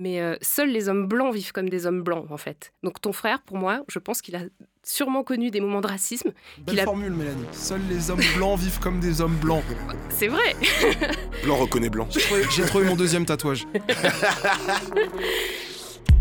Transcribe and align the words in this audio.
Mais 0.00 0.20
euh, 0.20 0.36
seuls 0.42 0.70
les 0.70 0.88
hommes 0.88 1.06
blancs 1.08 1.34
vivent 1.34 1.50
comme 1.50 1.68
des 1.68 1.84
hommes 1.86 2.02
blancs, 2.02 2.26
en 2.30 2.36
fait. 2.36 2.72
Donc 2.84 3.00
ton 3.00 3.12
frère, 3.12 3.42
pour 3.42 3.56
moi, 3.56 3.82
je 3.88 3.98
pense 3.98 4.22
qu'il 4.22 4.36
a 4.36 4.42
sûrement 4.84 5.24
connu 5.24 5.50
des 5.50 5.60
moments 5.60 5.80
de 5.80 5.88
racisme. 5.88 6.30
Belle 6.58 6.64
qu'il 6.66 6.80
a- 6.80 6.84
formule, 6.84 7.10
Mélanie. 7.12 7.44
Seuls 7.52 7.80
les 7.90 8.08
hommes 8.10 8.20
blancs 8.36 8.58
vivent 8.60 8.78
comme 8.78 9.00
des 9.00 9.20
hommes 9.20 9.36
blancs. 9.36 9.64
C'est 10.10 10.28
vrai. 10.28 10.54
Blanc 11.44 11.56
reconnaît 11.56 11.90
blanc. 11.90 12.06
J'ai 12.10 12.20
trouvé, 12.20 12.42
j'ai 12.50 12.62
trouvé 12.64 12.84
mon 12.86 12.94
deuxième 12.96 13.24
tatouage. 13.26 13.66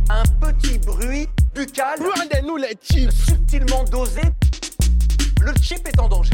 Un 0.10 0.24
petit 0.42 0.80
bruit 0.80 1.28
buccal. 1.54 2.00
Rendez-nous 2.00 2.58
les 2.58 2.76
chips. 2.82 3.12
Subtilement 3.12 3.84
dosé. 3.86 4.22
Le 5.42 5.52
chip 5.62 5.88
est 5.88 6.00
en 6.00 6.08
danger. 6.08 6.32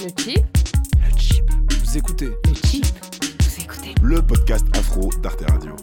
Le 0.00 0.08
chip, 0.22 0.44
Le 0.94 1.18
chip. 1.18 1.44
Vous 1.84 1.96
écoutez. 1.98 2.26
le 2.26 2.54
chip? 2.68 2.84
Le 4.00 4.22
podcast 4.22 4.64
afro 4.76 5.10
d'Arte 5.22 5.42
Radio. 5.50 5.74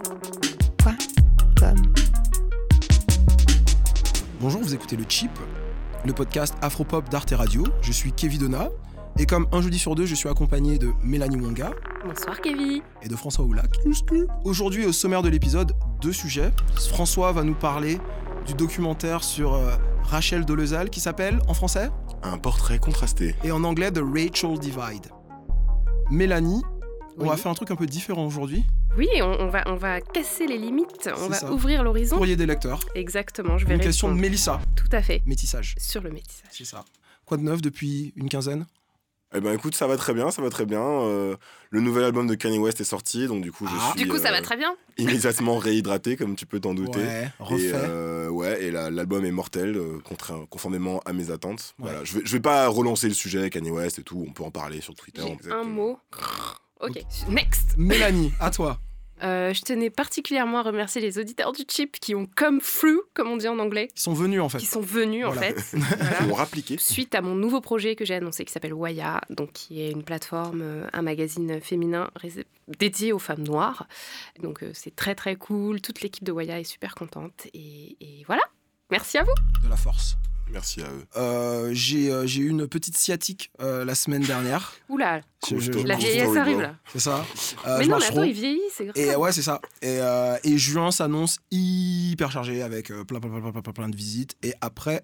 Bonjour, 4.40 4.62
vous 4.62 4.74
écoutez 4.74 4.96
le 4.96 5.04
chip, 5.08 5.32
le 6.06 6.14
podcast 6.14 6.56
Afropop 6.62 7.10
d'Arte 7.10 7.32
Radio. 7.32 7.64
Je 7.82 7.92
suis 7.92 8.12
Kevin 8.14 8.40
Donna. 8.42 8.70
Et 9.18 9.26
comme 9.26 9.48
un 9.52 9.62
jeudi 9.62 9.78
sur 9.78 9.96
deux, 9.96 10.06
je 10.06 10.16
suis 10.16 10.30
accompagné 10.30 10.78
de 10.78 10.92
Mélanie 11.04 11.36
Wonga 11.38 11.72
Bonsoir, 12.06 12.40
Kevin. 12.42 12.82
et 13.02 13.10
de 13.10 13.16
François 13.16 13.44
Oulac. 13.44 13.70
Aujourd'hui, 14.46 14.86
au 14.86 14.94
sommaire 14.94 15.22
de 15.22 15.30
l'épisode, 15.30 15.74
deux 16.02 16.14
sujets. 16.14 16.52
François 16.90 17.32
va 17.34 17.44
nous 17.44 17.56
parler 17.56 18.00
du 18.48 18.54
documentaire 18.54 19.24
sur 19.24 19.54
euh, 19.56 19.76
Rachel 20.04 20.46
Dolezal 20.46 20.90
qui 20.90 21.02
s'appelle, 21.02 21.40
en 21.50 21.54
français, 21.54 21.90
Un 22.24 22.38
portrait 22.38 22.80
contrasté. 22.80 23.36
et 23.44 23.52
en 23.52 23.64
anglais, 23.66 23.92
The 23.92 24.02
Rachel 24.02 24.58
Divide. 24.58 25.08
Mélanie, 26.10 26.62
on 27.20 27.26
va 27.30 27.38
faire 27.38 27.52
un 27.52 27.56
truc 27.56 27.72
un 27.72 27.76
peu 27.76 27.86
différent 27.86 28.26
aujourd'hui. 28.26 28.64
Oui, 28.98 29.08
on, 29.22 29.36
on 29.40 29.48
va, 29.50 29.64
on 29.68 29.76
va 29.76 30.02
casser 30.02 30.48
les 30.48 30.58
limites, 30.58 31.10
on 31.18 31.28
va 31.28 31.36
ça. 31.36 31.52
ouvrir 31.52 31.84
l'horizon. 31.84 32.18
Courrier 32.18 32.36
des 32.36 32.46
lecteurs. 32.46 32.80
Exactement, 32.96 33.58
je 33.58 33.66
vais 33.66 33.76
Une 33.76 33.82
question 33.82 34.10
de. 34.14 34.20
Mélissa, 34.20 34.60
Tout 34.76 34.90
à 34.92 35.02
fait. 35.02 35.22
métissage. 35.26 35.76
Sur 35.78 36.02
le 36.02 36.12
métissage. 36.12 36.50
C'est 36.52 36.66
ça. 36.66 36.84
Quoi 37.26 37.38
de 37.38 37.44
neuf 37.44 37.62
depuis 37.62 38.14
une 38.16 38.30
quinzaine? 38.30 38.66
Eh 39.36 39.42
ben 39.42 39.54
écoute, 39.54 39.76
ça 39.76 39.86
va 39.86 39.96
très 39.96 40.16
bien, 40.16 40.32
ça 40.32 40.42
va 40.42 40.50
très 40.50 40.66
bien. 40.66 40.82
Euh, 40.82 41.36
le 41.70 41.82
nouvel 41.82 42.04
album 42.04 42.26
de 42.26 42.34
Kanye 42.34 42.58
West 42.58 42.82
est 42.82 42.84
sorti, 42.84 43.28
donc 43.28 43.44
du 43.44 43.52
coup 43.52 43.68
je 43.68 43.72
Ah. 43.80 43.92
suis 43.96 44.04
Du 44.04 44.10
coup, 44.10 44.18
ça 44.18 44.30
euh, 44.30 44.32
va 44.32 44.42
très 44.42 44.58
bien. 44.58 44.76
immédiatement 44.98 45.60
réhydraté, 45.60 46.18
comme 46.18 46.36
tu 46.36 46.48
peux 46.48 46.60
t'en 46.60 46.74
douter. 46.74 46.98
Ouais, 46.98 47.26
Et, 47.40 47.44
refait. 47.44 47.72
euh, 47.76 48.28
ouais, 48.30 48.64
et 48.64 48.72
la- 48.72 48.90
l'album 48.90 49.24
est 49.26 49.32
mortel, 49.32 49.78
euh, 49.78 50.00
conformément 50.50 51.00
à 51.06 51.14
mes 51.14 51.30
attentes. 51.30 51.76
Ouais. 51.78 51.90
Voilà, 51.92 52.04
je 52.04 52.16
vais, 52.18 52.22
je 52.26 52.32
vais 52.32 52.40
pas 52.40 52.68
relancer 52.70 53.08
le 53.08 53.14
sujet 53.14 53.48
Kanye 53.52 53.70
West 53.70 54.00
et 54.00 54.04
tout, 54.04 54.26
on 54.28 54.32
peut 54.34 54.44
en 54.44 54.50
parler 54.50 54.82
sur 54.82 54.96
Twitter. 54.96 55.22
J'ai 55.44 55.52
un 55.52 55.64
mot. 55.64 56.00
Ok, 56.80 57.02
next. 57.30 57.76
Mélanie, 57.78 58.32
à 58.40 58.52
toi. 58.52 58.80
Euh, 59.22 59.54
je 59.54 59.62
tenais 59.64 59.90
particulièrement 59.90 60.60
à 60.60 60.64
remercier 60.64 61.02
les 61.02 61.20
auditeurs 61.20 61.52
du 61.52 61.64
chip 61.70 62.00
qui 62.00 62.16
ont 62.16 62.26
come 62.38 62.62
through, 62.62 63.02
comme 63.14 63.28
on 63.28 63.36
dit 63.36 63.50
en 63.50 63.60
anglais, 63.60 63.90
Ils 63.94 64.00
sont 64.00 64.14
venus 64.14 64.40
en 64.40 64.48
fait. 64.48 64.60
qui 64.60 64.66
sont 64.66 64.80
venus 64.80 65.26
en 65.26 65.32
Voilà. 65.32 65.54
fait. 65.54 65.62
Ils 65.78 65.80
Voilà. 65.84 66.20
vont 66.22 66.36
rappliquer. 66.36 66.78
Suite 66.78 67.14
à 67.16 67.22
mon 67.22 67.36
nouveau 67.36 67.60
projet 67.60 67.98
que 67.98 68.06
j'ai 68.06 68.16
annoncé 68.16 68.46
qui 68.46 68.54
s'appelle 68.54 68.74
Waya, 68.74 69.20
donc 69.30 69.52
qui 69.52 69.82
est 69.82 69.92
une 69.92 70.04
plateforme, 70.04 70.62
euh, 70.62 70.88
un 70.94 71.02
magazine 71.02 71.60
féminin 71.60 72.10
dédié 72.80 73.12
aux 73.12 73.20
femmes 73.20 73.44
noires. 73.44 73.88
Donc 74.42 74.64
euh, 74.64 74.72
c'est 74.74 74.96
très 74.96 75.16
très 75.16 75.36
cool, 75.36 75.82
toute 75.82 76.00
l'équipe 76.02 76.24
de 76.24 76.32
Waya 76.32 76.58
est 76.62 76.64
super 76.64 76.96
contente 76.96 77.48
et, 77.54 77.98
et 78.00 78.24
voilà. 78.26 78.44
Merci 78.90 79.18
à 79.18 79.24
vous. 79.24 79.34
De 79.66 79.70
la 79.70 79.76
force. 79.76 80.16
Merci 80.52 80.82
à 80.82 80.86
eux. 80.88 81.06
Euh, 81.16 81.70
j'ai 81.74 82.12
euh, 82.12 82.26
j'ai 82.26 82.42
eu 82.42 82.50
une 82.50 82.68
petite 82.68 82.98
sciatique 82.98 83.52
euh, 83.62 83.86
la 83.86 83.96
semaine 83.96 84.24
dernière. 84.24 84.74
Oula, 84.90 85.22
la 85.86 85.96
vieillesse 85.96 86.36
arrive 86.36 86.62
là. 86.62 86.76
C'est 86.92 87.00
ça. 87.00 87.24
Euh, 87.68 87.78
mais 87.80 87.88
non, 87.88 87.98
mais 88.00 88.06
attends, 88.06 88.24
il 88.24 88.34
vieillit, 88.34 88.60
c'est 88.74 88.86
grave. 88.86 88.98
Et 88.98 89.16
ouais, 89.16 89.32
c'est 89.32 89.44
ça. 89.44 89.62
Et, 89.82 90.00
euh, 90.02 90.38
et 90.44 90.58
juin 90.58 90.92
s'annonce 90.92 91.38
hyper 91.52 92.32
chargé 92.32 92.62
avec 92.64 92.88
plein, 92.88 93.20
plein, 93.20 93.30
plein, 93.30 93.52
plein, 93.52 93.62
plein, 93.62 93.74
plein 93.74 93.90
de 93.90 93.96
visites. 93.96 94.36
Et 94.42 94.54
après, 94.62 95.04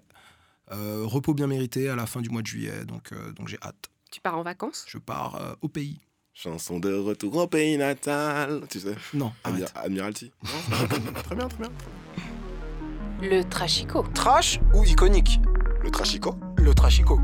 euh, 0.72 1.02
repos 1.04 1.32
bien 1.34 1.46
mérité 1.46 1.88
à 1.88 1.94
la 1.96 2.06
fin 2.06 2.20
du 2.20 2.28
mois 2.28 2.42
de 2.42 2.46
juillet. 2.46 2.84
Donc, 2.84 3.12
euh, 3.12 3.32
donc 3.32 3.48
j'ai 3.48 3.58
hâte. 3.62 3.88
Tu 4.10 4.20
pars 4.20 4.36
en 4.38 4.42
vacances? 4.42 4.84
Je 4.88 4.98
pars 4.98 5.36
euh, 5.36 5.54
au 5.62 5.68
pays. 5.68 6.00
Chanson 6.34 6.78
de 6.80 6.92
retour 6.92 7.36
au 7.36 7.46
pays 7.46 7.78
natal. 7.78 8.62
Tu 8.68 8.80
sais, 8.80 8.94
Non, 9.14 9.32
arrête. 9.44 9.72
Admiralty. 9.74 10.32
très 11.24 11.34
bien, 11.36 11.48
très 11.48 11.58
bien. 11.58 11.72
Le 13.22 13.42
Trashico. 13.44 14.04
Trash 14.12 14.60
ou 14.74 14.84
iconique? 14.84 15.40
Le 15.82 15.90
Trashico 15.90 16.34
Le 16.58 16.74
trashico. 16.74 17.18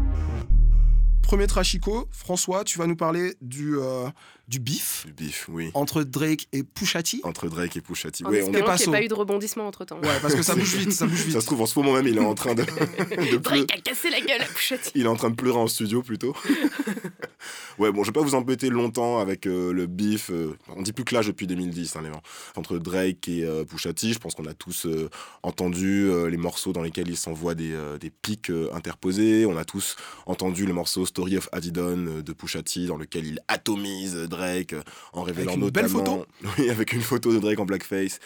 Premier 1.23 1.47
trashico, 1.47 2.09
François, 2.11 2.65
tu 2.65 2.79
vas 2.79 2.87
nous 2.87 2.97
parler 2.97 3.35
du, 3.41 3.77
euh, 3.79 4.09
du 4.49 4.59
bif 4.59 5.05
Du 5.07 5.13
bif, 5.15 5.47
oui. 5.51 5.71
entre 5.73 6.03
Drake 6.03 6.47
et 6.53 6.63
Pusha 6.63 7.03
T. 7.03 7.21
Entre 7.23 7.49
Drake 7.49 7.77
et 7.77 7.81
Pusha 7.81 8.11
T. 8.11 8.25
En 8.27 8.31
Ouais, 8.31 8.43
on- 8.43 8.47
espérant 8.49 8.67
pas 8.67 8.77
qu'il 8.77 8.79
n'y 8.79 8.83
ait 8.83 8.85
saut. 8.85 8.91
pas 9.01 9.03
eu 9.05 9.09
de 9.09 9.15
rebondissement 9.15 9.67
entre 9.67 9.85
temps. 9.87 9.99
Ouais, 10.01 10.19
parce 10.21 10.35
que 10.35 10.43
ça 10.43 10.55
bouge 10.55 10.75
vite, 10.77 10.93
ça 10.93 11.07
bouge 11.07 11.23
vite. 11.23 11.33
Ça 11.33 11.41
se 11.41 11.47
trouve, 11.47 11.63
en 11.63 11.67
ce 11.67 11.79
moment 11.79 11.95
même, 11.95 12.07
il 12.07 12.17
est 12.19 12.21
en 12.21 12.35
train 12.35 12.55
de, 12.55 12.63
de 13.31 13.37
pleu- 13.37 13.39
Drake 13.39 13.73
a 13.73 13.81
cassé 13.81 14.11
la 14.11 14.21
gueule 14.21 14.43
à 14.43 14.45
Pouchati. 14.47 14.91
Il 14.95 15.03
est 15.05 15.09
en 15.09 15.17
train 15.17 15.31
de 15.31 15.35
pleurer 15.37 15.59
en 15.59 15.69
studio 15.69 16.03
plutôt. 16.03 16.37
ouais, 17.79 17.91
bon, 17.93 18.03
je 18.03 18.09
vais 18.09 18.13
pas 18.13 18.21
vous 18.21 18.35
embêter 18.35 18.69
longtemps 18.69 19.19
avec 19.21 19.47
euh, 19.47 19.73
le 19.73 19.87
bif. 19.87 20.31
euh, 20.31 20.55
on 20.77 20.83
dit 20.83 20.93
plus 20.93 21.05
clash 21.05 21.27
depuis 21.29 21.47
2010, 21.47 21.97
hein, 21.97 22.03
les 22.03 22.11
gens. 22.11 22.23
Entre 22.57 22.79
Drake 22.79 23.27
et 23.29 23.45
euh, 23.45 23.65
Pusha 23.65 23.93
T, 23.95 24.13
je 24.13 24.19
pense 24.19 24.35
qu'on 24.35 24.47
a 24.47 24.55
tous 24.55 24.87
euh, 24.87 25.09
entendu 25.43 26.09
euh, 26.11 26.29
les 26.29 26.37
morceaux 26.37 26.73
dans 26.73 26.83
lesquels 26.83 27.09
ils 27.09 27.17
s'envoient 27.17 27.55
des, 27.55 27.73
euh, 27.73 27.97
des 27.97 28.11
pics 28.11 28.51
euh, 28.51 28.69
interposés. 28.75 29.47
On 29.47 29.57
a 29.57 29.65
tous 29.65 29.97
entendu 30.27 30.67
le 30.67 30.73
morceau 30.75 31.07
Story 31.13 31.37
of 31.37 31.47
Adidon 31.53 32.07
euh, 32.07 32.23
de 32.23 32.33
Pusha 32.33 32.63
T, 32.63 32.87
dans 32.87 32.97
lequel 32.97 33.27
il 33.27 33.39
atomise 33.47 34.17
Drake 34.17 34.73
euh, 34.73 34.83
en 35.13 35.23
révélant 35.23 35.53
une 35.55 35.69
belle 35.69 35.93
notamment. 35.93 36.25
Oui, 36.59 36.71
avec 36.71 36.95
une 36.95 37.03
photo 37.03 37.35
de 37.35 37.39
Drake 37.39 37.59
en 37.61 37.67
blackface. 37.67 38.19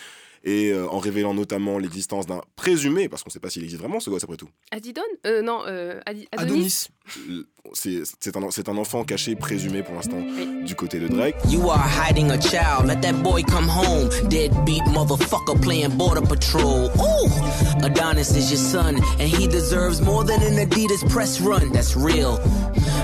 Et 0.48 0.70
euh, 0.70 0.86
en 0.88 1.00
révélant 1.00 1.34
notamment 1.34 1.76
l'existence 1.78 2.24
d'un 2.26 2.40
présumé, 2.54 3.08
parce 3.08 3.24
qu'on 3.24 3.30
sait 3.30 3.40
pas 3.40 3.50
s'il 3.50 3.64
existe 3.64 3.80
vraiment 3.80 3.98
ce 3.98 4.08
gosse 4.10 4.22
après 4.22 4.36
tout. 4.36 4.48
Adidon 4.70 5.02
euh, 5.26 5.42
Non, 5.42 5.62
euh, 5.66 6.00
Adi- 6.06 6.28
Adonis? 6.30 6.86
Adonis. 7.16 7.44
c'est 7.72 8.36
un, 8.36 8.50
c'est 8.52 8.68
un 8.68 8.76
enfant 8.76 9.02
caché, 9.02 9.34
présumé 9.34 9.82
pour 9.82 9.96
l'instant, 9.96 10.18
Oui. 10.18 10.62
du 10.64 10.76
côté 10.76 11.00
de 11.00 11.08
Drake. 11.08 11.34
You 11.48 11.68
are 11.68 11.82
hiding 11.84 12.30
a 12.30 12.40
child. 12.40 12.86
Let 12.86 13.00
that 13.02 13.14
boy 13.24 13.42
come 13.42 13.68
home. 13.68 14.08
Deadbeat 14.28 14.84
motherfucker 14.94 15.60
playing 15.60 15.96
border 15.98 16.22
patrol. 16.22 16.90
Ooh, 16.96 17.84
Adonis 17.84 18.30
is 18.36 18.48
your 18.48 18.60
son, 18.60 18.96
and 19.18 19.28
he 19.28 19.48
deserves 19.48 20.00
more 20.00 20.22
than 20.24 20.40
an 20.42 20.58
Adidas 20.64 21.02
press 21.10 21.40
run. 21.40 21.72
That's 21.72 21.96
real. 21.96 22.38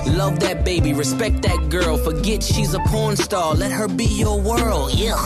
Love 0.07 0.39
that 0.39 0.63
baby, 0.63 0.93
respect 0.93 1.41
that 1.41 1.69
girl. 1.69 1.97
Forget 1.97 2.41
she's 2.41 2.73
a 2.73 2.79
porn 2.87 3.17
star. 3.17 3.53
Let 3.53 3.71
her 3.73 3.89
be 3.89 4.05
your 4.05 4.39
world. 4.39 4.93
Yeah. 4.93 5.17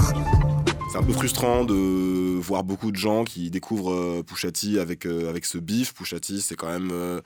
C'est 0.89 0.97
un 0.97 1.03
peu 1.03 1.11
frustrant 1.13 1.65
de 1.65 2.39
voir 2.39 2.63
beaucoup 2.63 2.91
de 2.91 2.95
gens 2.97 3.23
qui 3.25 3.49
découvrent 3.49 3.93
euh, 3.93 4.23
Pusha 4.23 4.51
T 4.51 4.79
avec, 4.79 5.05
euh, 5.05 5.29
avec 5.29 5.45
ce 5.45 5.57
bif. 5.57 5.93
Pusha 5.93 6.19
T, 6.19 6.39
c'est 6.39 6.55
quand 6.55 6.67
même 6.67 6.89
euh, 6.91 7.19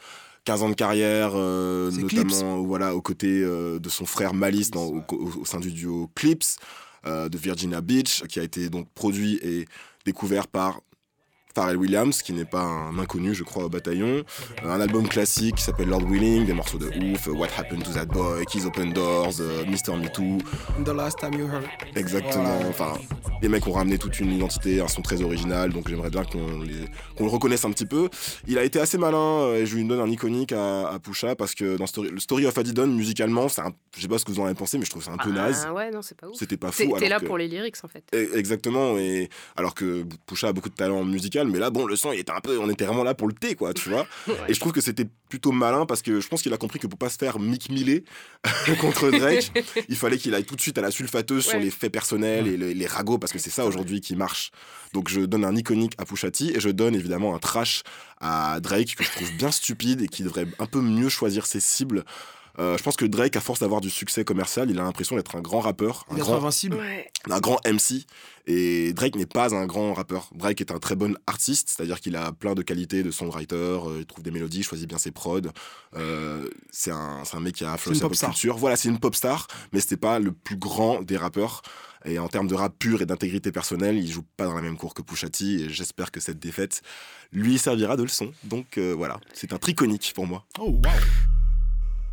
15 0.45 0.63
ans 0.63 0.69
de 0.69 0.73
carrière, 0.73 1.31
euh, 1.35 1.91
notamment 1.91 2.61
voilà, 2.63 2.95
aux 2.95 3.01
côtés 3.01 3.41
euh, 3.43 3.79
de 3.79 3.89
son 3.89 4.05
frère 4.05 4.33
Malice 4.33 4.71
dans, 4.71 4.85
au, 4.85 5.03
au- 5.11 5.41
au 5.41 5.45
sein 5.45 5.59
du 5.59 5.71
duo 5.71 6.09
Clips 6.15 6.43
euh, 7.05 7.29
de 7.29 7.37
Virginia 7.37 7.81
Beach, 7.81 8.23
qui 8.27 8.39
a 8.39 8.43
été 8.43 8.69
donc 8.69 8.87
produit 8.95 9.39
et 9.43 9.67
découvert 10.05 10.47
par 10.47 10.81
Pharrell 11.53 11.77
Williams, 11.77 12.21
qui 12.21 12.33
n'est 12.33 12.45
pas 12.45 12.61
un 12.61 12.97
inconnu, 12.99 13.33
je 13.33 13.43
crois, 13.43 13.65
au 13.65 13.69
bataillon. 13.69 14.23
Euh, 14.63 14.69
un 14.69 14.79
album 14.81 15.07
classique 15.07 15.55
qui 15.55 15.63
s'appelle 15.63 15.89
Lord 15.89 16.03
Willing, 16.09 16.45
des 16.45 16.53
morceaux 16.53 16.77
de 16.77 16.87
ouf, 16.87 17.27
euh, 17.27 17.31
What 17.31 17.47
Happened 17.57 17.83
to 17.83 17.91
That 17.93 18.05
Boy, 18.05 18.45
Keys 18.45 18.65
Open 18.65 18.93
Doors, 18.93 19.33
euh, 19.39 19.63
Mr. 19.65 19.95
Me 19.97 20.07
Too. 20.11 20.37
The 20.83 20.89
last 20.89 21.19
time 21.19 21.33
you 21.33 21.47
heard. 21.47 21.65
Exactement. 21.95 22.59
Enfin, 22.69 22.93
les 23.41 23.49
mecs 23.49 23.65
ont 23.67 23.71
ramené 23.73 23.97
toute 23.97 24.19
une 24.19 24.31
identité, 24.31 24.81
un 24.81 24.87
son 24.87 25.01
très 25.01 25.21
original, 25.21 25.71
donc 25.71 25.87
j'aimerais 25.89 26.09
bien 26.09 26.23
qu'on 26.23 26.59
le 26.59 27.27
reconnaisse 27.29 27.65
un 27.65 27.71
petit 27.71 27.85
peu. 27.85 28.09
Il 28.47 28.57
a 28.57 28.63
été 28.63 28.79
assez 28.79 28.97
malin, 28.97 29.17
euh, 29.17 29.55
et 29.61 29.65
je 29.65 29.75
lui 29.75 29.83
donne 29.85 29.99
un 29.99 30.09
iconique 30.09 30.51
à, 30.53 30.87
à 30.89 30.99
Pusha, 30.99 31.35
parce 31.35 31.55
que 31.55 31.77
dans 31.77 31.87
Story, 31.87 32.09
le 32.11 32.19
Story 32.19 32.45
of 32.45 32.57
Adidon, 32.57 32.87
musicalement, 32.87 33.49
c'est 33.49 33.61
un- 33.61 33.73
je 33.95 34.01
sais 34.01 34.07
pas 34.07 34.17
ce 34.17 34.25
que 34.25 34.31
vous 34.31 34.39
en 34.39 34.45
avez 34.45 34.55
pensé, 34.55 34.77
mais 34.77 34.85
je 34.85 34.89
trouve 34.89 35.03
que 35.03 35.07
c'est 35.09 35.13
un 35.13 35.17
peu 35.23 35.31
naze. 35.31 35.65
Ah 35.67 35.73
ouais, 35.73 35.91
non, 35.91 36.01
c'est 36.01 36.17
pas 36.17 36.27
ouf. 36.27 36.35
C'était 36.37 36.57
pas 36.57 36.71
fou. 36.71 36.95
t'es 36.99 37.09
là 37.09 37.19
que- 37.19 37.25
pour 37.25 37.37
les 37.37 37.47
lyrics 37.47 37.75
en 37.83 37.87
fait. 37.87 38.03
Eh, 38.13 38.29
Exactement, 38.37 38.97
et 38.97 39.29
alors 39.55 39.73
que 39.75 40.03
Pusha 40.25 40.47
a 40.49 40.53
beaucoup 40.53 40.69
de 40.69 40.75
talent 40.75 41.03
musical, 41.03 41.40
mais 41.49 41.59
là, 41.59 41.69
bon, 41.69 41.85
le 41.85 41.95
son, 41.95 42.11
il 42.11 42.19
était 42.19 42.31
un 42.31 42.41
peu, 42.41 42.57
on 42.59 42.69
était 42.69 42.85
vraiment 42.85 43.03
là 43.03 43.13
pour 43.13 43.27
le 43.27 43.33
thé, 43.33 43.55
quoi, 43.55 43.73
tu 43.73 43.89
vois. 43.89 44.07
Et 44.47 44.53
je 44.53 44.59
trouve 44.59 44.71
que 44.71 44.81
c'était 44.81 45.07
plutôt 45.29 45.51
malin 45.51 45.85
parce 45.85 46.01
que 46.01 46.19
je 46.19 46.27
pense 46.27 46.41
qu'il 46.41 46.53
a 46.53 46.57
compris 46.57 46.79
que 46.79 46.87
pour 46.87 46.99
pas 46.99 47.09
se 47.09 47.17
faire 47.17 47.39
Mick 47.39 47.69
Millet 47.69 48.03
contre 48.81 49.09
Drake, 49.11 49.51
il 49.87 49.95
fallait 49.95 50.17
qu'il 50.17 50.35
aille 50.35 50.43
tout 50.43 50.55
de 50.55 50.61
suite 50.61 50.77
à 50.77 50.81
la 50.81 50.91
sulfateuse 50.91 51.45
sur 51.45 51.59
les 51.59 51.71
faits 51.71 51.91
personnels 51.91 52.47
et 52.47 52.57
les, 52.57 52.73
les 52.73 52.87
ragots 52.87 53.17
parce 53.17 53.31
que 53.31 53.39
c'est 53.39 53.49
ça 53.49 53.65
aujourd'hui 53.65 54.01
qui 54.01 54.15
marche. 54.15 54.51
Donc 54.93 55.09
je 55.09 55.21
donne 55.21 55.45
un 55.45 55.55
iconique 55.55 55.93
à 55.97 56.05
Pusha 56.05 56.31
T 56.31 56.55
et 56.55 56.59
je 56.59 56.69
donne 56.69 56.95
évidemment 56.95 57.33
un 57.33 57.39
trash 57.39 57.83
à 58.19 58.59
Drake 58.59 58.95
que 58.95 59.03
je 59.03 59.11
trouve 59.11 59.31
bien 59.37 59.51
stupide 59.51 60.01
et 60.01 60.07
qui 60.07 60.23
devrait 60.23 60.47
un 60.59 60.65
peu 60.65 60.81
mieux 60.81 61.09
choisir 61.09 61.45
ses 61.45 61.59
cibles. 61.59 62.03
Euh, 62.59 62.77
je 62.77 62.83
pense 62.83 62.95
que 62.95 63.05
Drake, 63.05 63.35
à 63.35 63.41
force 63.41 63.59
d'avoir 63.59 63.81
du 63.81 63.89
succès 63.89 64.23
commercial, 64.23 64.69
il 64.69 64.79
a 64.79 64.83
l'impression 64.83 65.15
d'être 65.15 65.35
un 65.35 65.41
grand 65.41 65.59
rappeur, 65.59 66.05
un 66.09 66.15
grand, 66.15 66.35
invincible. 66.35 66.75
Ouais. 66.77 67.09
un 67.29 67.39
grand 67.39 67.59
MC. 67.65 68.05
Et 68.47 68.93
Drake 68.93 69.15
n'est 69.15 69.25
pas 69.25 69.53
un 69.53 69.65
grand 69.65 69.93
rappeur. 69.93 70.29
Drake 70.33 70.61
est 70.61 70.71
un 70.71 70.79
très 70.79 70.95
bon 70.95 71.15
artiste, 71.27 71.69
c'est-à-dire 71.69 71.99
qu'il 71.99 72.15
a 72.15 72.31
plein 72.31 72.55
de 72.55 72.61
qualités 72.61 73.03
de 73.03 73.11
songwriter, 73.11 73.55
euh, 73.55 73.97
il 73.99 74.05
trouve 74.05 74.23
des 74.23 74.31
mélodies, 74.31 74.59
il 74.59 74.63
choisit 74.63 74.89
bien 74.89 74.97
ses 74.97 75.11
prods. 75.11 75.41
Euh, 75.95 76.49
c'est 76.71 76.91
un, 76.91 77.23
un 77.31 77.39
mec 77.39 77.55
qui 77.55 77.65
a 77.65 77.73
influencé 77.73 78.01
la 78.01 78.09
pop 78.09 78.17
pop 78.17 78.29
culture. 78.29 78.57
Voilà, 78.57 78.75
c'est 78.75 78.89
une 78.89 78.99
pop 78.99 79.15
star, 79.15 79.47
mais 79.71 79.79
c'était 79.79 79.97
pas 79.97 80.19
le 80.19 80.31
plus 80.31 80.57
grand 80.57 81.01
des 81.01 81.17
rappeurs. 81.17 81.61
Et 82.03 82.17
en 82.17 82.27
termes 82.27 82.47
de 82.47 82.55
rap 82.55 82.73
pur 82.79 83.01
et 83.01 83.05
d'intégrité 83.05 83.51
personnelle, 83.51 83.97
il 83.97 84.11
joue 84.11 84.23
pas 84.35 84.45
dans 84.45 84.55
la 84.55 84.61
même 84.61 84.77
cour 84.77 84.93
que 84.93 85.01
Pusha 85.01 85.29
T. 85.29 85.45
Et 85.45 85.69
j'espère 85.69 86.11
que 86.11 86.19
cette 86.19 86.39
défaite 86.39 86.81
lui 87.31 87.59
servira 87.59 87.95
de 87.95 88.03
leçon. 88.03 88.31
Donc 88.43 88.77
euh, 88.77 88.93
voilà, 88.93 89.19
c'est 89.33 89.53
un 89.53 89.57
triconique 89.57 90.11
pour 90.15 90.25
moi. 90.25 90.45
Oh, 90.59 90.79
wow. 90.83 90.91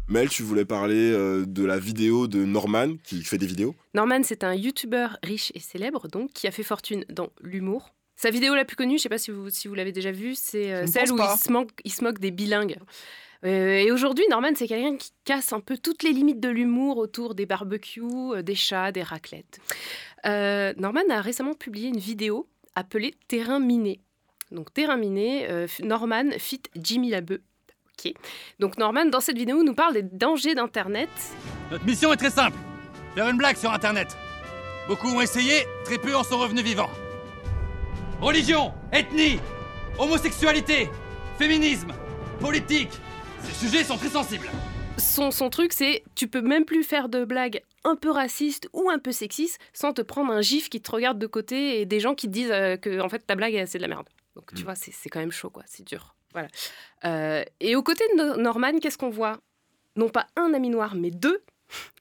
Mel, 0.08 0.28
tu 0.30 0.42
voulais 0.42 0.64
parler 0.64 1.12
euh, 1.12 1.44
de 1.46 1.64
la 1.64 1.78
vidéo 1.78 2.28
de 2.28 2.44
Norman 2.44 2.96
qui 3.04 3.22
fait 3.22 3.36
des 3.36 3.46
vidéos. 3.46 3.74
Norman, 3.92 4.20
c'est 4.22 4.42
un 4.42 4.54
YouTuber 4.54 5.08
riche 5.22 5.52
et 5.54 5.60
célèbre, 5.60 6.08
donc, 6.08 6.32
qui 6.32 6.46
a 6.46 6.50
fait 6.50 6.62
fortune 6.62 7.04
dans 7.10 7.28
l'humour. 7.42 7.94
Sa 8.16 8.30
vidéo 8.30 8.54
la 8.54 8.64
plus 8.64 8.74
connue, 8.74 8.96
je 8.96 9.02
sais 9.02 9.08
pas 9.08 9.18
si 9.18 9.30
vous, 9.30 9.50
si 9.50 9.68
vous 9.68 9.74
l'avez 9.74 9.92
déjà 9.92 10.10
vue, 10.10 10.34
c'est 10.34 10.72
euh, 10.72 10.82
ne 10.82 10.86
celle 10.86 11.12
où 11.12 11.18
il 11.18 11.38
se, 11.38 11.52
moque, 11.52 11.70
il 11.84 11.92
se 11.92 12.02
moque 12.02 12.18
des 12.18 12.30
bilingues. 12.30 12.78
Euh, 13.44 13.78
et 13.78 13.92
aujourd'hui, 13.92 14.24
Norman, 14.28 14.50
c'est 14.56 14.66
quelqu'un 14.66 14.96
qui 14.96 15.12
casse 15.24 15.52
un 15.52 15.60
peu 15.60 15.78
toutes 15.78 16.02
les 16.02 16.12
limites 16.12 16.40
de 16.40 16.48
l'humour 16.48 16.96
autour 16.96 17.34
des 17.34 17.46
barbecues, 17.46 18.02
euh, 18.02 18.42
des 18.42 18.54
chats, 18.54 18.92
des 18.92 19.02
raclettes. 19.02 19.60
Euh, 20.26 20.72
Norman 20.76 21.08
a 21.10 21.20
récemment 21.20 21.54
publié 21.54 21.88
une 21.88 21.98
vidéo 21.98 22.48
appelée 22.74 23.14
Terrain 23.28 23.60
miné. 23.60 24.00
Donc, 24.50 24.72
Terrain 24.72 24.96
miné, 24.96 25.48
euh, 25.50 25.66
Norman 25.82 26.30
fit 26.38 26.62
Jimmy 26.76 27.10
Labeu. 27.10 27.42
Donc, 28.58 28.78
Norman, 28.78 29.06
dans 29.06 29.20
cette 29.20 29.36
vidéo, 29.38 29.62
nous 29.62 29.74
parle 29.74 29.94
des 29.94 30.02
dangers 30.02 30.54
d'Internet 30.54 31.08
Notre 31.70 31.84
mission 31.84 32.12
est 32.12 32.16
très 32.16 32.30
simple. 32.30 32.56
Faire 33.14 33.28
une 33.28 33.36
blague 33.38 33.56
sur 33.56 33.72
Internet. 33.72 34.16
Beaucoup 34.86 35.08
ont 35.08 35.20
essayé, 35.20 35.66
très 35.84 35.98
peu 35.98 36.14
en 36.16 36.22
sont 36.24 36.38
revenus 36.38 36.64
vivants. 36.64 36.90
Religion, 38.20 38.72
ethnie, 38.92 39.38
homosexualité, 39.98 40.88
féminisme, 41.38 41.92
politique. 42.40 42.90
Ces 43.44 43.66
sujets 43.66 43.84
sont 43.84 43.96
très 43.96 44.08
sensibles. 44.08 44.48
son, 44.96 45.30
son 45.30 45.50
truc, 45.50 45.72
c'est 45.72 46.02
tu 46.14 46.26
peux 46.26 46.40
même 46.40 46.64
plus 46.64 46.82
faire 46.82 47.08
de 47.08 47.24
blagues 47.24 47.62
un 47.84 47.94
peu 47.96 48.10
racistes 48.10 48.68
ou 48.72 48.90
un 48.90 48.98
peu 48.98 49.12
sexistes 49.12 49.58
sans 49.72 49.92
te 49.92 50.02
prendre 50.02 50.32
un 50.32 50.40
gif 50.40 50.68
qui 50.68 50.80
te 50.80 50.90
regarde 50.90 51.18
de 51.18 51.26
côté 51.26 51.80
et 51.80 51.86
des 51.86 52.00
gens 52.00 52.14
qui 52.14 52.26
te 52.26 52.32
disent 52.32 52.50
euh, 52.50 52.76
que 52.76 53.00
en 53.00 53.08
fait 53.08 53.20
ta 53.20 53.36
blague 53.36 53.64
c'est 53.66 53.78
de 53.78 53.82
la 53.82 53.88
merde. 53.88 54.08
Donc 54.34 54.52
tu 54.54 54.62
Mm. 54.62 54.64
vois, 54.64 54.74
c'est 54.74 54.90
c'est 54.92 55.08
quand 55.08 55.20
même 55.20 55.30
chaud 55.32 55.50
quoi, 55.50 55.62
c'est 55.66 55.86
dur. 55.86 56.14
Voilà. 56.42 56.48
Euh, 57.04 57.44
et 57.60 57.76
aux 57.76 57.82
côtés 57.82 58.04
de 58.12 58.16
No- 58.16 58.36
Norman, 58.36 58.78
qu'est-ce 58.80 58.98
qu'on 58.98 59.10
voit? 59.10 59.38
Non 59.96 60.08
pas 60.08 60.26
un 60.36 60.54
ami 60.54 60.68
noir, 60.70 60.94
mais 60.94 61.10
deux 61.10 61.42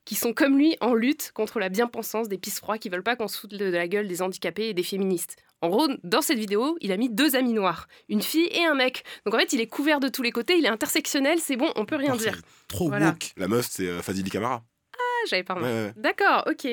qui 0.06 0.16
sont 0.16 0.34
comme 0.34 0.57
lui 0.57 0.78
en 0.80 0.94
lutte 0.94 1.31
contre 1.34 1.60
la 1.60 1.68
bien-pensance 1.69 2.30
des 2.30 2.38
pisse-froids 2.38 2.78
qui 2.78 2.88
veulent 2.89 3.04
pas 3.04 3.16
qu'on 3.18 3.28
se 3.28 3.38
foute 3.39 3.54
de 3.56 3.66
la 3.66 3.88
gueule 3.88 4.07
des 4.07 4.22
handicapés 4.22 4.69
et 4.69 4.74
des 4.74 4.84
féministes. 4.84 5.36
En 5.62 5.69
gros, 5.69 5.88
dans 6.04 6.22
cette 6.22 6.38
vidéo, 6.38 6.78
il 6.81 6.92
a 6.92 6.98
mis 6.98 7.10
deux 7.10 7.36
amis 7.36 7.51
noirs, 7.51 7.88
une 8.07 8.22
fille 8.22 8.48
et 8.51 8.63
un 8.63 8.75
mec. 8.75 9.04
Donc 9.25 9.34
en 9.34 9.39
fait, 9.39 9.51
il 9.54 9.60
est 9.60 9.68
couvert 9.68 10.00
de 10.00 10.07
tous 10.07 10.22
les 10.22 10.31
côtés, 10.31 10.56
il 10.57 10.66
est 10.66 10.69
intersectionnel, 10.69 11.39
c'est 11.39 11.57
bon, 11.57 11.69
on 11.75 11.84
peut 11.86 11.95
rien 11.98 12.16
dire. 12.16 12.39
Trop 12.68 12.88
Voilà. 12.88 13.07
woke. 13.07 13.31
La 13.36 13.48
meuf, 13.48 13.68
c'est 13.69 13.88
euh, 13.88 14.01
Fadili 14.01 14.30
Camara. 14.30 14.63
Ah, 14.94 15.25
j'avais 15.30 15.44
pas 15.44 15.56
Ouais, 15.56 15.62
remarqué. 15.62 15.86
ouais. 15.88 15.94
D'accord, 15.98 16.44
ok. 16.48 16.68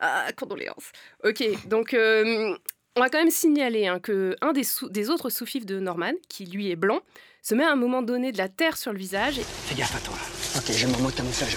Ah, 0.00 0.26
condoléances. 0.36 0.90
Ok, 1.24 1.44
donc 1.68 1.92
euh, 1.94 2.56
on 2.96 3.00
va 3.00 3.10
quand 3.10 3.18
même 3.18 3.30
signaler 3.30 3.86
hein, 3.86 3.98
que 4.00 4.36
un 4.40 4.52
des, 4.52 4.64
sous- 4.64 4.88
des 4.88 5.10
autres 5.10 5.30
sous-fifs 5.30 5.66
de 5.66 5.78
Norman, 5.80 6.12
qui 6.28 6.46
lui 6.46 6.70
est 6.70 6.76
blanc, 6.76 7.00
se 7.42 7.54
met 7.54 7.64
à 7.64 7.70
un 7.72 7.76
moment 7.76 8.02
donné 8.02 8.32
de 8.32 8.38
la 8.38 8.48
terre 8.48 8.76
sur 8.76 8.92
le 8.92 8.98
visage. 8.98 9.38
et- 9.38 9.42
Fais 9.44 9.74
gaffe 9.74 9.94
à 9.96 10.00
toi. 10.00 10.14
Ok, 10.56 10.64
j'ai 10.74 10.86
mon 10.86 10.98
mot 10.98 11.10
de 11.10 11.16
camouflage. 11.16 11.56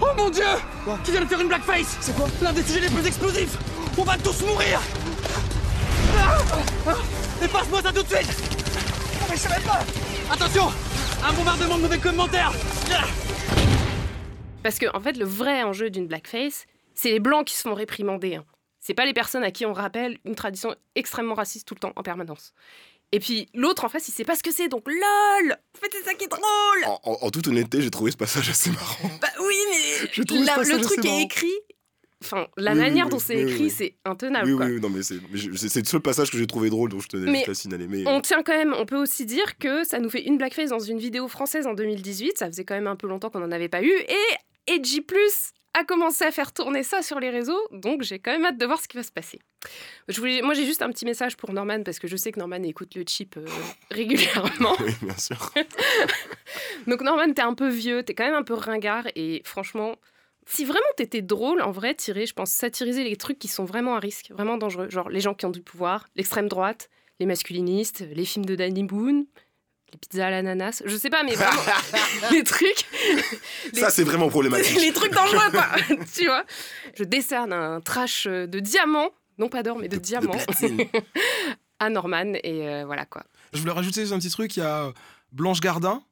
Oh 0.00 0.06
mon 0.16 0.28
dieu! 0.30 0.42
Qui 1.04 1.12
vient 1.12 1.20
de 1.20 1.26
faire 1.26 1.40
une 1.40 1.48
blackface! 1.48 1.96
C'est 2.00 2.14
quoi? 2.16 2.26
L'un 2.42 2.52
des 2.52 2.62
sujets 2.62 2.80
les 2.80 2.88
plus 2.88 3.06
explosifs! 3.06 3.56
On 3.96 4.02
va 4.02 4.16
tous 4.18 4.42
mourir! 4.42 4.80
Ah! 6.16 6.38
Ah! 6.88 6.94
Et 7.44 7.48
passe-moi 7.48 7.80
ça 7.82 7.92
tout 7.92 8.02
de 8.02 8.08
suite! 8.08 8.28
Oh, 9.20 9.26
mais 9.30 9.36
je 9.36 9.40
savais 9.40 9.62
pas. 9.64 9.80
Attention! 10.32 10.64
Un 11.24 11.32
bombardement 11.32 11.76
de 11.76 11.82
mauvais 11.82 11.98
commentaires! 11.98 12.52
Ah! 12.92 13.04
Parce 14.62 14.78
que 14.78 14.86
en 14.96 15.00
fait, 15.00 15.16
le 15.16 15.24
vrai 15.26 15.62
enjeu 15.62 15.90
d'une 15.90 16.06
blackface, 16.08 16.66
c'est 16.94 17.10
les 17.10 17.20
blancs 17.20 17.46
qui 17.46 17.54
se 17.54 17.62
font 17.62 17.74
réprimander. 17.74 18.36
hein. 18.36 18.44
C'est 18.86 18.94
pas 18.94 19.06
les 19.06 19.14
personnes 19.14 19.42
à 19.42 19.50
qui 19.50 19.64
on 19.64 19.72
rappelle 19.72 20.18
une 20.26 20.34
tradition 20.34 20.74
extrêmement 20.94 21.34
raciste 21.34 21.66
tout 21.66 21.74
le 21.74 21.80
temps, 21.80 21.92
en 21.96 22.02
permanence. 22.02 22.52
Et 23.12 23.18
puis 23.20 23.48
l'autre 23.54 23.84
en 23.84 23.88
face, 23.88 24.08
il 24.08 24.12
sait 24.12 24.24
pas 24.24 24.36
ce 24.36 24.42
que 24.42 24.52
c'est, 24.52 24.68
donc 24.68 24.86
lol 24.86 25.52
En 25.52 25.78
fait, 25.80 25.90
c'est 25.92 26.02
ça 26.04 26.12
qui 26.14 26.24
est 26.24 26.28
drôle 26.28 26.42
En, 26.86 27.00
en- 27.04 27.18
en 27.26 27.30
toute 27.30 27.48
honnêteté, 27.48 27.80
j'ai 27.80 27.90
trouvé 27.90 28.10
ce 28.10 28.16
passage 28.18 28.48
assez 28.50 28.70
marrant. 28.70 29.10
Bah 29.22 29.28
oui, 29.40 29.56
mais 29.70 30.44
la- 30.44 30.56
le 30.58 30.80
truc 30.82 31.04
est 31.04 31.22
écrit. 31.22 31.52
Enfin, 32.22 32.46
la 32.56 32.72
Oui, 32.72 32.78
manière 32.78 33.04
oui, 33.06 33.10
dont 33.10 33.18
c'est 33.18 33.36
oui, 33.42 33.50
écrit, 33.52 33.70
c'est 33.70 33.96
intenable. 34.04 34.50
oui, 34.50 34.56
quoi. 34.56 34.66
oui, 34.66 34.72
oui, 34.74 34.80
non, 34.80 34.88
mais 34.90 35.02
c'est 35.02 35.14
le 35.80 35.84
seul 35.84 36.00
passage 36.00 36.30
que 36.30 36.38
j'ai 36.38 36.46
trouvé 36.46 36.70
drôle, 36.70 36.90
donc 36.90 37.02
je 37.02 37.08
tenais 37.08 37.30
Mais 37.30 37.38
juste 37.38 37.48
à 37.50 37.54
signaler. 37.54 37.86
Mais 37.86 38.04
On 38.06 38.20
tient 38.20 38.42
quand 38.42 38.54
même, 38.56 38.74
on 38.78 38.86
peut 38.86 38.96
aussi 38.96 39.24
dire 39.26 39.58
que 39.58 39.84
ça 39.84 39.98
nous 39.98 40.08
fait 40.10 40.22
une 40.24 40.36
blackface 40.38 40.70
dans 40.70 40.78
une 40.78 40.98
vidéo 40.98 41.28
française 41.28 41.66
en 41.66 41.74
2018. 41.74 42.38
Ça 42.38 42.46
faisait 42.46 42.64
quand 42.64 42.74
même 42.74 42.86
un 42.86 42.96
peu 42.96 43.06
longtemps 43.08 43.28
qu'on 43.30 43.40
n'en 43.40 43.50
avait 43.52 43.68
pas 43.68 43.82
eu. 43.82 43.92
Et 43.92 44.72
Edgy 44.74 45.00
Plus 45.02 45.52
a 45.74 45.84
commencé 45.84 46.24
à 46.24 46.30
faire 46.30 46.52
tourner 46.52 46.82
ça 46.82 47.02
sur 47.02 47.20
les 47.20 47.30
réseaux. 47.30 47.60
Donc 47.72 48.02
j'ai 48.02 48.18
quand 48.18 48.32
même 48.32 48.44
hâte 48.44 48.58
de 48.58 48.66
voir 48.66 48.80
ce 48.80 48.88
qui 48.88 48.96
va 48.96 49.02
se 49.02 49.12
passer. 49.12 49.40
Je 50.08 50.18
voulais, 50.20 50.40
moi 50.42 50.54
j'ai 50.54 50.64
juste 50.64 50.82
un 50.82 50.90
petit 50.90 51.04
message 51.04 51.36
pour 51.36 51.52
Norman 51.52 51.82
parce 51.82 51.98
que 51.98 52.06
je 52.06 52.16
sais 52.16 52.32
que 52.32 52.38
Norman 52.38 52.62
écoute 52.62 52.94
le 52.94 53.04
chip 53.06 53.36
euh, 53.36 53.46
régulièrement. 53.90 54.76
oui, 54.80 54.92
bien 55.02 55.16
sûr. 55.16 55.52
Donc 56.86 57.02
Norman, 57.02 57.32
t'es 57.32 57.42
un 57.42 57.54
peu 57.54 57.68
vieux, 57.68 58.02
t'es 58.02 58.14
quand 58.14 58.24
même 58.24 58.34
un 58.34 58.42
peu 58.42 58.54
ringard 58.54 59.06
et 59.16 59.42
franchement, 59.44 59.96
si 60.46 60.64
vraiment 60.64 60.82
t'étais 60.96 61.22
drôle, 61.22 61.62
en 61.62 61.70
vrai, 61.70 61.94
tirer, 61.94 62.26
je 62.26 62.34
pense, 62.34 62.50
satiriser 62.50 63.04
les 63.04 63.16
trucs 63.16 63.38
qui 63.38 63.48
sont 63.48 63.64
vraiment 63.64 63.96
à 63.96 63.98
risque, 63.98 64.30
vraiment 64.30 64.58
dangereux, 64.58 64.90
genre 64.90 65.08
les 65.08 65.20
gens 65.20 65.34
qui 65.34 65.46
ont 65.46 65.50
du 65.50 65.62
pouvoir, 65.62 66.08
l'extrême 66.16 66.48
droite, 66.48 66.90
les 67.20 67.26
masculinistes, 67.26 68.04
les 68.12 68.24
films 68.24 68.44
de 68.44 68.54
Danny 68.54 68.84
Boone, 68.84 69.26
les 69.94 69.98
pizzas 69.98 70.26
à 70.26 70.30
l'ananas, 70.30 70.82
je 70.84 70.96
sais 70.96 71.08
pas, 71.10 71.22
mais 71.22 71.34
vraiment, 71.34 71.62
les 72.32 72.42
trucs, 72.44 72.84
Les- 73.72 73.80
Ça, 73.80 73.90
c'est 73.90 74.04
vraiment 74.04 74.28
problématique. 74.28 74.80
les 74.80 74.92
trucs 74.92 75.12
dangereux, 75.12 75.50
quoi, 75.50 75.68
tu 76.14 76.26
vois. 76.26 76.44
Je 76.98 77.04
décerne 77.04 77.52
un 77.52 77.80
trash 77.80 78.26
euh, 78.26 78.46
de 78.46 78.58
diamants, 78.60 79.10
non 79.38 79.48
pas 79.48 79.62
d'or, 79.62 79.78
mais 79.78 79.88
de, 79.88 79.96
De 79.96 80.00
diamants, 80.02 80.32
platine. 80.36 80.84
à 81.78 81.90
Norman, 81.90 82.34
et 82.42 82.68
euh, 82.68 82.82
voilà 82.86 83.04
quoi. 83.04 83.22
Je 83.52 83.60
voulais 83.60 83.72
rajouter 83.72 84.12
un 84.12 84.18
petit 84.18 84.30
truc. 84.30 84.56
Il 84.56 84.60
y 84.60 84.62
a 84.66 84.92
Blanche 85.32 85.60
Gardin 85.60 86.02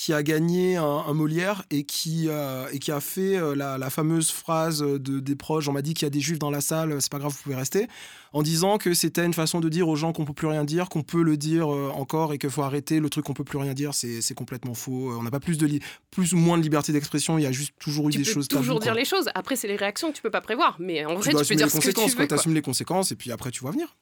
qui 0.00 0.14
a 0.14 0.22
gagné 0.22 0.76
un, 0.76 0.82
un 0.82 1.12
Molière 1.12 1.62
et 1.70 1.84
qui, 1.84 2.28
euh, 2.28 2.66
et 2.72 2.78
qui 2.78 2.90
a 2.90 3.00
fait 3.00 3.36
euh, 3.36 3.54
la, 3.54 3.76
la 3.76 3.90
fameuse 3.90 4.30
phrase 4.30 4.80
de, 4.80 5.20
des 5.20 5.36
proches 5.36 5.68
On 5.68 5.72
m'a 5.72 5.82
dit 5.82 5.92
qu'il 5.92 6.06
y 6.06 6.08
a 6.08 6.10
des 6.10 6.20
juifs 6.20 6.38
dans 6.38 6.50
la 6.50 6.62
salle, 6.62 7.02
c'est 7.02 7.12
pas 7.12 7.18
grave, 7.18 7.32
vous 7.32 7.42
pouvez 7.42 7.54
rester. 7.54 7.86
En 8.32 8.40
disant 8.42 8.78
que 8.78 8.94
c'était 8.94 9.26
une 9.26 9.34
façon 9.34 9.60
de 9.60 9.68
dire 9.68 9.90
aux 9.90 9.96
gens 9.96 10.14
qu'on 10.14 10.24
peut 10.24 10.32
plus 10.32 10.46
rien 10.46 10.64
dire, 10.64 10.88
qu'on 10.88 11.02
peut 11.02 11.22
le 11.22 11.36
dire 11.36 11.70
euh, 11.70 11.90
encore 11.94 12.32
et 12.32 12.38
qu'il 12.38 12.48
faut 12.48 12.62
arrêter. 12.62 12.98
Le 12.98 13.10
truc 13.10 13.26
qu'on 13.26 13.34
peut 13.34 13.44
plus 13.44 13.58
rien 13.58 13.74
dire, 13.74 13.92
c'est 13.92 14.34
complètement 14.34 14.72
faux. 14.72 15.12
On 15.18 15.22
n'a 15.22 15.30
pas 15.30 15.38
plus, 15.38 15.58
de 15.58 15.68
plus 16.10 16.32
ou 16.32 16.38
moins 16.38 16.56
de 16.56 16.62
liberté 16.62 16.92
d'expression. 16.92 17.36
Il 17.36 17.42
y 17.42 17.46
a 17.46 17.52
juste 17.52 17.74
toujours 17.78 18.08
eu 18.08 18.12
Tu 18.12 18.18
des 18.18 18.24
peux 18.24 18.30
choses 18.32 18.48
toujours 18.48 18.80
dire 18.80 18.92
quoi. 18.92 18.98
les 19.00 19.04
choses. 19.04 19.28
Après, 19.34 19.56
c'est 19.56 19.68
les 19.68 19.76
réactions 19.76 20.12
que 20.12 20.16
tu 20.16 20.22
peux 20.22 20.30
pas 20.30 20.40
prévoir. 20.40 20.76
Mais 20.80 21.04
en 21.04 21.16
vrai, 21.16 21.32
dois 21.32 21.42
tu 21.42 21.48
peux 21.48 21.54
assumer 21.54 21.56
dire 21.58 21.66
les 21.66 21.72
ce 21.72 21.76
que 21.78 21.92
tu 21.92 22.08
veux. 22.08 22.16
quoi. 22.16 22.26
T'assumes 22.26 22.54
les 22.54 22.62
conséquences 22.62 23.12
et 23.12 23.16
puis 23.16 23.32
après 23.32 23.50
tu 23.50 23.64
vas 23.64 23.70
venir. 23.70 23.94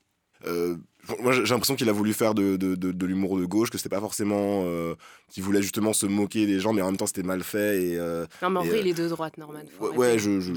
Euh, 0.46 0.76
moi, 1.21 1.33
j'ai 1.33 1.43
l'impression 1.43 1.75
qu'il 1.76 1.88
a 1.88 1.93
voulu 1.93 2.12
faire 2.12 2.35
de, 2.35 2.57
de, 2.57 2.75
de, 2.75 2.93
de 2.93 3.07
l'humour 3.07 3.38
de 3.38 3.45
gauche, 3.47 3.71
que 3.71 3.78
c'était 3.78 3.88
pas 3.88 4.00
forcément. 4.00 4.64
euh, 4.67 4.95
qu'il 5.31 5.43
voulait 5.43 5.61
justement 5.61 5.93
se 5.93 6.07
moquer 6.07 6.47
des 6.47 6.59
gens, 6.59 6.73
mais 6.73 6.81
en 6.81 6.87
même 6.87 6.97
temps, 6.97 7.07
c'était 7.07 7.23
mal 7.23 7.43
fait. 7.43 7.83
Et, 7.83 7.99
euh, 7.99 8.25
Non, 8.43 8.49
mais 8.49 8.61
en 8.61 8.62
Et, 8.64 8.69
vrai, 8.69 8.78
euh, 8.78 8.81
il 8.81 8.88
est 8.88 8.95
de 8.95 9.07
droite, 9.09 9.37
Norman. 9.37 9.59
ouais, 9.95 10.19
je, 10.19 10.40
je, 10.40 10.52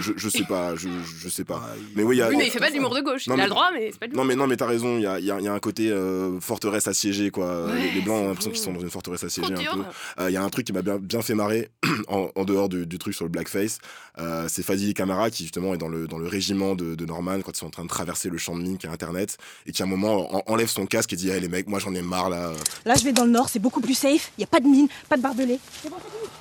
je, 0.00 0.12
je, 0.16 0.28
sais 0.28 0.44
pas. 0.44 0.76
Je, 0.76 0.88
je 1.18 1.28
sais 1.28 1.42
pas. 1.44 1.60
Ah, 1.64 1.74
Mais 1.96 2.04
oui, 2.04 2.16
il 2.16 2.18
y 2.20 2.22
a- 2.22 2.28
Oui, 2.28 2.36
mais 2.38 2.46
il 2.46 2.50
fait 2.50 2.60
pas 2.60 2.68
de 2.70 2.74
l'humour 2.74 2.94
de 2.94 3.00
gauche. 3.00 3.26
Non, 3.26 3.34
il 3.34 3.40
a 3.40 3.44
le 3.44 3.50
droit, 3.50 3.70
mais 3.74 3.90
c'est 3.90 3.98
pas 3.98 4.06
de 4.06 4.14
Non 4.14 4.24
mais 4.24 4.36
non 4.36 4.46
mais 4.46 4.56
t'as 4.56 4.66
raison, 4.66 4.96
il 4.96 5.02
y 5.02 5.06
a, 5.06 5.18
il 5.18 5.24
y 5.24 5.30
a- 5.32 5.38
il 5.40 5.44
y 5.44 5.48
a 5.48 5.52
un 5.52 5.58
côté 5.58 5.90
euh, 5.90 6.38
forteresse 6.38 6.86
assiégée 6.86 7.30
quoi. 7.32 7.66
Ouais, 7.66 7.80
les, 7.82 7.90
les 7.94 8.00
blancs 8.00 8.22
ont 8.22 8.28
l'impression 8.28 8.52
qu'ils 8.52 8.60
sont 8.62 8.72
dans 8.72 8.78
une 8.80 8.90
forteresse 8.90 9.24
assiégée 9.24 9.54
un 9.54 9.58
dur. 9.58 9.74
peu. 9.76 10.22
Euh, 10.22 10.30
Il 10.30 10.34
y 10.34 10.36
a 10.36 10.42
un 10.44 10.48
truc 10.50 10.66
qui 10.66 10.72
m'a 10.72 10.82
bien, 10.82 10.98
bien 10.98 11.20
fait 11.22 11.34
marrer 11.34 11.68
en, 12.06 12.30
en 12.36 12.44
dehors 12.44 12.68
du, 12.68 12.86
du 12.86 12.98
truc 12.98 13.14
sur 13.14 13.24
le 13.24 13.30
blackface. 13.30 13.78
Euh, 14.20 14.46
c'est 14.48 14.62
Fadili 14.62 14.94
Camara 14.94 15.30
qui 15.30 15.42
justement 15.42 15.74
est 15.74 15.78
dans 15.78 15.88
le, 15.88 16.06
dans 16.06 16.18
le 16.18 16.28
régiment 16.28 16.76
de, 16.76 16.94
de 16.94 17.06
Norman 17.06 17.40
quand 17.44 17.50
ils 17.52 17.58
sont 17.58 17.66
en 17.66 17.70
train 17.70 17.82
de 17.84 17.88
traverser 17.88 18.28
le 18.30 18.38
champ 18.38 18.56
de 18.56 18.62
mine 18.62 18.78
qui 18.78 18.86
est 18.86 18.90
internet 18.90 19.36
et 19.66 19.72
qui 19.72 19.82
à 19.82 19.84
un 19.86 19.88
moment 19.96 20.34
en- 20.34 20.42
enlève 20.52 20.68
son 20.68 20.86
casque 20.86 21.12
et 21.12 21.16
dit 21.16 21.30
hey, 21.30 21.40
les 21.40 21.48
mecs 21.48 21.68
moi 21.68 21.78
j'en 21.78 21.94
ai 21.94 22.02
marre 22.02 22.28
là. 22.30 22.52
Là, 22.84 22.94
je 22.94 23.04
vais 23.04 23.12
dans 23.12 23.24
le 23.24 23.30
nord, 23.30 23.48
c'est 23.48 23.58
beaucoup 23.58 23.80
plus 23.80 23.94
safe. 23.94 24.32
Il 24.36 24.40
n'y 24.40 24.44
a 24.44 24.48
pas 24.48 24.60
de 24.60 24.66
mine, 24.66 24.88
pas 25.08 25.16
de 25.16 25.22
barbelés. 25.22 25.58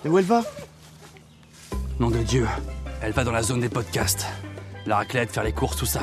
Et 0.05 0.07
où 0.09 0.17
elle 0.17 0.25
va? 0.25 0.43
Nom 1.99 2.09
de 2.09 2.17
Dieu, 2.19 2.47
elle 3.01 3.11
va 3.13 3.23
dans 3.23 3.31
la 3.31 3.43
zone 3.43 3.59
des 3.61 3.69
podcasts. 3.69 4.25
La 4.85 4.97
raclette, 4.97 5.31
faire 5.31 5.43
les 5.43 5.51
courses, 5.53 5.77
tout 5.77 5.85
ça. 5.85 6.01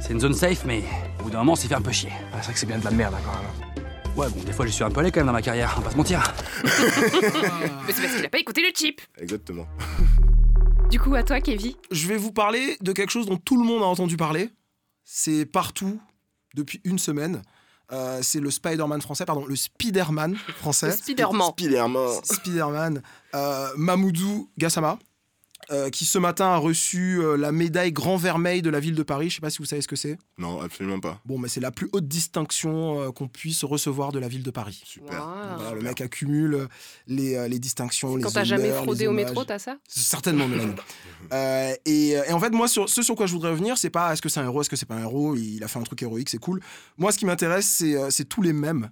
C'est 0.00 0.12
une 0.14 0.20
zone 0.20 0.32
safe, 0.34 0.64
mais 0.64 0.82
au 1.20 1.24
bout 1.24 1.30
d'un 1.30 1.38
moment, 1.38 1.52
on 1.52 1.56
s'y 1.56 1.68
fait 1.68 1.74
un 1.74 1.82
peu 1.82 1.92
chier. 1.92 2.10
Ah, 2.32 2.36
C'est 2.38 2.44
vrai 2.44 2.52
que 2.54 2.58
c'est 2.58 2.66
bien 2.66 2.78
de 2.78 2.84
la 2.84 2.90
merde, 2.90 3.14
encore. 3.14 3.34
hein. 3.36 3.82
Ouais, 4.16 4.26
bon, 4.30 4.42
des 4.42 4.52
fois, 4.52 4.66
je 4.66 4.70
suis 4.72 4.82
un 4.82 4.90
peu 4.90 5.00
allé 5.00 5.10
quand 5.12 5.20
même 5.20 5.26
dans 5.26 5.32
ma 5.32 5.42
carrière, 5.42 5.74
on 5.76 5.80
va 5.80 5.86
pas 5.86 5.92
se 5.92 5.96
mentir. 5.98 6.22
Mais 6.64 7.92
c'est 7.92 8.02
parce 8.02 8.14
qu'il 8.16 8.24
a 8.24 8.28
pas 8.28 8.38
écouté 8.38 8.62
le 8.62 8.68
chip. 8.74 9.00
Exactement. 9.18 9.66
Du 10.90 10.98
coup, 10.98 11.14
à 11.14 11.22
toi, 11.22 11.40
Kevin. 11.40 11.72
Je 11.90 12.08
vais 12.08 12.16
vous 12.16 12.32
parler 12.32 12.76
de 12.80 12.92
quelque 12.92 13.10
chose 13.10 13.26
dont 13.26 13.36
tout 13.36 13.60
le 13.60 13.66
monde 13.66 13.82
a 13.82 13.86
entendu 13.86 14.16
parler. 14.16 14.50
C'est 15.04 15.44
partout 15.46 16.00
depuis 16.54 16.80
une 16.84 16.98
semaine. 16.98 17.42
Euh, 17.92 18.20
c'est 18.22 18.40
le 18.40 18.50
Spider-Man 18.50 19.00
français, 19.00 19.24
pardon, 19.24 19.44
le 19.46 19.56
Spider-Man 19.56 20.36
français. 20.58 20.92
Spider-Man. 20.92 21.50
Spider-Man. 21.50 22.08
Spider-Man. 22.22 23.02
Euh, 23.34 23.68
Mamoudou 23.76 24.48
Gassama. 24.56 24.98
Euh, 25.70 25.90
qui 25.90 26.04
ce 26.04 26.18
matin 26.18 26.46
a 26.46 26.56
reçu 26.56 27.20
euh, 27.20 27.36
la 27.36 27.52
médaille 27.52 27.92
Grand 27.92 28.16
Vermeil 28.16 28.62
de 28.62 28.70
la 28.70 28.80
ville 28.80 28.94
de 28.94 29.02
Paris. 29.02 29.30
Je 29.30 29.36
sais 29.36 29.40
pas 29.40 29.50
si 29.50 29.58
vous 29.58 29.64
savez 29.64 29.82
ce 29.82 29.88
que 29.88 29.96
c'est. 29.96 30.18
Non, 30.38 30.60
absolument 30.60 31.00
pas. 31.00 31.20
Bon, 31.24 31.38
mais 31.38 31.48
c'est 31.48 31.60
la 31.60 31.70
plus 31.70 31.88
haute 31.92 32.08
distinction 32.08 33.00
euh, 33.00 33.10
qu'on 33.10 33.28
puisse 33.28 33.64
recevoir 33.64 34.12
de 34.12 34.18
la 34.18 34.28
ville 34.28 34.42
de 34.42 34.50
Paris. 34.50 34.82
Super. 34.84 35.24
Voilà, 35.56 35.74
le 35.74 35.80
mec 35.80 36.00
accumule 36.00 36.68
les, 37.06 37.36
euh, 37.36 37.48
les 37.48 37.58
distinctions, 37.58 38.16
les 38.16 38.22
Quand 38.22 38.30
t'as 38.30 38.44
jamais 38.44 38.70
fraudé 38.70 39.06
au 39.06 39.12
métro, 39.12 39.44
t'as 39.44 39.58
ça? 39.58 39.76
Certainement, 39.88 40.48
Mélanie. 40.48 40.74
Euh, 41.32 41.74
et, 41.84 42.10
et 42.10 42.32
en 42.32 42.40
fait, 42.40 42.50
moi, 42.50 42.66
sur, 42.66 42.88
ce 42.88 43.02
sur 43.02 43.14
quoi 43.14 43.26
je 43.26 43.32
voudrais 43.32 43.50
revenir, 43.50 43.78
c'est 43.78 43.90
pas 43.90 44.12
est-ce 44.12 44.22
que 44.22 44.28
c'est 44.28 44.40
un 44.40 44.44
héros, 44.44 44.62
est-ce 44.62 44.70
que 44.70 44.74
c'est 44.74 44.86
pas 44.86 44.96
un 44.96 45.02
héros, 45.02 45.36
il 45.36 45.62
a 45.62 45.68
fait 45.68 45.78
un 45.78 45.82
truc 45.82 46.02
héroïque, 46.02 46.28
c'est 46.28 46.38
cool. 46.38 46.60
Moi, 46.98 47.12
ce 47.12 47.18
qui 47.18 47.26
m'intéresse, 47.26 47.66
c'est 47.66 48.10
c'est 48.10 48.24
tous 48.24 48.42
les 48.42 48.52
mêmes. 48.52 48.90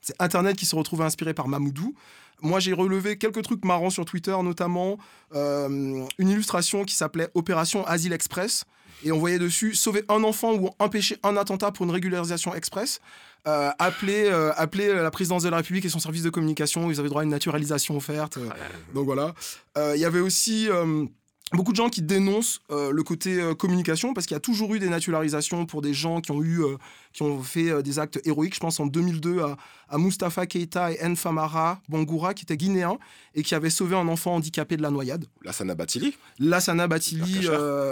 C'est 0.00 0.14
Internet 0.20 0.56
qui 0.56 0.66
se 0.66 0.76
retrouve 0.76 1.02
inspiré 1.02 1.34
par 1.34 1.48
Mamoudou. 1.48 1.94
Moi, 2.42 2.60
j'ai 2.60 2.72
relevé 2.72 3.16
quelques 3.16 3.42
trucs 3.42 3.64
marrants 3.64 3.90
sur 3.90 4.04
Twitter, 4.04 4.36
notamment 4.42 4.98
euh, 5.34 6.04
une 6.18 6.28
illustration 6.28 6.84
qui 6.84 6.94
s'appelait 6.94 7.28
Opération 7.34 7.86
Asile 7.86 8.12
Express. 8.12 8.64
Et 9.02 9.12
on 9.12 9.18
voyait 9.18 9.38
dessus 9.38 9.74
sauver 9.74 10.02
un 10.08 10.22
enfant 10.24 10.54
ou 10.54 10.70
empêcher 10.78 11.16
un 11.22 11.36
attentat 11.36 11.70
pour 11.72 11.86
une 11.86 11.92
régularisation 11.92 12.54
express. 12.54 13.00
Euh, 13.48 13.70
appeler, 13.78 14.26
euh, 14.26 14.52
appeler 14.56 14.92
la 14.92 15.10
présidence 15.10 15.44
de 15.44 15.48
la 15.48 15.56
République 15.56 15.86
et 15.86 15.88
son 15.88 15.98
service 15.98 16.22
de 16.22 16.28
communication, 16.28 16.90
ils 16.90 17.00
avaient 17.00 17.08
droit 17.08 17.22
à 17.22 17.24
une 17.24 17.30
naturalisation 17.30 17.96
offerte. 17.96 18.36
Euh, 18.36 18.50
donc 18.94 19.06
voilà. 19.06 19.34
Euh, 19.78 19.92
Il 19.94 20.00
y 20.00 20.04
avait 20.04 20.20
aussi 20.20 20.68
euh, 20.68 21.06
beaucoup 21.52 21.72
de 21.72 21.76
gens 21.76 21.88
qui 21.88 22.02
dénoncent 22.02 22.60
euh, 22.70 22.92
le 22.92 23.02
côté 23.02 23.40
euh, 23.40 23.54
communication 23.54 24.14
parce 24.14 24.26
qu'il 24.26 24.34
y 24.34 24.36
a 24.36 24.40
toujours 24.40 24.74
eu 24.74 24.78
des 24.78 24.88
naturalisations 24.88 25.66
pour 25.66 25.82
des 25.82 25.94
gens 25.94 26.20
qui 26.20 26.30
ont 26.30 26.42
eu 26.42 26.62
euh, 26.62 26.76
qui 27.12 27.22
ont 27.22 27.42
fait 27.42 27.82
des 27.82 27.98
actes 27.98 28.20
héroïques. 28.24 28.54
Je 28.54 28.60
pense 28.60 28.78
en 28.78 28.86
2002 28.86 29.40
à, 29.40 29.56
à 29.88 29.98
Mustafa 29.98 30.46
Keita 30.46 30.92
et 30.92 31.08
Nfamara 31.08 31.80
Bangoura 31.88 32.34
qui 32.34 32.44
étaient 32.44 32.56
guinéens 32.56 32.98
et 33.34 33.42
qui 33.42 33.54
avaient 33.54 33.70
sauvé 33.70 33.96
un 33.96 34.06
enfant 34.08 34.34
handicapé 34.34 34.76
de 34.76 34.82
la 34.82 34.90
noyade. 34.90 35.26
Lassana 35.42 35.74
Batili. 35.74 36.14
Lassana 36.38 36.86
Batili 36.86 37.48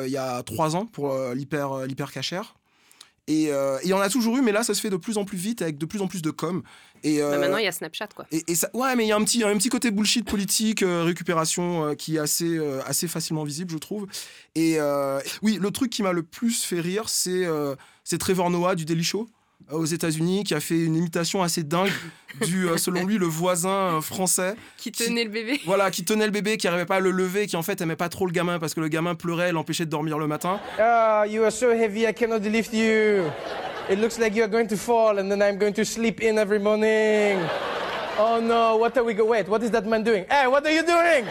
il 0.07 0.11
y 0.11 0.17
a 0.17 0.43
trois 0.45 0.77
ans 0.77 0.87
pour 0.87 1.13
l'hyper 1.35 1.87
l'hyper 1.87 2.13
cachère. 2.13 2.55
Et 3.29 3.53
euh, 3.53 3.79
et 3.79 3.85
il 3.85 3.91
y 3.91 3.93
en 3.93 4.01
a 4.01 4.09
toujours 4.09 4.37
eu, 4.39 4.43
mais 4.43 4.51
là, 4.53 4.65
ça 4.65 4.75
se 4.75 4.81
fait 4.81 4.91
de 4.91 4.97
plus 4.97 5.19
en 5.19 5.25
plus 5.25 5.39
vite 5.39 5.63
avec 5.63 5.79
de 5.79 5.87
plus 5.87 6.01
en 6.01 6.09
plus 6.09 6.23
de 6.23 6.31
com. 6.31 6.63
Et, 7.05 7.19
Bah, 7.19 7.27
euh, 7.27 7.39
Maintenant, 7.39 7.59
il 7.59 7.65
y 7.65 7.69
a 7.69 7.73
Snapchat, 7.73 8.09
quoi. 8.17 8.27
et, 8.33 8.43
et 8.49 8.55
ça, 8.57 8.71
ouais, 8.75 8.97
mais 8.97 9.05
il 9.05 9.09
y 9.09 9.13
a 9.13 9.17
un 9.17 9.23
petit, 9.23 9.45
un 9.45 9.57
petit 9.57 9.69
côté 9.69 9.91
bullshit 9.93 10.27
politique, 10.29 10.83
euh, 10.83 11.05
récupération, 11.05 11.85
euh, 11.91 11.95
qui 11.95 12.17
est 12.17 12.19
assez, 12.19 12.59
assez 12.87 13.07
facilement 13.07 13.45
visible, 13.45 13.71
je 13.71 13.79
trouve. 13.79 14.07
Et 14.57 14.79
oui, 15.43 15.59
le 15.61 15.71
truc 15.71 15.91
qui 15.91 16.03
m'a 16.03 16.13
le 16.13 16.23
plus 16.23 16.65
fait 16.65 16.81
rire, 16.81 17.09
c'est 17.09 17.47
c'est 18.03 18.19
Trevor 18.19 18.51
Noah 18.51 18.75
du 18.75 18.87
Daily 18.87 19.05
Show 19.05 19.29
aux 19.71 19.85
États-Unis, 19.85 20.45
qui 20.45 20.55
a 20.55 20.61
fait 20.61 20.79
une 20.79 20.97
imitation 20.97 21.43
assez 21.43 21.63
dingue 21.63 21.91
du, 22.47 22.69
euh, 22.69 22.77
selon 22.77 23.05
lui, 23.05 23.19
le 23.19 23.27
voisin 23.27 23.97
euh, 23.97 24.01
français. 24.01 24.55
Qui 24.77 24.93
tenait 24.93 25.25
le 25.25 25.31
bébé 25.31 25.61
Voilà, 25.67 25.91
qui 25.91 26.05
tenait 26.05 26.27
le 26.27 26.31
bébé, 26.31 26.57
qui 26.57 26.69
arrivait 26.69 26.87
pas 26.87 26.97
à 26.97 27.01
le 27.01 27.11
lever, 27.11 27.47
qui 27.47 27.57
en 27.57 27.63
fait 27.63 27.81
aimait 27.81 27.97
pas 27.97 28.09
trop 28.09 28.27
le 28.27 28.33
gamin 28.33 28.59
parce 28.59 28.75
que 28.75 28.81
le 28.81 28.89
gamin 28.89 29.15
pleurait, 29.15 29.53
l'empêchait 29.53 29.85
de 29.85 29.91
dormir 29.91 30.19
le 30.19 30.27
matin. 30.27 30.61
Ah, 30.79 31.25
you 31.29 31.43
are 31.45 31.53
so 31.53 31.71
heavy, 31.71 32.07
I 32.07 32.13
cannot 32.13 32.41
lift 32.41 32.73
you. 32.73 33.25
It 33.91 33.99
looks 33.99 34.19
like 34.19 34.35
you 34.35 34.43
are 34.43 34.51
going 34.51 34.69
to 34.69 34.77
fall, 34.77 35.19
and 35.19 35.31
then 35.31 35.41
I'm 35.41 35.59
going 35.59 35.73
to 35.75 35.85
sleep 35.85 36.21
in 36.21 36.39
every 36.39 36.59
morning. 36.59 37.39
Oh 38.19 38.41
no, 38.41 38.77
what 38.77 38.97
are 38.97 39.05
we 39.05 39.15
go? 39.15 39.25
Wait, 39.25 39.49
what 39.49 39.63
is 39.63 39.71
that 39.71 39.87
man 39.87 40.03
doing? 40.03 40.27
Hey, 40.29 40.47
what 40.47 40.67
are 40.67 40.73
you 40.73 40.83
doing? 40.85 41.25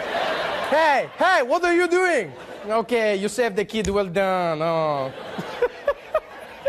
Hey, 0.70 1.10
hey, 1.18 1.44
what 1.44 1.64
are 1.64 1.74
you 1.76 1.88
doing? 1.88 2.32
Okay, 2.68 3.16
you 3.16 3.30
saved 3.30 3.56
the 3.56 3.66
kid. 3.66 3.88
Well 3.88 4.08
done. 4.08 4.62
Oh. 4.62 5.12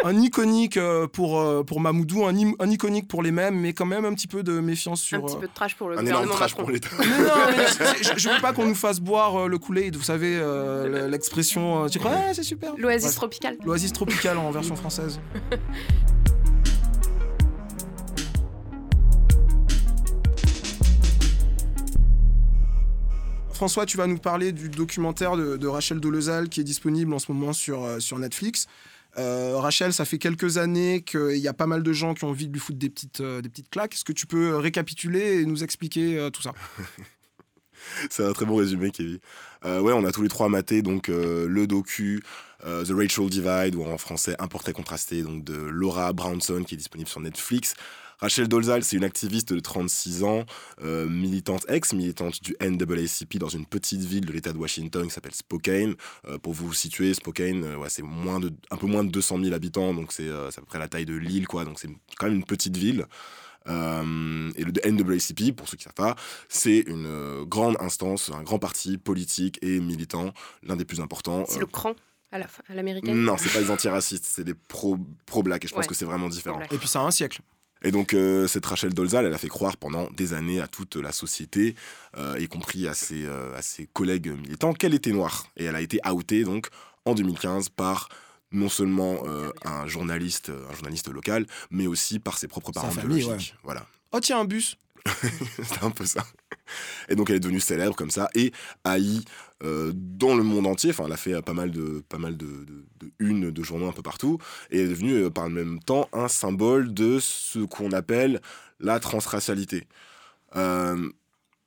Un 0.05 0.21
iconique 0.21 0.77
euh, 0.77 1.07
pour, 1.07 1.41
euh, 1.41 1.65
pour 1.65 1.81
Mamoudou, 1.81 2.25
un, 2.25 2.35
un 2.61 2.71
iconique 2.71 3.09
pour 3.09 3.23
les 3.23 3.33
mêmes, 3.33 3.59
mais 3.59 3.73
quand 3.73 3.87
même 3.87 4.05
un 4.05 4.15
petit 4.15 4.29
peu 4.29 4.43
de 4.43 4.61
méfiance 4.61 5.01
sur. 5.01 5.19
Un 5.19 5.23
petit 5.23 5.37
euh, 5.37 5.41
peu 5.41 5.47
de 5.49 5.53
trash 5.55 5.75
pour 5.77 5.89
le 5.89 5.99
Un 5.99 6.07
énorme 6.07 6.27
gouvernement 6.27 6.35
trash 6.35 6.51
Macron. 6.53 6.63
pour 6.63 6.71
l'État. 6.71 6.89
Mais 6.99 7.07
non, 7.07 7.35
mais 7.57 7.67
je, 8.03 8.11
je 8.19 8.29
veux 8.29 8.41
pas 8.41 8.53
qu'on 8.53 8.67
nous 8.67 8.75
fasse 8.75 9.01
boire 9.01 9.49
le 9.49 9.59
Kool-Aid, 9.59 9.97
vous 9.97 10.03
savez, 10.03 10.37
euh, 10.41 10.87
le- 10.87 11.09
l'expression. 11.09 11.89
tu 11.89 11.99
crois, 11.99 12.13
ah, 12.15 12.35
c'est 12.35 12.43
super. 12.45 12.75
L'oasis 12.79 13.07
Bref, 13.09 13.17
tropicale. 13.17 13.57
L'oasis 13.65 13.93
tropicale 13.93 14.39
en 14.39 14.51
version 14.51 14.77
française. 14.77 15.21
François, 23.53 23.87
tu 23.87 23.97
vas 23.97 24.07
nous 24.07 24.19
parler 24.19 24.53
du 24.53 24.69
documentaire 24.69 25.37
de, 25.37 25.57
de 25.57 25.67
Rachel 25.67 25.99
Dolezal 25.99 26.49
qui 26.49 26.61
est 26.61 26.65
disponible 26.65 27.13
en 27.13 27.19
ce 27.19 27.33
moment 27.33 27.53
sur, 27.53 27.83
euh, 27.85 27.99
sur 27.99 28.19
Netflix. 28.19 28.67
Euh, 29.19 29.59
Rachel, 29.59 29.93
ça 29.93 30.05
fait 30.05 30.19
quelques 30.19 30.59
années 30.59 31.03
qu'il 31.03 31.37
y 31.37 31.49
a 31.49 31.55
pas 31.55 31.67
mal 31.67 31.83
de 31.83 31.93
gens 31.93 32.15
qui 32.15 32.25
ont 32.25 32.31
envie 32.31 32.47
de 32.47 32.53
lui 32.53 32.61
foutre 32.61 32.79
des 32.79 32.89
petites, 32.89 33.21
euh, 33.21 33.41
des 33.41 33.49
petites 33.49 33.71
claques. 33.71 33.95
Est-ce 33.95 34.05
que 34.05 34.13
tu 34.13 34.27
peux 34.27 34.57
récapituler 34.57 35.41
et 35.41 35.47
nous 35.47 35.65
expliquer 35.65 36.19
euh, 36.19 36.31
tout 36.31 36.43
ça? 36.43 36.53
C'est 38.11 38.25
un 38.25 38.33
très 38.33 38.45
bon 38.45 38.57
résumé, 38.57 38.91
Kevin. 38.91 39.19
Euh, 39.65 39.81
ouais, 39.81 39.93
on 39.93 40.05
a 40.05 40.13
tous 40.13 40.23
les 40.23 40.29
trois 40.29 40.49
maté 40.49 40.83
donc 40.83 41.09
euh, 41.09 41.49
le 41.49 41.67
docu 41.67 42.23
euh, 42.65 42.85
The 42.85 42.91
Rachel 42.91 43.29
Divide, 43.29 43.75
ou 43.75 43.85
en 43.85 43.99
français 43.99 44.37
portrait 44.51 44.73
contrasté, 44.73 45.23
donc 45.23 45.45
de 45.45 45.55
Laura 45.55 46.13
Brownson, 46.13 46.63
qui 46.65 46.75
est 46.75 46.79
disponible 46.79 47.09
sur 47.09 47.21
Netflix. 47.21 47.75
Rachel 48.21 48.49
Dolezal, 48.49 48.83
c'est 48.83 48.97
une 48.97 49.05
activiste 49.05 49.53
de 49.53 49.61
36 49.61 50.25
ans, 50.25 50.45
euh, 50.83 51.09
militante, 51.09 51.65
ex-militante 51.69 52.43
du 52.43 52.57
NAACP 52.61 53.39
dans 53.39 53.49
une 53.49 53.65
petite 53.65 54.01
ville 54.01 54.25
de 54.27 54.33
l'État 54.33 54.53
de 54.53 54.59
Washington 54.59 55.05
qui 55.07 55.11
s'appelle 55.15 55.35
Spokane. 55.35 55.95
Euh, 56.27 56.37
pour 56.39 56.53
vous 56.53 56.73
situer, 56.75 57.15
Spokane, 57.15 57.63
euh, 57.65 57.77
ouais, 57.77 57.89
c'est 57.89 58.03
moins 58.03 58.41
de, 58.41 58.51
un 58.71 58.77
peu 58.77 58.87
moins 58.87 59.05
de 59.05 59.11
200 59.11 59.41
000 59.43 59.55
habitants, 59.55 59.95
donc 59.95 60.11
c'est 60.13 60.27
euh, 60.29 60.49
à 60.49 60.53
peu 60.61 60.67
près 60.67 60.79
la 60.81 60.89
taille 60.89 61.07
de 61.07 61.15
l'île, 61.15 61.47
quoi. 61.47 61.65
Donc 61.65 61.79
c'est 61.79 61.89
quand 62.19 62.27
même 62.27 62.35
une 62.37 62.45
petite 62.45 62.77
ville. 62.77 63.07
Euh, 63.69 64.51
et 64.57 64.65
le 64.65 64.73
NAACP, 64.73 65.55
pour 65.55 65.69
ceux 65.69 65.77
qui 65.77 65.83
ne 65.87 65.91
savent 65.91 65.95
pas, 65.95 66.17
c'est 66.49 66.79
une 66.87 67.07
euh, 67.07 67.45
grande 67.45 67.77
instance, 67.81 68.31
un 68.35 68.43
grand 68.43 68.59
parti 68.59 68.99
politique 68.99 69.59
et 69.63 69.79
militant, 69.79 70.33
l'un 70.65 70.75
des 70.77 70.85
plus 70.87 71.01
importants. 71.01 71.45
C'est 71.49 71.59
Euh, 71.59 71.61
le 71.61 71.67
cran 71.67 71.95
à 72.33 72.39
la 72.39 72.47
l'américaine? 72.71 73.15
non, 73.23 73.37
c'est 73.39 73.53
pas 73.53 73.61
des 73.61 73.71
antiracistes, 73.71 74.25
c'est 74.27 74.45
des 74.45 74.55
pro- 74.55 74.99
pro-black, 75.27 75.65
et 75.65 75.69
je 75.69 75.75
pense 75.75 75.83
Ouais. 75.83 75.87
que 75.89 75.95
c'est 75.95 76.05
vraiment 76.05 76.29
différent. 76.29 76.61
Et 76.73 76.79
puis 76.79 76.89
ça 76.89 77.01
a 77.01 77.05
un 77.05 77.11
siècle. 77.11 77.43
Et 77.83 77.91
donc, 77.91 78.15
euh, 78.15 78.47
cette 78.47 78.67
Rachel 78.67 78.93
Dolezal, 78.93 79.27
elle 79.27 79.35
a 79.35 79.39
fait 79.39 79.49
croire 79.49 79.77
pendant 79.77 80.09
des 80.11 80.33
années 80.33 80.61
à 80.61 80.69
toute 80.69 80.97
la 80.97 81.13
société, 81.13 81.75
euh, 82.17 82.37
y 82.39 82.49
compris 82.49 82.89
à 82.89 82.95
ses, 82.95 83.25
euh, 83.25 83.57
à 83.57 83.63
ses 83.63 83.87
collègues 83.87 84.29
militants, 84.29 84.73
qu'elle 84.73 84.95
était 84.95 85.13
noire. 85.13 85.47
Et 85.57 85.65
elle 85.65 85.77
a 85.77 85.81
été 85.81 86.01
outée, 86.11 86.45
donc, 86.45 86.69
en 87.05 87.15
2015 87.15 87.69
par 87.71 88.09
non 88.51 88.71
seulement 88.71 89.25
un 89.67 89.87
journaliste, 89.87 90.51
un 90.51 90.75
journaliste 90.75 91.09
local, 91.09 91.47
mais 91.71 91.87
aussi 91.87 92.19
par 92.19 92.39
ses 92.39 92.49
propres 92.49 92.73
parents 92.73 92.91
famille, 92.91 93.19
biologiques. 93.19 93.55
Voilà. 93.63 93.85
Oh 94.13 94.21
tiens, 94.21 94.41
un 94.41 94.47
bus 94.47 94.77
C'était 95.63 95.85
un 95.85 95.91
peu 95.91 96.05
ça. 96.05 96.25
Et 97.09 97.17
donc 97.17 97.31
elle 97.31 97.37
est 97.37 97.41
devenue 97.41 97.61
célèbre 97.61 97.97
comme 97.97 98.11
ça 98.11 98.29
et 98.35 98.53
haïe 98.85 99.25
euh, 99.63 99.93
dans 99.95 100.35
le 100.35 100.43
monde 100.43 100.67
entier. 100.67 100.91
Enfin, 100.91 101.05
elle 101.07 101.13
a 101.13 101.17
fait 101.17 101.35
euh, 101.35 101.43
pas 101.43 101.55
mal 101.55 101.71
de 101.71 102.03
pas 102.09 102.19
mal 102.19 102.37
de, 102.37 102.67
de, 103.01 103.51
de 103.51 103.63
journaux 103.63 103.89
un 103.89 103.93
peu 103.93 104.03
partout 104.03 104.39
et 104.71 104.81
est 104.81 104.89
devenue 104.89 105.15
euh, 105.15 105.31
par 105.31 105.49
le 105.49 105.55
même 105.55 105.81
temps 105.81 106.09
un 106.13 106.29
symbole 106.29 106.93
de 106.93 107.19
ce 107.21 107.61
qu'on 107.61 107.93
appelle 107.93 108.41
la 108.81 109.01
transracialité. 109.01 109.87
Euh, 110.57 111.11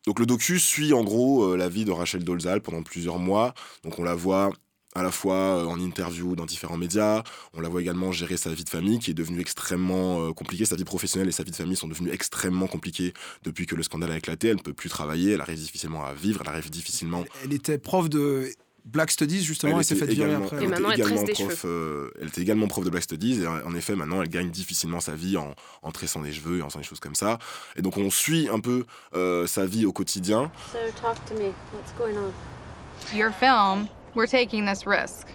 donc 0.06 0.20
le 0.20 0.26
docu 0.26 0.60
suit 0.60 0.94
en 0.94 1.04
gros 1.04 1.56
la 1.56 1.70
vie 1.70 1.86
de 1.86 1.92
Rachel 1.92 2.24
Dolezal 2.24 2.62
pendant 2.62 2.84
plusieurs 2.84 3.20
mois. 3.20 3.54
Donc 3.84 4.00
on 4.00 4.04
la 4.04 4.16
voit 4.16 4.52
à 4.94 5.04
la 5.04 5.12
fois 5.12 5.36
euh, 5.36 5.66
en 5.66 5.80
interview 5.80 6.36
dans 6.36 6.46
différents 6.46 6.78
médias, 6.78 7.24
on 7.54 7.62
la 7.62 7.70
voit 7.70 7.82
également 7.82 8.12
gérer 8.12 8.38
sa 8.38 8.52
vie 8.54 8.64
de 8.64 8.70
famille 8.70 9.00
qui 9.00 9.12
est 9.12 9.14
devenue 9.14 9.40
extrêmement 9.40 10.28
euh, 10.28 10.34
compliquée. 10.34 10.66
Sa 10.66 10.76
vie 10.76 10.84
professionnelle 10.84 11.30
et 11.30 11.32
sa 11.32 11.44
vie 11.44 11.52
de 11.52 11.56
famille 11.56 11.76
sont 11.78 11.88
devenues 11.88 12.12
extrêmement 12.12 12.68
compliquées 12.68 13.14
depuis 13.44 13.66
que 13.66 13.76
le 13.76 13.84
scandale 13.84 14.12
a 14.12 14.18
éclaté. 14.18 14.50
Elle 14.50 14.58
ne 14.58 14.62
peut 14.62 14.74
plus 14.74 14.90
travailler, 14.90 15.32
elle 15.34 15.42
arrive 15.42 15.58
difficilement 15.60 16.04
à 16.06 16.14
vivre, 16.14 16.42
elle 16.44 16.50
arrive 16.50 16.70
difficilement. 16.70 17.24
Elle 17.44 17.54
était 17.54 17.78
prof 17.78 18.10
de 18.10 18.50
Black 18.84 19.12
Studies, 19.12 19.44
justement, 19.44 19.76
Elle 19.76 19.82
et 19.82 19.84
s'est 19.84 19.96
était 19.96 20.08
fait 20.08 20.12
virer 20.14 20.30
également- 20.30 20.46
après. 20.48 20.58
Et 20.58 20.64
elle 20.64 20.70
maintenant, 20.72 20.92
était 20.92 21.02
elle 21.04 21.08
également 21.14 21.34
prof, 21.48 21.62
euh, 21.66 22.10
elle 22.20 22.28
était 22.30 22.42
également 22.42 22.68
prof 22.68 22.84
de 22.84 22.90
Black 22.90 23.04
Studies 23.04 23.44
et 23.44 23.48
en 23.48 23.64
en 23.68 23.76
effet 23.76 23.96
maintenant 23.96 24.22
elle 24.24 24.28
gagne 24.30 24.50
difficilement 24.50 25.00
sa 25.00 25.14
vie 25.14 25.38
en, 25.38 25.54
en 25.84 25.92
tressant 25.92 26.22
des 26.22 26.34
cheveux 26.34 26.58
et 26.58 26.62
en 26.64 26.70
faisant 26.70 26.80
des 26.80 26.86
choses 26.86 27.00
comme 27.00 27.14
ça. 27.16 27.38
Et 27.76 27.84
donc 27.84 27.98
on 27.98 28.10
suit 28.10 28.50
un 28.52 28.60
peu 28.60 28.86
euh, 29.14 29.46
sa 29.46 29.66
vie 29.68 29.86
au 29.86 29.92
quotidien. 29.94 30.52
So 30.74 30.80
talk 31.00 31.16
to 31.28 31.36
me. 31.36 31.52
What's 31.74 31.94
going 31.98 32.18
on? 32.18 33.16
Your 33.16 33.32
film, 33.32 33.88
we're 34.14 34.28
taking 34.28 34.66
this 34.66 34.86
risk. 34.86 35.28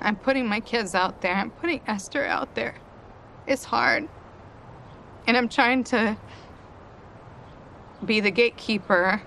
I'm 0.00 0.16
putting 0.16 0.46
my 0.46 0.60
kids 0.60 0.94
out 0.94 1.20
there. 1.20 1.34
I'm 1.34 1.50
putting 1.50 1.80
Esther 1.86 2.24
out 2.24 2.54
there. 2.54 2.74
It's 3.46 3.64
hard. 3.64 4.08
And 5.26 5.36
I'm 5.36 5.48
trying 5.48 5.84
to 5.84 6.16
be 8.04 8.20
the 8.20 8.30
gatekeeper 8.30 9.22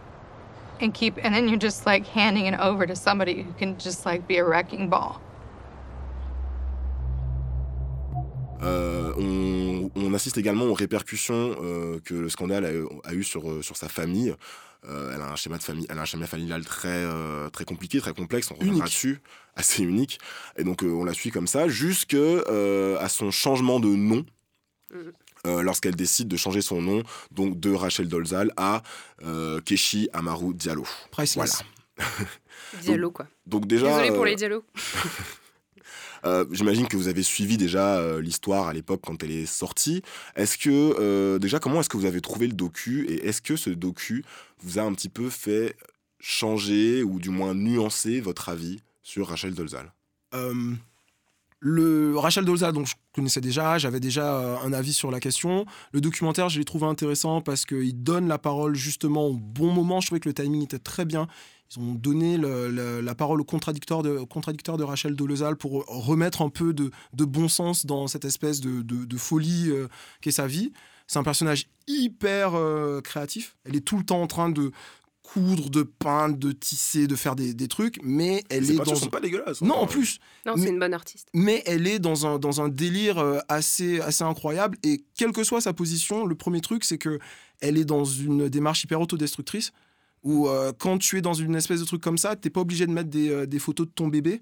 and 0.79 0.93
keep 0.93 1.17
and 1.23 1.33
then 1.33 1.47
you're 1.47 1.57
just 1.57 1.87
like 1.87 2.05
handing 2.05 2.45
it 2.45 2.59
over 2.59 2.85
to 2.85 2.95
somebody 2.95 3.41
who 3.41 3.51
can 3.53 3.77
just 3.79 4.05
like 4.05 4.27
be 4.27 4.37
a 4.37 4.43
wrecking 4.43 4.89
ball. 4.89 5.19
Euh, 8.61 9.13
on, 9.17 9.91
on 9.95 10.13
assiste 10.13 10.37
également 10.37 10.65
aux 10.65 10.73
répercussions 10.73 11.55
euh, 11.59 11.99
que 12.03 12.15
le 12.15 12.29
scandale 12.29 12.65
a, 12.65 13.09
a 13.09 13.13
eu 13.13 13.23
sur, 13.23 13.49
euh, 13.49 13.61
sur 13.61 13.77
sa 13.77 13.87
famille. 13.87 14.35
Euh, 14.87 15.11
elle 15.13 15.21
a 15.21 15.29
un 15.31 15.35
schéma 15.35 15.57
de 15.57 15.63
famille, 15.63 15.85
elle 15.89 15.97
a 15.99 16.01
un 16.01 16.05
schéma 16.05 16.27
familial 16.27 16.63
très 16.63 16.87
euh, 16.89 17.49
très 17.49 17.65
compliqué, 17.65 17.99
très 17.99 18.13
complexe. 18.13 18.49
On 18.51 18.55
reviendra 18.55 18.79
Unique. 18.79 18.85
dessus, 18.93 19.19
assez 19.55 19.83
unique. 19.83 20.19
Et 20.57 20.63
donc 20.63 20.83
euh, 20.83 20.87
on 20.89 21.03
la 21.03 21.13
suit 21.13 21.29
comme 21.31 21.47
ça 21.47 21.67
jusque 21.67 22.15
à 22.15 23.09
son 23.09 23.31
changement 23.31 23.79
de 23.79 23.89
nom. 23.89 24.25
euh, 25.45 25.61
lorsqu'elle 25.61 25.95
décide 25.95 26.27
de 26.27 26.37
changer 26.37 26.61
son 26.61 26.81
nom, 26.81 27.03
donc 27.31 27.59
de 27.59 27.71
Rachel 27.73 28.07
Dolezal 28.07 28.51
à 28.57 28.81
Keshi 29.65 30.09
Amaru 30.13 30.53
Diallo. 30.53 30.85
Priceless. 31.11 31.63
Voilà. 31.97 32.09
Diallo, 32.81 33.11
quoi. 33.11 33.27
Donc 33.45 33.65
déjà, 33.67 33.87
Désolé 33.87 34.11
pour 34.11 34.25
les 34.25 34.35
diallo. 34.35 34.63
euh, 36.25 36.45
j'imagine 36.51 36.87
que 36.87 36.97
vous 36.97 37.07
avez 37.07 37.23
suivi 37.23 37.57
déjà 37.57 37.97
euh, 37.97 38.21
l'histoire 38.21 38.67
à 38.67 38.73
l'époque 38.73 39.01
quand 39.05 39.23
elle 39.23 39.31
est 39.31 39.45
sortie. 39.45 40.01
Est-ce 40.35 40.57
que 40.57 40.69
euh, 40.69 41.39
déjà 41.39 41.59
comment 41.59 41.79
est-ce 41.79 41.89
que 41.89 41.97
vous 41.97 42.05
avez 42.05 42.21
trouvé 42.21 42.47
le 42.47 42.53
docu 42.53 43.05
et 43.09 43.27
est-ce 43.27 43.41
que 43.41 43.55
ce 43.55 43.69
docu 43.69 44.23
vous 44.61 44.79
a 44.79 44.81
un 44.81 44.93
petit 44.93 45.09
peu 45.09 45.29
fait 45.29 45.75
changer 46.19 47.03
ou 47.03 47.19
du 47.19 47.29
moins 47.29 47.53
nuancer 47.53 48.19
votre 48.19 48.49
avis 48.49 48.79
sur 49.03 49.27
Rachel 49.27 49.53
Dolezal? 49.53 49.93
Euh, 50.33 50.73
le 51.59 52.17
Rachel 52.17 52.45
Dolezal, 52.45 52.73
donc 52.73 52.87
je 52.87 52.93
connaissais 53.13 53.41
déjà, 53.41 53.77
j'avais 53.77 53.99
déjà 53.99 54.59
un 54.61 54.73
avis 54.73 54.93
sur 54.93 55.09
la 55.09 55.19
question. 55.19 55.65
Le 55.91 56.01
documentaire, 56.01 56.49
je 56.49 56.59
l'ai 56.59 56.65
trouvé 56.65 56.85
intéressant 56.85 57.41
parce 57.41 57.65
qu'il 57.65 58.03
donne 58.03 58.27
la 58.27 58.37
parole 58.37 58.75
justement 58.75 59.27
au 59.27 59.33
bon 59.33 59.71
moment. 59.71 59.99
Je 59.99 60.07
trouvais 60.07 60.19
que 60.19 60.29
le 60.29 60.35
timing 60.35 60.63
était 60.63 60.79
très 60.79 61.05
bien. 61.05 61.27
Ils 61.75 61.79
ont 61.81 61.93
donné 61.93 62.37
le- 62.37 62.69
le- 62.69 63.01
la 63.01 63.15
parole 63.15 63.41
au 63.41 63.43
contradicteur 63.43 64.01
de, 64.03 64.11
au 64.17 64.25
contradicteur 64.25 64.77
de 64.77 64.83
Rachel 64.83 65.15
Dolezal 65.15 65.57
pour 65.57 65.85
remettre 65.87 66.41
un 66.41 66.49
peu 66.49 66.73
de, 66.73 66.91
de 67.13 67.25
bon 67.25 67.49
sens 67.49 67.85
dans 67.85 68.07
cette 68.07 68.25
espèce 68.25 68.61
de, 68.61 68.81
de- 68.81 69.05
de 69.05 69.17
folie 69.17 69.69
euh, 69.69 69.87
qu'est 70.21 70.31
sa 70.31 70.47
vie. 70.47 70.71
C'est 71.07 71.19
un 71.19 71.23
personnage 71.23 71.67
hyper 71.87 72.55
euh, 72.55 73.01
créatif. 73.01 73.55
Elle 73.65 73.75
est 73.75 73.81
tout 73.81 73.97
le 73.97 74.03
temps 74.03 74.21
en 74.21 74.27
train 74.27 74.49
de 74.49 74.71
coudre, 75.23 75.69
de 75.69 75.83
peindre, 75.83 76.37
de 76.37 76.53
tisser, 76.53 77.05
de 77.05 77.15
faire 77.17 77.35
des, 77.35 77.53
des 77.53 77.67
trucs, 77.67 77.99
mais 78.01 78.45
elle 78.49 78.65
Ces 78.65 78.75
est 78.75 78.77
dans... 78.77 78.95
sont 78.95 79.07
pas 79.07 79.19
dégueulasses. 79.19 79.61
Non, 79.61 79.75
hein. 79.75 79.79
en 79.79 79.85
plus, 79.85 80.19
Non, 80.45 80.53
c'est 80.55 80.69
une 80.69 80.79
bonne 80.79 80.93
artiste. 80.93 81.27
mais 81.33 81.63
elle 81.65 81.85
est 81.85 81.99
dans 81.99 82.25
un, 82.25 82.39
dans 82.39 82.61
un 82.61 82.69
délire 82.69 83.17
euh, 83.17 83.39
assez, 83.49 83.99
assez 83.99 84.23
incroyable. 84.23 84.77
Et 84.83 85.03
quelle 85.17 85.33
que 85.33 85.43
soit 85.43 85.59
sa 85.59 85.73
position, 85.73 86.25
le 86.25 86.35
premier 86.35 86.61
truc, 86.61 86.85
c'est 86.85 86.97
que 86.97 87.19
elle 87.59 87.77
est 87.77 87.83
dans 87.83 88.05
une 88.05 88.47
démarche 88.47 88.85
hyper 88.85 89.01
autodestructrice. 89.01 89.73
Où 90.23 90.47
euh, 90.47 90.71
quand 90.77 90.97
tu 90.97 91.17
es 91.17 91.21
dans 91.21 91.33
une 91.33 91.55
espèce 91.55 91.79
de 91.79 91.85
truc 91.85 92.01
comme 92.01 92.17
ça, 92.17 92.35
t'es 92.35 92.49
pas 92.49 92.61
obligé 92.61 92.85
de 92.87 92.91
mettre 92.91 93.09
des, 93.09 93.29
euh, 93.29 93.45
des 93.45 93.59
photos 93.59 93.87
de 93.87 93.91
ton 93.91 94.07
bébé. 94.07 94.41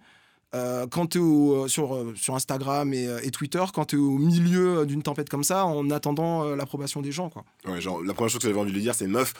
Euh, 0.54 0.88
quand 0.88 1.08
tu 1.08 1.18
es 1.20 1.68
sur, 1.68 1.96
euh, 1.96 2.14
sur 2.16 2.34
Instagram 2.36 2.94
et, 2.94 3.08
et 3.24 3.32
Twitter, 3.32 3.62
quand 3.74 3.86
tu 3.86 3.98
es 3.98 4.00
au 4.00 4.18
milieu 4.18 4.86
d'une 4.86 5.04
tempête 5.04 5.28
comme 5.30 5.44
ça, 5.44 5.66
en 5.66 5.90
attendant 5.92 6.44
euh, 6.46 6.56
l'approbation 6.56 7.02
des 7.02 7.12
gens. 7.12 7.30
Quoi. 7.30 7.44
Ouais, 7.68 7.82
genre, 7.82 8.02
la 8.02 8.14
première 8.14 8.30
chose 8.30 8.40
que 8.42 8.48
j'avais 8.48 8.60
envie 8.60 8.72
de 8.72 8.76
lui 8.76 8.82
dire, 8.84 8.96
c'est 8.96 9.08
meuf, 9.08 9.34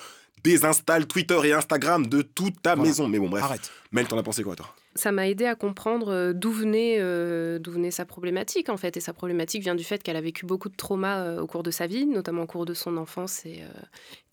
désinstalle 0.44 1.08
Twitter 1.08 1.40
et 1.46 1.54
Instagram 1.54 2.06
de 2.08 2.22
toute 2.22 2.62
ta 2.62 2.76
Voilà. 2.76 2.90
maison. 2.90 3.08
Mais 3.08 3.20
bon, 3.20 3.30
bref. 3.30 3.44
Arrête. 3.44 3.72
Mel, 3.92 4.08
t'en 4.08 4.18
as 4.18 4.24
pensé 4.24 4.44
quoi, 4.44 4.56
toi? 4.56 4.68
Ça 4.98 5.12
m'a 5.12 5.28
aidé 5.28 5.46
à 5.46 5.56
comprendre 5.56 6.08
euh, 6.08 6.34
d'où 6.34 6.52
venait, 6.52 6.98
euh, 7.00 7.60
venait 7.68 7.92
sa 7.92 8.06
problématique, 8.06 8.70
en 8.70 8.78
fait. 8.78 8.96
Et 8.96 9.02
sa 9.02 9.12
problématique 9.12 9.62
vient 9.62 9.76
du 9.76 9.84
fait 9.84 10.02
qu'elle 10.02 10.16
a 10.16 10.22
vécu 10.22 10.46
beaucoup 10.46 10.70
de 10.70 10.76
traumas 10.76 11.20
euh, 11.20 11.42
au 11.42 11.48
cours 11.48 11.64
de 11.64 11.72
sa 11.72 11.86
vie, 11.86 12.06
notamment 12.06 12.44
au 12.44 12.48
cours 12.48 12.66
de 12.66 12.74
son 12.74 12.96
enfance, 12.96 13.46
et 13.46 13.62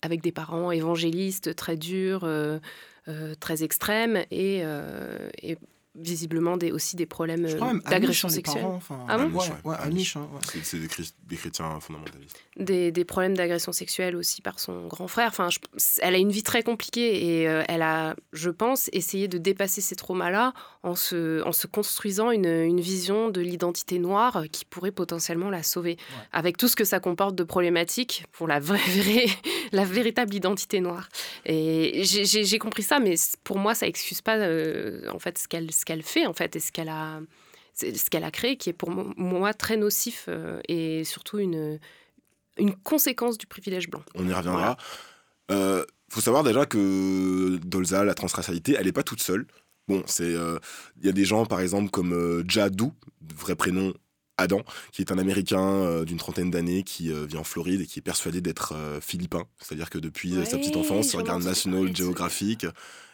avec 0.01 0.21
des 0.21 0.31
parents 0.31 0.71
évangélistes 0.71 1.53
très 1.55 1.75
durs, 1.75 2.27
très 3.39 3.63
extrêmes, 3.63 4.23
et 4.31 4.63
visiblement 5.95 6.57
des, 6.57 6.71
aussi 6.71 6.95
des 6.95 7.05
problèmes 7.05 7.45
euh, 7.45 7.79
d'agression 7.89 8.27
sexuelle. 8.29 8.63
enfin, 8.65 9.05
Ah 9.07 9.17
bon 9.17 9.39
Ouais, 9.63 9.75
Amish, 9.79 10.17
hein, 10.17 10.27
ouais. 10.33 10.39
C'est 10.43 10.63
c'est 10.65 10.79
des, 10.79 11.35
chrétiens 11.37 11.79
fondamentalistes. 11.79 12.35
des, 12.57 12.91
des 12.91 13.05
problèmes 13.05 13.35
d'agression 13.37 13.71
sexuelle 13.71 14.15
aussi 14.15 14.41
par 14.41 14.59
son 14.59 14.87
grand 14.87 15.07
frère. 15.07 15.27
Enfin, 15.29 15.49
je- 15.49 15.59
elle 16.01 16.15
a 16.15 16.17
une 16.17 16.31
vie 16.31 16.41
très 16.43 16.63
compliquée 16.63 17.41
et 17.41 17.47
euh, 17.47 17.63
elle 17.67 17.81
a, 17.83 18.15
je 18.33 18.49
pense, 18.49 18.89
essayé 18.91 19.27
de 19.27 19.37
dépasser 19.37 19.81
ces 19.81 19.95
traumas-là 19.95 20.53
en 20.81 20.95
se, 20.95 21.43
en 21.43 21.51
se 21.51 21.67
construisant 21.67 22.31
une, 22.31 22.45
une 22.47 22.79
vision 22.81 23.29
de 23.29 23.41
l'identité 23.41 23.99
noire 23.99 24.43
qui 24.51 24.65
pourrait 24.65 24.91
potentiellement 24.91 25.49
la 25.49 25.61
sauver. 25.63 25.97
Avec 26.31 26.57
tout 26.57 26.67
ce 26.67 26.75
que 26.75 26.85
ça 26.85 26.99
comporte 26.99 27.35
de 27.35 27.43
problématiques 27.43 28.25
pour 28.31 28.47
la, 28.47 28.59
vraie, 28.59 28.77
vraie- 28.97 29.29
la 29.71 29.85
véritable 29.85 30.33
identité 30.33 30.79
noire. 30.81 31.07
Et 31.45 32.01
j'ai- 32.03 32.25
j'ai 32.25 32.43
j'ai 32.45 32.59
compris 32.59 32.83
ça, 32.83 32.99
mais 32.99 33.15
pour 33.43 33.57
moi, 33.59 33.75
ça 33.75 33.87
excuse 33.87 34.21
pas 34.21 34.37
euh, 34.37 35.01
en 35.11 35.19
fait 35.19 35.37
ce 35.37 35.47
qu'elle 35.47 35.71
ce 35.83 35.85
qu'elle 35.85 36.01
fait 36.03 36.25
en 36.25 36.33
fait 36.33 36.55
et 36.55 36.61
ce 36.61 36.71
qu'elle 36.71 36.87
a 36.87 37.19
ce 37.75 38.09
qu'elle 38.09 38.23
a 38.23 38.31
créé 38.31 38.55
qui 38.55 38.69
est 38.69 38.73
pour 38.81 38.89
mo- 38.91 39.13
moi 39.17 39.53
très 39.53 39.75
nocif 39.75 40.25
euh, 40.29 40.61
et 40.69 41.03
surtout 41.03 41.39
une 41.39 41.77
une 42.57 42.73
conséquence 42.75 43.37
du 43.37 43.47
privilège 43.47 43.89
blanc. 43.89 44.03
On 44.15 44.25
y 44.27 44.33
reviendra. 44.33 44.77
Euh, 45.51 45.83
faut 46.09 46.21
savoir 46.21 46.43
déjà 46.43 46.65
que 46.65 47.57
Dolza, 47.57 48.05
la 48.05 48.13
transracialité, 48.13 48.75
elle 48.77 48.85
n'est 48.85 48.91
pas 48.93 49.03
toute 49.03 49.21
seule. 49.21 49.45
Bon, 49.89 50.03
c'est 50.05 50.23
euh, 50.35 50.57
il 50.99 51.05
y 51.05 51.09
a 51.09 51.11
des 51.11 51.25
gens 51.25 51.45
par 51.45 51.59
exemple 51.59 51.89
comme 51.89 52.13
euh, 52.13 52.43
Jadou, 52.47 52.93
vrai 53.35 53.55
prénom 53.55 53.93
Adam, 54.37 54.63
qui 54.91 55.01
est 55.01 55.11
un 55.11 55.17
Américain 55.17 55.59
euh, 55.61 56.05
d'une 56.05 56.17
trentaine 56.17 56.51
d'années 56.51 56.83
qui 56.83 57.11
euh, 57.11 57.25
vit 57.25 57.37
en 57.37 57.43
Floride 57.43 57.81
et 57.81 57.85
qui 57.85 57.99
est 57.99 58.03
persuadé 58.03 58.39
d'être 58.39 58.73
euh, 58.75 59.01
philippin. 59.01 59.43
C'est-à-dire 59.59 59.89
que 59.89 59.99
depuis 59.99 60.33
sa 60.45 60.57
petite 60.57 60.77
enfance, 60.77 61.13
il 61.13 61.17
regarde 61.17 61.43
National. 61.43 61.95
Geographic 61.95 62.65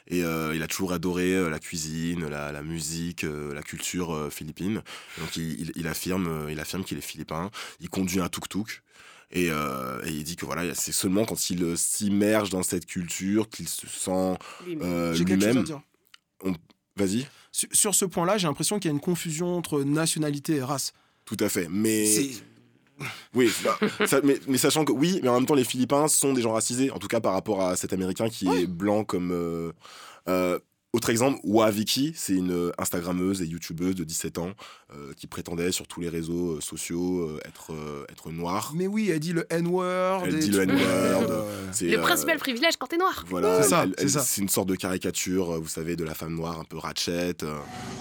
et 0.09 0.23
euh, 0.23 0.55
il 0.55 0.63
a 0.63 0.67
toujours 0.67 0.93
adoré 0.93 1.33
euh, 1.33 1.49
la 1.49 1.59
cuisine, 1.59 2.27
la, 2.27 2.51
la 2.51 2.61
musique, 2.63 3.23
euh, 3.23 3.53
la 3.53 3.61
culture 3.61 4.13
euh, 4.13 4.29
philippine. 4.29 4.81
Donc 5.19 5.35
il, 5.37 5.61
il- 5.61 5.71
il 5.75 5.87
affirme, 5.87 6.27
euh, 6.27 6.51
il 6.51 6.59
affirme 6.59 6.83
qu'il 6.83 6.97
est 6.97 7.01
philippin. 7.01 7.51
Il 7.79 7.89
conduit 7.89 8.19
un 8.19 8.27
tuk-tuk. 8.29 8.81
Et, 9.31 9.51
euh, 9.51 10.01
et 10.05 10.09
il 10.09 10.23
dit 10.23 10.35
que 10.35 10.45
voilà, 10.47 10.73
c'est 10.73 10.91
seulement 10.91 11.23
quand 11.23 11.49
il 11.51 11.77
s'immerge 11.77 12.49
dans 12.49 12.63
cette 12.63 12.87
culture 12.87 13.47
qu'il 13.47 13.69
se 13.69 13.85
sent 13.85 14.37
Lui-même. 14.65 14.81
euh. 16.45 16.51
Vas-y, 16.95 17.27
Sur, 17.51 17.69
sur 17.71 17.95
ce 17.95 18.05
point-là, 18.05 18.37
j'ai 18.37 18.47
l'impression 18.47 18.79
qu'il 18.79 18.89
y 18.89 18.91
a 18.91 18.95
une 18.95 18.99
confusion 18.99 19.55
entre 19.55 19.83
nationalité 19.83 20.55
et 20.55 20.63
race. 20.63 20.93
tout 21.25 21.37
à 21.39 21.47
fait. 21.47 21.67
Mais 21.69 22.05
oui, 23.33 23.51
bah, 23.63 23.77
ça- 24.05 24.21
mais, 24.23 24.39
mais 24.47 24.57
sachant 24.57 24.85
que 24.85 24.91
oui, 24.91 25.19
mais 25.23 25.29
en 25.29 25.35
même 25.35 25.45
temps, 25.45 25.55
les 25.55 25.63
Philippins 25.63 26.07
sont 26.07 26.33
des 26.33 26.41
gens 26.41 26.53
racisés, 26.53 26.91
en 26.91 26.99
tout 26.99 27.07
cas 27.07 27.19
par 27.19 27.33
rapport 27.33 27.61
à 27.61 27.75
cet 27.75 27.93
Américain 27.93 28.29
qui 28.29 28.47
est 28.47 28.67
blanc 28.67 29.03
comme. 29.03 29.31
euh, 29.31 29.71
euh, 30.27 30.59
autre 30.91 31.11
exemple, 31.11 31.39
Waviki, 31.43 32.13
c'est 32.15 32.33
une 32.33 32.51
euh, 32.51 32.71
Instagrammeuse 32.79 33.43
et 33.43 33.45
YouTubeuse 33.45 33.93
de 33.93 34.03
17 34.03 34.39
ans 34.39 34.53
euh, 34.91 35.13
qui 35.15 35.27
prétendait 35.27 35.71
sur 35.71 35.85
tous 35.85 36.01
les 36.01 36.09
réseaux 36.09 36.55
euh, 36.55 36.61
sociaux 36.61 37.19
euh, 37.19 37.39
être, 37.45 37.73
euh, 37.73 38.05
être 38.09 38.31
noire. 38.31 38.71
Mais 38.73 38.87
oui, 38.87 39.11
elle 39.11 39.19
dit 39.19 39.33
le 39.33 39.45
N-word. 39.53 40.23
Elle 40.25 40.39
dit 40.39 40.49
le 40.49 40.63
N-word. 40.63 41.45
Le 41.81 41.99
euh, 41.99 42.01
principal 42.01 42.39
privilège 42.39 42.77
quand 42.77 42.87
t'es 42.87 42.97
noir. 42.97 43.23
Voilà, 43.29 43.61
C'est 43.61 43.69
ça, 43.69 43.85
c'est 44.23 44.41
une 44.41 44.49
sorte 44.49 44.67
de 44.67 44.75
caricature, 44.75 45.61
vous 45.61 45.67
savez, 45.67 45.95
de 45.95 46.03
la 46.03 46.15
femme 46.15 46.33
noire 46.33 46.59
un 46.59 46.63
peu 46.63 46.77
ratchet. 46.77 47.35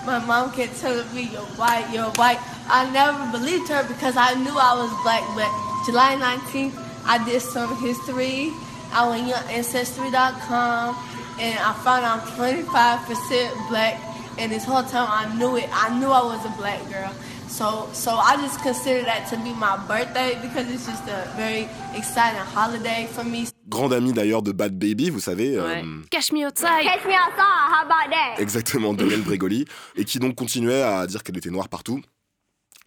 My 0.07 0.18
mom 0.27 0.51
kept 0.57 0.81
telling 0.81 1.05
me, 1.14 1.29
you're 1.31 1.42
white, 1.59 1.85
you're 1.92 2.11
white. 2.16 2.38
I 2.70 2.87
never 2.90 3.31
believed 3.31 3.68
her 3.68 3.85
because 3.87 4.14
I 4.16 4.35
knew 4.37 4.57
I 4.57 4.74
was 4.74 4.90
black. 5.03 5.22
But 5.37 5.51
July 5.85 6.16
19th, 6.16 6.72
I 7.07 7.18
did 7.31 7.42
some 7.42 7.77
history. 7.85 8.51
I 8.94 9.07
went 9.11 9.31
on 9.31 9.44
Ancestry.com 9.51 10.96
and 11.40 11.59
I 11.59 11.72
found 11.85 12.05
I'm 12.05 12.20
25% 12.37 13.68
black. 13.68 14.01
And 14.38 14.53
this 14.53 14.64
whole 14.64 14.85
time 14.85 15.09
I 15.11 15.35
knew 15.37 15.57
it. 15.57 15.68
I 15.72 15.90
knew 15.98 16.07
I 16.07 16.22
was 16.22 16.44
a 16.44 16.51
black 16.59 16.79
girl. 16.88 17.11
So, 17.48 17.88
so 17.92 18.12
I 18.12 18.37
just 18.37 18.62
consider 18.62 19.03
that 19.05 19.27
to 19.31 19.37
be 19.38 19.53
my 19.53 19.77
birthday 19.88 20.38
because 20.40 20.70
it's 20.70 20.87
just 20.87 21.03
a 21.09 21.29
very 21.37 21.66
exciting 21.96 22.38
holiday 22.55 23.09
for 23.11 23.24
me. 23.24 23.46
Grande 23.68 23.94
amie 23.94 24.12
d'ailleurs 24.12 24.42
de 24.42 24.53
Bad 24.53 24.79
Baby, 24.79 25.11
vous 25.11 25.18
savez. 25.20 25.59
Ouais. 25.59 25.83
euh, 25.85 26.03
Cash 26.11 26.31
me 26.31 26.44
outside. 26.46 26.85
Catch 26.85 27.05
me 27.05 27.14
outside, 27.14 27.72
how 27.72 27.85
about 27.85 28.11
that? 28.12 28.40
Exactement, 28.40 28.92
Daniel 28.94 29.22
Bregoli, 29.22 29.64
et 29.96 30.05
qui 30.05 30.18
donc 30.20 30.37
continuait 30.37 30.83
à 30.83 31.07
dire 31.07 31.22
qu'elle 31.24 31.37
était 31.38 31.51
noire 31.51 31.68
partout. 31.68 32.01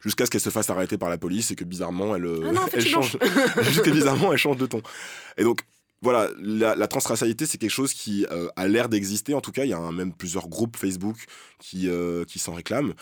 Jusqu'à 0.03 0.25
ce 0.25 0.31
qu'elle 0.31 0.41
se 0.41 0.49
fasse 0.49 0.69
arrêter 0.69 0.97
par 0.97 1.09
la 1.09 1.17
police 1.17 1.51
et 1.51 1.55
que 1.55 1.63
bizarrement 1.65 2.15
elle, 2.15 2.25
euh, 2.25 2.45
Ah 2.47 2.51
non, 2.53 2.61
en 2.63 2.67
fait, 2.67 2.77
elle 2.77 2.87
change, 2.87 3.17
jusqu'à 3.63 3.91
bizarrement 3.91 4.31
elle 4.31 4.37
change 4.39 4.57
de 4.57 4.67
ton. 4.67 4.81
Et 5.37 5.43
donc 5.43 5.61
voilà, 6.01 6.29
la, 6.39 6.87
transracialité 6.87 7.45
c'est 7.45 7.57
quelque 7.59 7.69
chose 7.69 7.93
qui 7.93 8.25
euh, 8.31 8.47
a 8.55 8.67
l'air 8.67 8.89
d'exister. 8.89 9.33
En 9.35 9.41
tout 9.41 9.51
cas, 9.51 9.65
il 9.65 9.69
y 9.69 9.73
a 9.73 9.91
même 9.91 10.13
plusieurs 10.13 10.47
groupes 10.47 10.75
Facebook 10.75 11.17
qui 11.59 11.89
euh, 11.89 12.25
qui 12.25 12.39
s'en 12.39 12.53
réclament. 12.53 12.93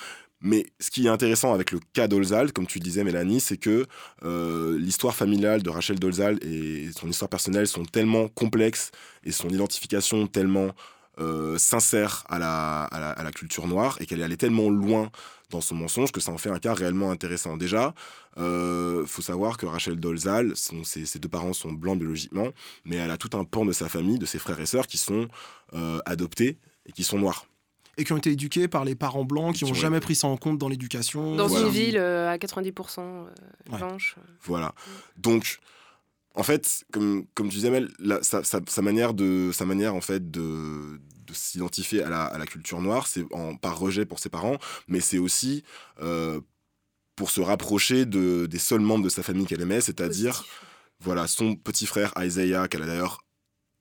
Mais 0.41 0.65
ce 0.79 0.89
qui 0.89 1.05
est 1.05 1.09
intéressant 1.09 1.53
avec 1.53 1.71
le 1.71 1.79
cas 1.93 2.07
Dolzal, 2.07 2.53
comme 2.53 2.65
tu 2.67 2.79
disais 2.79 3.03
Mélanie, 3.03 3.41
c'est 3.41 3.57
que 3.57 3.85
euh, 4.23 4.77
l'histoire 4.77 5.15
familiale 5.15 5.63
de 5.63 5.69
Rachel 5.69 5.99
Dolzal 5.99 6.39
et 6.43 6.89
son 6.97 7.09
histoire 7.09 7.29
personnelle 7.29 7.67
sont 7.67 7.83
tellement 7.83 8.29
complexes 8.29 8.91
et 9.25 9.31
son 9.31 9.49
identification 9.49 10.27
tellement 10.27 10.71
sincère 11.57 12.23
à 12.29 12.39
la, 12.39 12.85
à, 12.85 12.97
la, 13.01 13.09
à 13.09 13.23
la 13.25 13.31
culture 13.33 13.67
noire 13.67 13.97
et 13.99 14.05
qu'elle 14.05 14.21
est 14.21 14.23
allée 14.23 14.37
tellement 14.37 14.69
loin 14.69 15.11
dans 15.49 15.61
son 15.61 15.75
mensonge 15.75 16.11
que 16.11 16.19
ça 16.19 16.31
en 16.31 16.37
fait 16.37 16.49
un 16.49 16.59
cas 16.59 16.73
réellement 16.73 17.11
intéressant. 17.11 17.57
Déjà, 17.57 17.93
euh, 18.37 19.05
faut 19.05 19.21
savoir 19.21 19.57
que 19.57 19.65
Rachel 19.65 19.99
Dolzal, 19.99 20.55
son- 20.55 20.83
ses, 20.83 21.05
ses 21.05 21.19
deux 21.19 21.29
parents 21.29 21.53
sont 21.53 21.71
blancs 21.71 21.97
biologiquement, 21.97 22.49
mais 22.85 22.97
elle 22.97 23.11
a 23.11 23.17
tout 23.17 23.35
un 23.37 23.43
pan 23.43 23.65
de 23.65 23.71
sa 23.71 23.89
famille, 23.89 24.19
de 24.19 24.25
ses 24.25 24.39
frères 24.39 24.59
et 24.59 24.65
sœurs 24.65 24.87
qui 24.87 24.97
sont 24.97 25.27
euh, 25.73 25.99
adoptés 26.05 26.57
et 26.85 26.91
qui 26.91 27.03
sont 27.03 27.17
noirs. 27.19 27.45
Et 27.97 28.03
qui 28.05 28.13
ont 28.13 28.17
été 28.17 28.31
éduqués 28.31 28.67
par 28.67 28.85
les 28.85 28.95
parents 28.95 29.25
blancs 29.25 29.55
qui 29.55 29.65
n'ont 29.65 29.71
ont 29.71 29.73
jamais 29.73 29.99
pris 29.99 30.15
ça 30.15 30.27
en 30.27 30.37
compte 30.37 30.57
dans 30.57 30.69
l'éducation. 30.69 31.35
Dans 31.35 31.47
Voilà. 31.47 31.65
une 31.65 31.71
ville 31.71 31.97
euh, 31.97 32.29
à 32.31 32.37
90% 32.37 32.99
euh, 32.99 33.23
Ouais. 33.71 33.77
blanche. 33.77 34.15
Voilà. 34.43 34.73
Donc, 35.17 35.59
en 36.35 36.43
fait, 36.43 36.85
comme, 36.93 37.25
comme 37.33 37.49
tu 37.49 37.55
disais, 37.55 37.71
Mel, 37.71 37.89
la- 37.99 38.21
sa, 38.23 38.43
sa- 38.43 38.61
sa 38.67 38.81
manière, 38.81 39.13
de, 39.13 39.49
sa 39.51 39.65
manière 39.65 39.95
en 39.95 40.01
fait, 40.01 40.31
de 40.31 41.01
s'identifier 41.33 42.03
à 42.03 42.09
la, 42.09 42.23
à 42.25 42.37
la 42.37 42.45
culture 42.45 42.81
noire, 42.81 43.07
c'est 43.07 43.25
par 43.61 43.77
rejet 43.79 44.05
pour 44.05 44.19
ses 44.19 44.29
parents, 44.29 44.57
mais 44.87 44.99
c'est 44.99 45.17
aussi 45.17 45.63
euh, 46.01 46.39
pour 47.15 47.31
se 47.31 47.41
rapprocher 47.41 48.05
de, 48.05 48.45
des 48.45 48.59
seuls 48.59 48.79
membres 48.81 49.03
de 49.03 49.09
sa 49.09 49.23
famille 49.23 49.45
qu'elle 49.45 49.61
aimait, 49.61 49.81
c'est-à-dire 49.81 50.45
voilà, 51.01 51.27
son 51.27 51.55
petit 51.55 51.85
frère 51.85 52.13
Isaiah, 52.17 52.67
qu'elle 52.67 52.83
a 52.83 52.85
d'ailleurs 52.85 53.23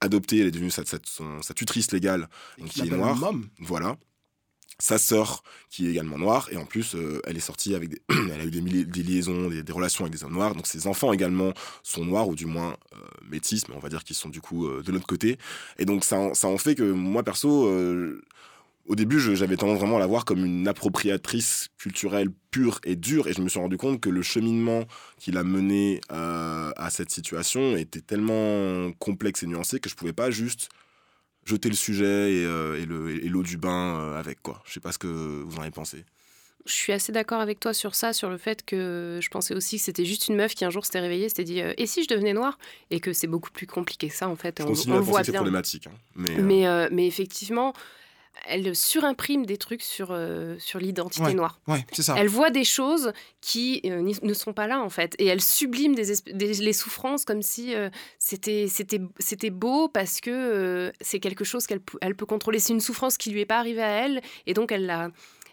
adopté, 0.00 0.38
elle 0.38 0.46
est 0.46 0.50
devenue 0.52 0.70
sa, 0.70 0.84
sa- 0.84 0.98
son- 1.04 1.42
sa 1.42 1.54
tutrice 1.54 1.90
légale, 1.92 2.28
qui 2.68 2.80
est 2.80 2.90
noire. 2.98 3.16
Voilà. 3.58 3.96
Sa 4.80 4.98
sœur, 4.98 5.42
qui 5.70 5.86
est 5.86 5.90
également 5.90 6.18
noire, 6.18 6.48
et 6.52 6.56
en 6.56 6.64
plus, 6.64 6.94
euh, 6.94 7.20
elle 7.24 7.36
est 7.36 7.40
sortie 7.40 7.74
avec 7.74 7.88
des... 7.88 8.00
elle 8.10 8.40
a 8.40 8.44
eu 8.44 8.50
des, 8.50 9.02
liaisons, 9.02 9.48
des, 9.48 9.72
relations 9.72 10.04
avec 10.04 10.16
des 10.16 10.24
hommes 10.24 10.34
noirs, 10.34 10.54
donc 10.54 10.66
ses 10.66 10.86
enfants 10.86 11.12
également 11.12 11.52
sont 11.82 12.04
noirs, 12.04 12.28
ou 12.28 12.36
du 12.36 12.46
moins 12.46 12.76
euh, 12.94 12.98
métis, 13.28 13.68
mais 13.68 13.74
on 13.74 13.80
va 13.80 13.88
dire 13.88 14.04
qu'ils 14.04 14.16
sont 14.16 14.28
du 14.28 14.40
coup 14.40 14.66
euh, 14.68 14.82
de 14.82 14.92
l'autre 14.92 15.06
côté. 15.06 15.36
Et 15.78 15.84
donc 15.84 16.04
ça, 16.04 16.32
ça 16.34 16.46
en 16.46 16.58
fait 16.58 16.76
que 16.76 16.84
moi, 16.84 17.24
perso, 17.24 17.66
euh, 17.66 18.22
au 18.88 18.94
début, 18.94 19.20
j'avais 19.20 19.56
tendance 19.56 19.78
vraiment 19.78 19.96
à 19.96 20.00
la 20.00 20.06
voir 20.06 20.24
comme 20.24 20.44
une 20.44 20.66
appropriatrice 20.66 21.68
culturelle 21.76 22.30
pure 22.50 22.80
et 22.84 22.96
dure, 22.96 23.26
et 23.28 23.34
je 23.34 23.42
me 23.42 23.48
suis 23.50 23.60
rendu 23.60 23.76
compte 23.76 24.00
que 24.00 24.08
le 24.08 24.22
cheminement 24.22 24.84
qui 25.18 25.30
l'a 25.30 25.44
mené 25.44 26.00
euh, 26.10 26.70
à 26.74 26.88
cette 26.88 27.10
situation 27.10 27.76
était 27.76 28.00
tellement 28.00 28.90
complexe 28.98 29.42
et 29.42 29.46
nuancé 29.46 29.78
que 29.78 29.90
je 29.90 29.94
pouvais 29.94 30.14
pas 30.14 30.30
juste 30.30 30.70
jeter 31.48 31.68
le 31.68 31.74
sujet 31.74 32.32
et, 32.34 32.44
euh, 32.44 32.80
et 32.80 32.84
le- 32.86 33.24
et 33.24 33.28
l'eau 33.28 33.42
du 33.42 33.56
bain 33.56 33.96
euh, 33.98 34.18
avec 34.18 34.42
quoi. 34.42 34.62
Je 34.66 34.72
sais 34.72 34.80
pas 34.80 34.92
ce 34.92 34.98
que 34.98 35.06
vous 35.06 35.56
en 35.56 35.62
avez 35.62 35.70
pensé. 35.70 36.04
Je 36.66 36.72
suis 36.72 36.92
assez 36.92 37.12
d'accord 37.12 37.40
avec 37.40 37.60
toi 37.60 37.72
sur 37.72 37.94
ça, 37.94 38.12
sur 38.12 38.28
le 38.28 38.36
fait 38.36 38.64
que 38.64 39.20
je 39.22 39.28
pensais 39.30 39.54
aussi 39.54 39.78
que 39.78 39.82
c'était 39.82 40.04
juste 40.04 40.28
une 40.28 40.36
meuf 40.36 40.54
qui 40.54 40.64
un 40.66 40.70
jour 40.70 40.84
s'était 40.84 41.00
réveillée, 41.00 41.28
s'était 41.30 41.44
dit 41.44 41.62
euh, 41.62 41.72
et 41.78 41.86
si 41.86 42.02
je 42.02 42.08
devenais 42.08 42.34
noire? 42.34 42.58
Et 42.90 43.00
que 43.00 43.12
c'est 43.14 43.26
beaucoup 43.26 43.50
plus 43.50 43.66
compliqué 43.66 44.08
que 44.08 44.14
ça 44.14 44.28
en 44.28 44.36
fait. 44.36 44.56
Je 44.58 44.64
on, 44.64 44.68
on 44.96 45.00
voit 45.00 45.22
bien. 45.22 45.32
problématique. 45.32 45.86
hein. 45.86 45.92
Mais, 46.14 46.36
Mais, 46.36 46.66
mais 46.92 47.06
effectivement, 47.06 47.72
elle 48.46 48.74
surimprime 48.76 49.44
des 49.46 49.56
trucs 49.56 49.82
sur, 49.82 50.08
euh, 50.10 50.56
sur 50.58 50.78
l'identité 50.78 51.24
Ouais, 51.26 51.34
noire. 51.34 51.60
ouais, 51.66 51.84
c'est 51.92 52.02
ça. 52.02 52.14
Elle 52.18 52.28
voit 52.28 52.50
des 52.50 52.64
choses 52.64 53.12
qui 53.40 53.80
euh, 53.84 54.02
ne 54.22 54.34
sont 54.34 54.52
pas 54.52 54.66
là 54.66 54.80
en 54.80 54.90
fait, 54.90 55.14
et 55.18 55.26
elle 55.26 55.40
sublime 55.40 55.94
des, 55.94 56.12
des- 56.32 56.54
les 56.54 56.72
souffrances 56.72 57.24
comme 57.24 57.42
si 57.42 57.74
euh, 57.74 57.90
c'était 58.18 59.50
beau 59.50 59.88
parce 59.88 60.20
que 60.20 60.30
euh, 60.30 60.92
c'est 61.00 61.20
quelque 61.20 61.44
chose 61.44 61.66
qu'elle 61.66 61.80
elle 62.00 62.14
peut 62.14 62.26
contrôler. 62.26 62.58
C'est 62.58 62.72
une 62.72 62.80
souffrance 62.80 63.16
qui 63.16 63.30
lui 63.30 63.40
est 63.40 63.46
pas 63.46 63.58
arrivée 63.58 63.82
à 63.82 64.04
elle, 64.04 64.20
et 64.46 64.54
donc 64.54 64.72
elle 64.72 64.86
la 64.86 65.10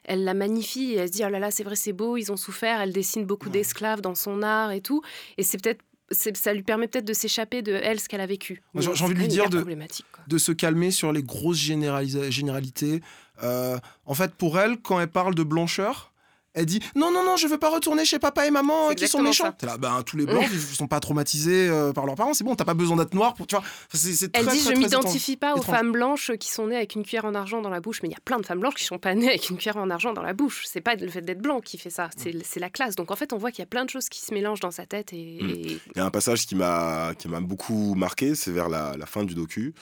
elle 0.08 0.24
la 0.24 0.36
magnifie 0.36 0.94
et 0.94 0.98
elle 0.98 1.08
se 1.08 1.14
dit 1.14 1.24
oh 1.26 1.30
là 1.30 1.40
là 1.40 1.50
c'est 1.50 1.64
vrai 1.64 1.76
c'est 1.76 1.94
beau 1.94 2.16
ils 2.18 2.32
ont 2.32 2.38
souffert. 2.38 2.80
Elle 2.82 2.94
dessine 2.94 3.26
beaucoup 3.26 3.50
d'esclaves 3.50 4.02
dans 4.02 4.16
son 4.16 4.44
art 4.44 4.72
et 4.72 4.82
tout, 4.82 5.02
et 5.38 5.44
c'est 5.44 5.62
peut-être 5.62 5.82
ça 6.12 6.54
lui 6.54 6.64
permet 6.64 6.88
peut-être 6.88 7.06
de 7.06 7.14
s'échapper 7.14 7.62
de 7.62 7.74
elle 7.74 8.00
ce 8.00 8.08
qu'elle 8.08 8.22
a 8.22 8.28
vécu. 8.28 8.62
J'ai 8.76 8.90
envie 8.90 9.14
de 9.14 9.20
lui 9.20 9.28
dire 9.28 9.50
de, 9.50 10.38
se 10.38 10.52
calmer 10.52 10.92
sur 10.92 11.12
les 11.12 11.24
grosses 11.24 11.58
généralités. 11.58 13.02
Euh, 13.44 13.78
en 14.06 14.14
fait, 14.14 14.34
pour 14.36 14.60
elle, 14.60 14.78
quand 14.78 15.00
elle 15.00 15.10
parle 15.10 15.36
de 15.36 15.44
blancheur, 15.44 16.14
elle 16.56 16.66
dit 16.66 16.80
non, 16.96 17.12
non, 17.12 17.24
non, 17.24 17.38
je 17.38 17.46
veux 17.48 17.58
pas 17.60 17.70
retourner 17.70 18.04
chez 18.06 18.18
papa 18.18 18.48
et 18.48 18.52
maman 18.52 18.90
euh, 18.90 18.94
qui 18.94 19.08
sont 19.08 19.22
méchants. 19.22 19.52
T'es 19.52 19.68
là, 19.68 19.78
ben, 19.78 20.02
tous 20.04 20.18
les 20.18 20.26
blancs, 20.26 20.46
ils 20.52 20.60
sont 20.60 20.88
pas 20.88 21.00
traumatisés 21.00 21.70
euh, 21.70 21.94
par 21.94 22.06
leurs 22.06 22.16
parents, 22.16 22.34
c'est 22.34 22.44
bon, 22.44 22.56
t'as 22.56 22.66
pas 22.66 22.74
besoin 22.74 22.98
d'être 22.98 23.14
noir 23.14 23.34
pour. 23.36 23.46
Tu 23.46 23.56
vois, 23.56 23.64
c'est, 23.94 24.14
c'est 24.14 24.36
Elle 24.36 24.46
très, 24.48 24.56
dit 24.58 24.64
très, 24.64 24.74
Je 24.76 24.80
m'identifie 24.80 25.38
pas 25.38 25.54
aux 25.54 25.58
étrange. 25.58 25.76
femmes 25.76 25.92
blanches 25.92 26.32
qui 26.40 26.50
sont 26.52 26.68
nées 26.68 26.78
avec 26.78 26.96
une 26.96 27.04
cuillère 27.04 27.26
en 27.26 27.36
argent 27.36 27.62
dans 27.62 27.70
la 27.70 27.82
bouche, 27.82 28.02
mais 28.02 28.10
il 28.10 28.14
y 28.14 28.16
a 28.16 28.22
plein 28.26 28.40
de 28.40 28.46
femmes 28.46 28.60
blanches 28.60 28.76
qui 28.76 28.86
sont 28.86 28.98
pas 28.98 29.14
nées 29.14 29.28
avec 29.30 29.50
une 29.50 29.58
cuillère 29.58 29.78
en 29.78 29.90
argent 29.90 30.14
dans 30.14 30.24
la 30.24 30.34
bouche. 30.34 30.64
C'est 30.68 30.82
pas 30.82 30.96
le 30.96 31.08
fait 31.10 31.22
d'être 31.22 31.42
blanc 31.42 31.60
qui 31.62 31.78
fait 31.78 31.90
ça, 31.90 32.10
c'est, 32.18 32.34
c'est 32.46 32.60
la 32.60 32.70
classe. 32.70 32.96
Donc 32.96 33.12
en 33.12 33.16
fait, 33.16 33.34
on 33.34 33.38
voit 33.38 33.52
qu'il 33.52 33.60
y 33.60 33.64
a 33.64 33.68
plein 33.68 33.86
de 33.86 33.90
choses 33.90 34.10
qui 34.10 34.22
se 34.22 34.34
mélangent 34.34 34.62
dans 34.62 34.72
sa 34.72 34.86
tête 34.86 35.14
et, 35.14 35.40
Mm. 35.42 35.50
et- 35.50 35.80
Il 35.96 35.98
y 35.98 36.00
a 36.00 36.06
un 36.06 36.10
passage 36.12 36.46
qui 36.48 36.56
m'a 36.56 37.14
qui 37.18 37.28
m'a 37.28 37.40
beaucoup 37.42 37.96
marqué, 37.96 38.34
c'est 38.36 38.52
vers 38.52 38.70
la, 38.70 38.96
la 38.98 39.06
fin 39.06 39.24
du 39.26 39.36
docu. 39.36 39.74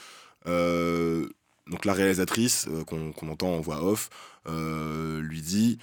Euh, 0.47 1.27
donc 1.67 1.85
la 1.85 1.93
réalisatrice 1.93 2.67
euh, 2.69 2.83
qu'on 2.83 3.11
qu'on 3.13 3.29
entend 3.29 3.53
en 3.53 3.61
voix 3.61 3.81
off 3.83 4.09
euh, 4.47 5.21
lui 5.21 5.41
dit 5.41 5.77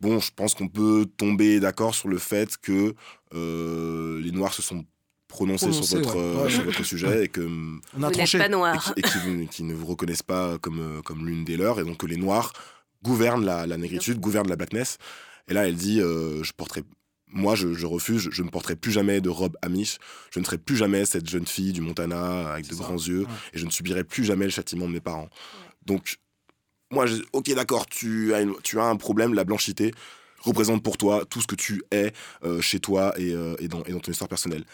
bon, 0.00 0.18
je 0.20 0.30
pense 0.34 0.54
qu'on 0.54 0.68
peut 0.68 1.06
tomber 1.16 1.60
d'accord 1.60 1.94
sur 1.94 2.08
le 2.08 2.18
fait 2.18 2.56
que 2.56 2.94
euh, 3.34 4.20
les 4.20 4.32
noirs 4.32 4.54
se 4.54 4.62
sont 4.62 4.84
prononcés 5.28 5.72
sur 5.72 5.84
Prononcés, 5.84 5.96
votre, 5.98 6.16
ouais. 6.16 6.22
euh, 6.22 6.44
Ouais. 6.44 6.50
sur 6.50 6.64
votre 6.64 6.84
sujet 6.84 7.24
et 7.24 7.28
que 7.28 7.40
On 7.96 8.02
a 8.02 8.08
Vous 8.08 8.14
tranché. 8.14 8.38
pas 8.38 8.48
noir. 8.48 8.92
et 8.96 9.02
qui 9.02 9.18
vous- 9.18 9.46
qui 9.46 9.62
ne 9.64 9.74
vous 9.74 9.86
reconnaissent 9.86 10.22
pas 10.22 10.58
comme, 10.58 10.80
euh, 10.80 11.02
comme 11.02 11.26
l'une 11.26 11.44
des 11.44 11.56
leurs, 11.56 11.80
et 11.80 11.84
donc 11.84 11.98
que 11.98 12.06
les 12.06 12.16
Noirs 12.16 12.52
gouvernent 13.02 13.44
la, 13.44 13.66
la 13.66 13.76
négritude, 13.76 14.18
gouvernent 14.20 14.48
la 14.48 14.56
blackness. 14.56 14.98
Et 15.48 15.54
là, 15.54 15.68
elle 15.68 15.76
dit, 15.76 16.00
euh, 16.00 16.42
je 16.42 16.52
porterai, 16.52 16.82
moi, 17.28 17.54
je, 17.54 17.74
je 17.74 17.86
refuse, 17.86 18.20
je, 18.20 18.30
je 18.30 18.42
ne 18.42 18.48
porterai 18.50 18.76
plus 18.76 18.92
jamais 18.92 19.20
de 19.20 19.28
robe 19.28 19.56
amish, 19.62 19.98
je 20.32 20.40
ne 20.40 20.44
serai 20.44 20.58
plus 20.58 20.76
jamais 20.76 21.04
cette 21.04 21.28
jeune 21.28 21.46
fille 21.46 21.72
du 21.72 21.80
Montana 21.80 22.52
avec 22.52 22.66
de 22.68 22.74
ça, 22.74 22.82
grands 22.84 22.94
yeux, 22.96 23.20
ouais. 23.22 23.26
et 23.52 23.58
je 23.58 23.66
ne 23.66 23.70
subirai 23.70 24.04
plus 24.04 24.24
jamais 24.24 24.44
le 24.44 24.50
châtiment 24.50 24.86
de 24.86 24.92
mes 24.92 25.00
parents. 25.00 25.28
Donc, 25.84 26.16
moi, 26.90 27.06
je- 27.06 27.22
ok, 27.32 27.52
d'accord, 27.54 27.86
tu 27.86 28.34
as, 28.34 28.40
une- 28.42 28.56
tu 28.62 28.78
as 28.78 28.84
un 28.84 28.96
problème, 28.96 29.34
la 29.34 29.44
blanchité 29.44 29.92
représente 30.40 30.82
pour 30.82 30.96
toi 30.96 31.24
tout 31.28 31.40
ce 31.40 31.46
que 31.46 31.56
tu 31.56 31.82
es 31.90 32.12
euh, 32.44 32.60
chez 32.60 32.78
toi 32.78 33.12
et, 33.18 33.32
euh, 33.32 33.56
et, 33.58 33.68
dans, 33.68 33.82
et 33.84 33.92
dans 33.92 34.00
ton 34.00 34.12
histoire 34.12 34.28
personnelle. 34.28 34.64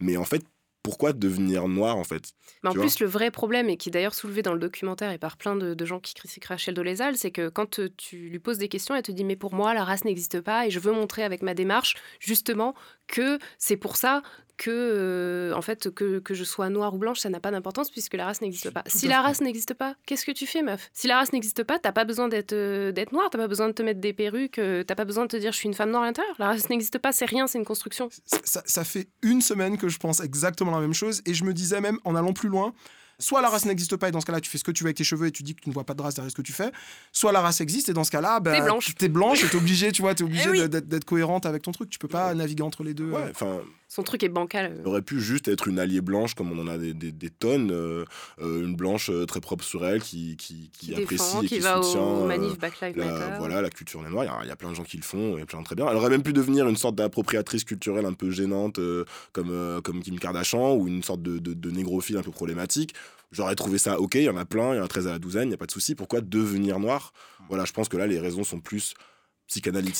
Mais 0.00 0.16
en 0.16 0.24
fait, 0.24 0.42
pourquoi 0.82 1.12
devenir 1.12 1.68
noir, 1.68 1.96
en 1.96 2.04
fait? 2.04 2.32
Mais 2.62 2.70
en 2.70 2.72
Tu 2.72 2.78
plus, 2.78 3.00
le 3.00 3.06
vrai 3.06 3.30
problème, 3.30 3.68
et 3.68 3.76
qui 3.76 3.90
est 3.90 3.92
d'ailleurs 3.92 4.14
soulevé 4.14 4.40
dans 4.42 4.54
le 4.54 4.58
documentaire 4.58 5.12
et 5.12 5.18
par 5.18 5.36
plein 5.36 5.54
de, 5.54 5.74
de 5.74 5.84
gens 5.84 6.00
qui 6.00 6.14
critiquent 6.14 6.46
Rachel 6.46 6.74
Dolezal, 6.74 7.16
c'est 7.16 7.30
que 7.30 7.48
quand 7.50 7.78
euh, 7.78 7.90
tu 7.96 8.16
lui 8.30 8.38
poses 8.38 8.56
des 8.58 8.68
questions, 8.68 8.94
elle 8.94 9.02
te 9.02 9.12
dit 9.12 9.24
Mais 9.24 9.36
pour 9.36 9.54
moi, 9.54 9.74
la 9.74 9.84
race 9.84 10.04
n'existe 10.04 10.40
pas, 10.40 10.66
et 10.66 10.70
je 10.70 10.80
veux 10.80 10.92
montrer 10.92 11.22
avec 11.22 11.42
ma 11.42 11.52
démarche, 11.54 11.96
justement, 12.18 12.74
que 13.06 13.38
c'est 13.58 13.76
pour 13.76 13.96
ça 13.96 14.22
que, 14.62 14.70
euh, 14.70 15.54
en 15.54 15.62
fait, 15.62 15.88
que, 15.90 16.18
que 16.18 16.34
je 16.34 16.44
sois 16.44 16.68
noire 16.68 16.92
ou 16.94 16.98
blanche, 16.98 17.18
ça 17.20 17.30
n'a 17.30 17.40
pas 17.40 17.50
d'importance 17.50 17.90
puisque 17.90 18.12
la 18.14 18.26
race 18.26 18.42
n'existe 18.42 18.70
pas. 18.70 18.82
Si 18.86 19.08
la 19.08 19.22
race 19.22 19.40
n'existe 19.40 19.72
pas, 19.72 19.94
qu'est-ce 20.04 20.26
que 20.26 20.32
tu 20.32 20.46
fais, 20.46 20.62
meuf? 20.62 20.90
Si 20.92 21.06
la 21.08 21.16
race 21.16 21.32
n'existe 21.32 21.64
pas, 21.64 21.78
t'as 21.78 21.92
pas 21.92 22.04
besoin 22.04 22.28
d'être 22.28 22.52
euh, 22.52 22.92
d'être 22.92 23.12
noire, 23.12 23.28
t'as 23.30 23.38
pas 23.38 23.48
besoin 23.48 23.68
de 23.68 23.72
te 23.72 23.82
mettre 23.82 24.00
des 24.00 24.12
perruques, 24.12 24.58
euh, 24.58 24.84
t'as 24.84 24.94
pas 24.94 25.06
besoin 25.06 25.24
de 25.24 25.28
te 25.28 25.36
dire 25.38 25.52
je 25.52 25.56
suis 25.56 25.66
une 25.68 25.74
femme 25.74 25.90
noire 25.90 26.02
à 26.02 26.06
l'intérieur. 26.06 26.34
La 26.38 26.48
race 26.48 26.68
n'existe 26.68 26.98
pas, 26.98 27.10
c'est 27.12 27.24
rien, 27.24 27.46
c'est 27.46 27.56
une 27.58 27.64
construction. 27.64 28.10
ça, 28.44 28.62
ça 28.66 28.84
fait 28.84 29.08
une 29.22 29.40
semaine 29.40 29.78
que 29.78 29.88
je 29.88 29.96
pense 29.98 30.20
exactement 30.20 30.72
la 30.72 30.80
même 30.80 30.94
chose 30.94 31.22
et 31.24 31.32
je 31.32 31.44
me 31.44 31.54
disais 31.54 31.80
même 31.80 31.98
en 32.04 32.14
allant 32.14 32.32
plus 32.34 32.48
loin 32.50 32.74
soit 33.18 33.42
la 33.42 33.50
race 33.50 33.66
n'existe 33.66 33.96
pas 33.96 34.08
et 34.08 34.12
dans 34.12 34.20
ce 34.22 34.24
cas-là 34.26 34.40
tu 34.40 34.48
fais 34.50 34.56
ce 34.56 34.64
que 34.64 34.70
tu 34.70 34.82
veux 34.82 34.88
avec 34.88 34.96
tes 34.96 35.04
cheveux 35.04 35.26
et 35.26 35.30
tu 35.30 35.42
dis 35.42 35.54
que 35.54 35.60
tu 35.60 35.68
ne 35.68 35.74
vois 35.74 35.84
pas 35.84 35.92
de 35.92 36.00
race 36.00 36.14
derrière 36.14 36.30
ce 36.30 36.34
que 36.36 36.40
tu 36.40 36.52
fais 36.54 36.72
soit 37.12 37.32
la 37.32 37.40
race 37.42 37.60
existe 37.60 37.90
et 37.90 37.92
dans 37.92 38.02
ce 38.02 38.10
cas-là 38.10 38.40
ben, 38.40 38.52
T'es 38.54 38.62
blanche. 38.62 38.94
t'es 38.94 39.08
blanche 39.10 39.44
et 39.44 39.48
t'es 39.48 39.56
obligé 39.56 39.92
tu 39.92 40.00
vois 40.00 40.14
t'es 40.14 40.24
obligé 40.24 40.44
Eh 40.46 40.50
oui. 40.62 40.68
de- 40.70 40.80
d'être, 40.80 41.04
cohérente 41.04 41.44
avec 41.44 41.60
ton 41.60 41.70
truc 41.72 41.90
tu 41.90 41.98
peux 41.98 42.08
pas 42.08 42.32
naviguer 42.34 42.62
entre 42.62 42.82
les 42.82 42.94
deux 42.94 43.10
Ouais, 43.10 43.20
euh. 43.20 43.30
enfin, 43.30 43.60
Son 43.92 44.04
truc 44.04 44.22
est 44.22 44.28
bancal. 44.28 44.66
euh. 44.66 44.76
Elle 44.82 44.86
aurait 44.86 45.02
pu 45.02 45.20
juste 45.20 45.48
être 45.48 45.66
une 45.66 45.80
alliée 45.80 46.00
blanche, 46.00 46.34
comme 46.34 46.52
on 46.52 46.58
en 46.62 46.68
a 46.68 46.78
des, 46.78 46.94
des- 46.94 47.10
des 47.10 47.28
tonnes, 47.28 47.72
euh, 47.72 48.04
euh, 48.40 48.64
une 48.64 48.76
blanche 48.76 49.10
euh, 49.10 49.26
très 49.26 49.40
propre 49.40 49.64
sur 49.64 49.84
elle, 49.84 50.00
qui, 50.00 50.36
qui, 50.36 50.70
qui 50.72 50.86
qui 50.86 50.94
apprécie 50.94 51.08
défend, 51.24 51.42
et 51.42 51.46
qui 51.48 51.58
va 51.58 51.82
soutient 51.82 52.00
au 52.00 52.22
euh, 52.22 52.26
manif 52.28 52.56
Black 52.56 52.80
Lives 52.80 52.96
la, 52.96 53.04
Matter. 53.06 53.34
voilà, 53.38 53.60
la 53.62 53.68
culture 53.70 54.00
des 54.04 54.08
Noirs. 54.08 54.38
Il 54.42 54.44
y 54.46 54.48
y, 54.48 54.52
a 54.52 54.56
plein 54.56 54.70
de 54.70 54.76
gens 54.76 54.84
qui 54.84 54.96
le 54.96 55.02
font, 55.02 55.38
et 55.38 55.44
plein 55.44 55.58
de 55.58 55.64
très 55.64 55.74
bien. 55.74 55.88
Elle 55.90 55.96
aurait 55.96 56.08
même 56.08 56.22
pu 56.22 56.32
devenir 56.32 56.68
une 56.68 56.76
sorte 56.76 56.94
d'appropriatrice 56.94 57.64
culturelle 57.64 58.06
un 58.06 58.12
peu 58.12 58.30
gênante, 58.30 58.78
euh, 58.78 59.04
comme, 59.32 59.50
euh, 59.50 59.80
comme 59.80 60.00
Kim 60.04 60.20
Kardashian, 60.20 60.76
ou 60.76 60.86
une 60.86 61.02
sorte 61.02 61.22
de, 61.22 61.38
de, 61.38 61.52
de 61.52 61.70
négrophile 61.72 62.16
un 62.16 62.22
peu 62.22 62.30
problématique. 62.30 62.94
J'aurais 63.32 63.56
trouvé 63.56 63.78
ça 63.78 63.98
ok, 64.00 64.14
il 64.14 64.22
y 64.22 64.28
en 64.28 64.36
a 64.36 64.44
plein, 64.44 64.72
il 64.74 64.76
y 64.76 64.80
en 64.80 64.84
a 64.84 64.88
13 64.88 65.08
à 65.08 65.10
la 65.12 65.18
douzaine, 65.18 65.44
il 65.44 65.48
n'y 65.48 65.54
a 65.54 65.58
pas 65.58 65.66
de 65.66 65.70
souci. 65.72 65.96
Pourquoi 65.96 66.20
devenir 66.20 66.78
noir? 66.78 67.12
Voilà, 67.48 67.64
je 67.64 67.72
pense 67.72 67.88
que 67.88 67.96
là, 67.96 68.06
les 68.06 68.20
raisons 68.20 68.44
sont 68.44 68.60
plus 68.60 68.94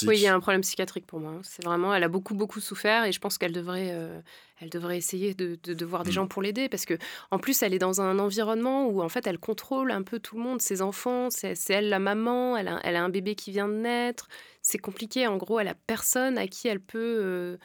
Oui, 0.08 0.16
il 0.18 0.20
y 0.22 0.26
a 0.28 0.34
un 0.34 0.40
problème 0.40 0.60
psychiatrique 0.60 1.06
pour 1.06 1.18
moi. 1.20 1.40
C'est 1.42 1.64
vraiment, 1.64 1.92
elle 1.94 2.04
a 2.04 2.08
beaucoup 2.08 2.34
beaucoup 2.34 2.60
souffert 2.60 3.04
et 3.04 3.12
je 3.12 3.18
pense 3.18 3.36
qu'elle 3.36 3.52
devrait, 3.52 3.90
euh, 3.92 4.20
elle 4.60 4.70
devrait 4.70 4.96
essayer 4.96 5.34
de, 5.34 5.58
de, 5.62 5.74
de 5.74 5.84
voir 5.84 6.04
des 6.04 6.10
Mm. 6.10 6.14
gens 6.14 6.26
pour 6.28 6.42
l'aider 6.42 6.68
parce 6.68 6.84
que 6.84 6.94
en 7.32 7.38
plus 7.38 7.60
elle 7.62 7.74
est 7.74 7.78
dans 7.78 8.00
un 8.00 8.18
environnement 8.20 8.86
où 8.88 9.02
en 9.02 9.08
fait 9.08 9.26
elle 9.26 9.38
contrôle 9.38 9.90
un 9.90 10.02
peu 10.02 10.20
tout 10.20 10.36
le 10.36 10.42
monde, 10.42 10.62
ses 10.62 10.82
enfants, 10.82 11.30
c'est 11.30 11.54
c'est 11.56 11.72
elle 11.74 11.88
la 11.88 11.98
maman, 11.98 12.56
elle 12.56 12.68
a, 12.68 12.80
elle 12.84 12.96
a 12.96 13.02
un 13.02 13.08
bébé 13.08 13.34
qui 13.34 13.50
vient 13.50 13.68
de 13.68 13.74
naître, 13.74 14.28
c'est 14.62 14.78
compliqué. 14.78 15.26
En 15.26 15.36
gros, 15.36 15.58
elle 15.58 15.68
a 15.68 15.74
personne 15.74 16.38
à 16.38 16.46
qui 16.46 16.68
elle 16.68 16.80
peut. 16.80 16.98
euh, 17.22 17.56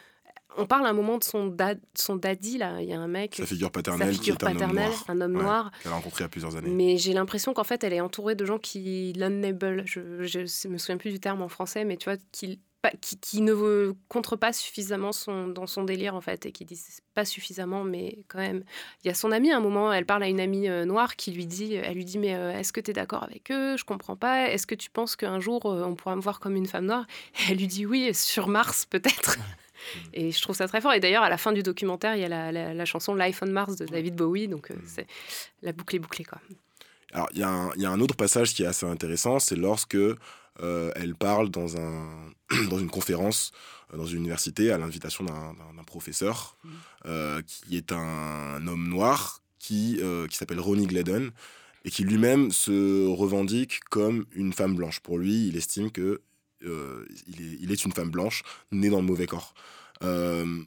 On 0.58 0.65
parle 0.65 0.86
à 0.86 0.89
un 0.89 0.94
moment 0.94 1.18
de 1.18 1.24
son, 1.24 1.48
dad, 1.48 1.80
son 1.96 2.15
daddy 2.15 2.58
là, 2.58 2.82
il 2.82 2.88
y 2.89 2.94
a 2.94 3.00
un 3.00 3.08
mec, 3.08 3.36
Sa 3.36 3.46
figure 3.46 3.68
sa 3.68 3.72
paternelle, 3.72 4.13
figure 4.13 4.24
qui 4.24 4.30
est 4.46 4.48
un 4.50 4.54
paternelle, 4.54 4.70
homme 4.70 4.76
noir. 4.76 5.04
un 5.10 5.22
homme 5.22 5.36
Ouais, 5.36 5.44
noir. 5.44 5.72
Qu'elle 5.84 5.91
a 5.91 5.96
rencontré 5.96 6.22
il 6.22 6.24
y 6.24 6.26
a 6.26 6.30
plusieurs 6.30 6.56
années. 6.56 6.70
Mais 6.70 6.98
j'ai 6.98 7.13
l'impression 7.13 7.54
qu'en 7.54 7.63
fait, 7.63 7.84
elle 7.84 7.94
est 7.94 8.02
entourée 8.02 8.36
de 8.36 8.46
gens 8.46 8.58
qui 8.60 9.13
l'unable. 9.15 9.84
Je, 9.86 10.24
je 10.24 10.68
me 10.68 10.78
souviens 10.78 10.98
plus 10.98 11.12
du 11.12 11.20
terme 11.20 11.41
en 11.41 11.50
français, 11.50 11.84
mais 11.86 11.98
tu 11.98 12.06
vois, 12.10 12.18
qui, 12.32 12.60
qui, 13.02 13.18
qui 13.20 13.41
ne 13.41 13.94
contre 14.08 14.36
pas 14.36 14.54
suffisamment 14.54 15.12
son, 15.12 15.48
dans 15.48 15.65
son 15.68 15.84
délire, 15.84 16.15
en 16.15 16.22
fait, 16.22 16.46
et 16.46 16.52
qui 16.52 16.65
disent 16.65 17.00
pas 17.15 17.26
suffisamment, 17.26 17.84
mais 17.84 18.20
quand 18.28 18.38
même. 18.39 18.63
Il 19.04 19.08
y 19.08 19.12
a 19.12 19.13
son 19.15 19.32
amie, 19.32 19.52
à 19.52 19.58
un 19.58 19.62
moment, 19.62 19.91
elle 19.91 20.06
parle 20.06 20.24
à 20.24 20.28
une 20.28 20.39
amie 20.39 20.70
euh, 20.70 20.86
noire 20.86 21.15
qui 21.15 21.32
lui 21.32 21.48
dit, 21.48 21.74
elle 21.74 21.96
lui 21.96 22.06
dit, 22.06 22.20
mais 22.20 22.36
euh, 22.36 22.52
est-ce 22.58 22.72
que 22.72 22.80
tu 22.80 22.91
es 22.91 22.94
d'accord 22.94 23.24
avec 23.24 23.52
eux? 23.52 23.76
Je 23.78 23.84
comprends 23.84 24.15
pas. 24.15 24.50
Est-ce 24.50 24.68
que 24.68 24.76
tu 24.76 24.89
penses 24.91 25.15
qu'un 25.15 25.39
jour, 25.39 25.65
euh, 25.65 25.84
on 25.84 25.96
pourra 25.96 26.15
me 26.15 26.22
voir 26.22 26.39
comme 26.39 26.56
une 26.56 26.68
femme 26.68 26.86
noire? 26.86 27.08
Et 27.39 27.52
Elle 27.52 27.58
lui 27.58 27.68
dit, 27.68 27.86
oui, 27.86 28.13
sur 28.13 28.48
Mars, 28.48 28.86
peut-être. 28.86 29.38
Et 30.13 30.32
je 30.32 30.41
trouve 30.41 30.56
ça 30.56 30.67
très 30.67 30.82
fort. 30.82 30.93
Et 30.93 31.00
d'ailleurs, 31.00 31.24
à 31.24 31.30
la 31.30 31.38
fin 31.38 31.52
du 31.52 31.63
documentaire, 31.63 32.15
il 32.15 32.21
y 32.21 32.26
a 32.26 32.30
la, 32.30 32.52
la- 32.52 32.74
la 32.74 32.86
chanson 32.86 33.15
Life 33.15 33.39
on 33.41 33.48
Mars 33.52 33.76
de 33.76 33.86
David 33.86 34.15
Bowie. 34.15 34.48
Donc, 34.48 34.71
euh, 34.71 34.76
c'est 34.86 35.08
la 35.62 35.71
boucle 35.74 35.95
est 35.95 36.00
bouclée, 36.00 36.26
quoi. 36.26 36.39
Alors, 37.13 37.30
il 37.34 37.39
y, 37.39 37.43
a 37.43 37.50
un- 37.50 37.71
il 37.76 37.82
y 37.82 37.86
a 37.86 37.91
un 37.91 38.02
autre 38.02 38.15
passage 38.15 38.54
qui 38.54 38.63
est 38.63 38.67
assez 38.67 38.86
intéressant, 38.86 39.39
c'est 39.39 39.56
lorsque 39.56 39.95
euh, 39.95 40.91
elle 40.95 41.15
parle 41.15 41.50
dans, 41.50 41.78
un, 41.78 42.32
dans 42.69 42.80
une 42.80 42.89
conférence 42.89 43.52
euh, 43.93 43.98
dans 43.98 44.06
une 44.06 44.19
université 44.19 44.71
à 44.71 44.78
l'invitation 44.78 45.24
d'un 45.26 45.84
professeur 45.86 46.58
euh, 47.06 47.41
qui 47.45 47.78
est 47.78 47.91
un 47.91 48.65
homme 48.67 48.88
noir 48.89 49.41
qui, 49.60 50.00
euh, 50.02 50.28
qui 50.28 50.38
s'appelle 50.38 50.60
Ronnie 50.60 50.88
Gladden 50.88 51.32
et 51.84 51.91
qui 51.91 52.04
lui-même 52.04 52.52
se 52.52 53.08
revendique 53.08 53.80
comme 53.89 54.26
une 54.34 54.54
femme 54.54 54.76
blanche. 54.76 55.00
Pour 55.02 55.17
lui, 55.17 55.48
il 55.48 55.56
estime 55.58 55.91
que 55.91 56.21
euh, 56.65 57.06
il, 57.28 57.71
est, 57.71 57.86
une 57.86 57.91
femme 57.91 58.10
blanche 58.10 58.43
née 58.71 58.89
dans 58.89 58.99
le 58.99 59.06
mauvais 59.06 59.28
corps. 59.28 59.54
Euh, 60.04 60.62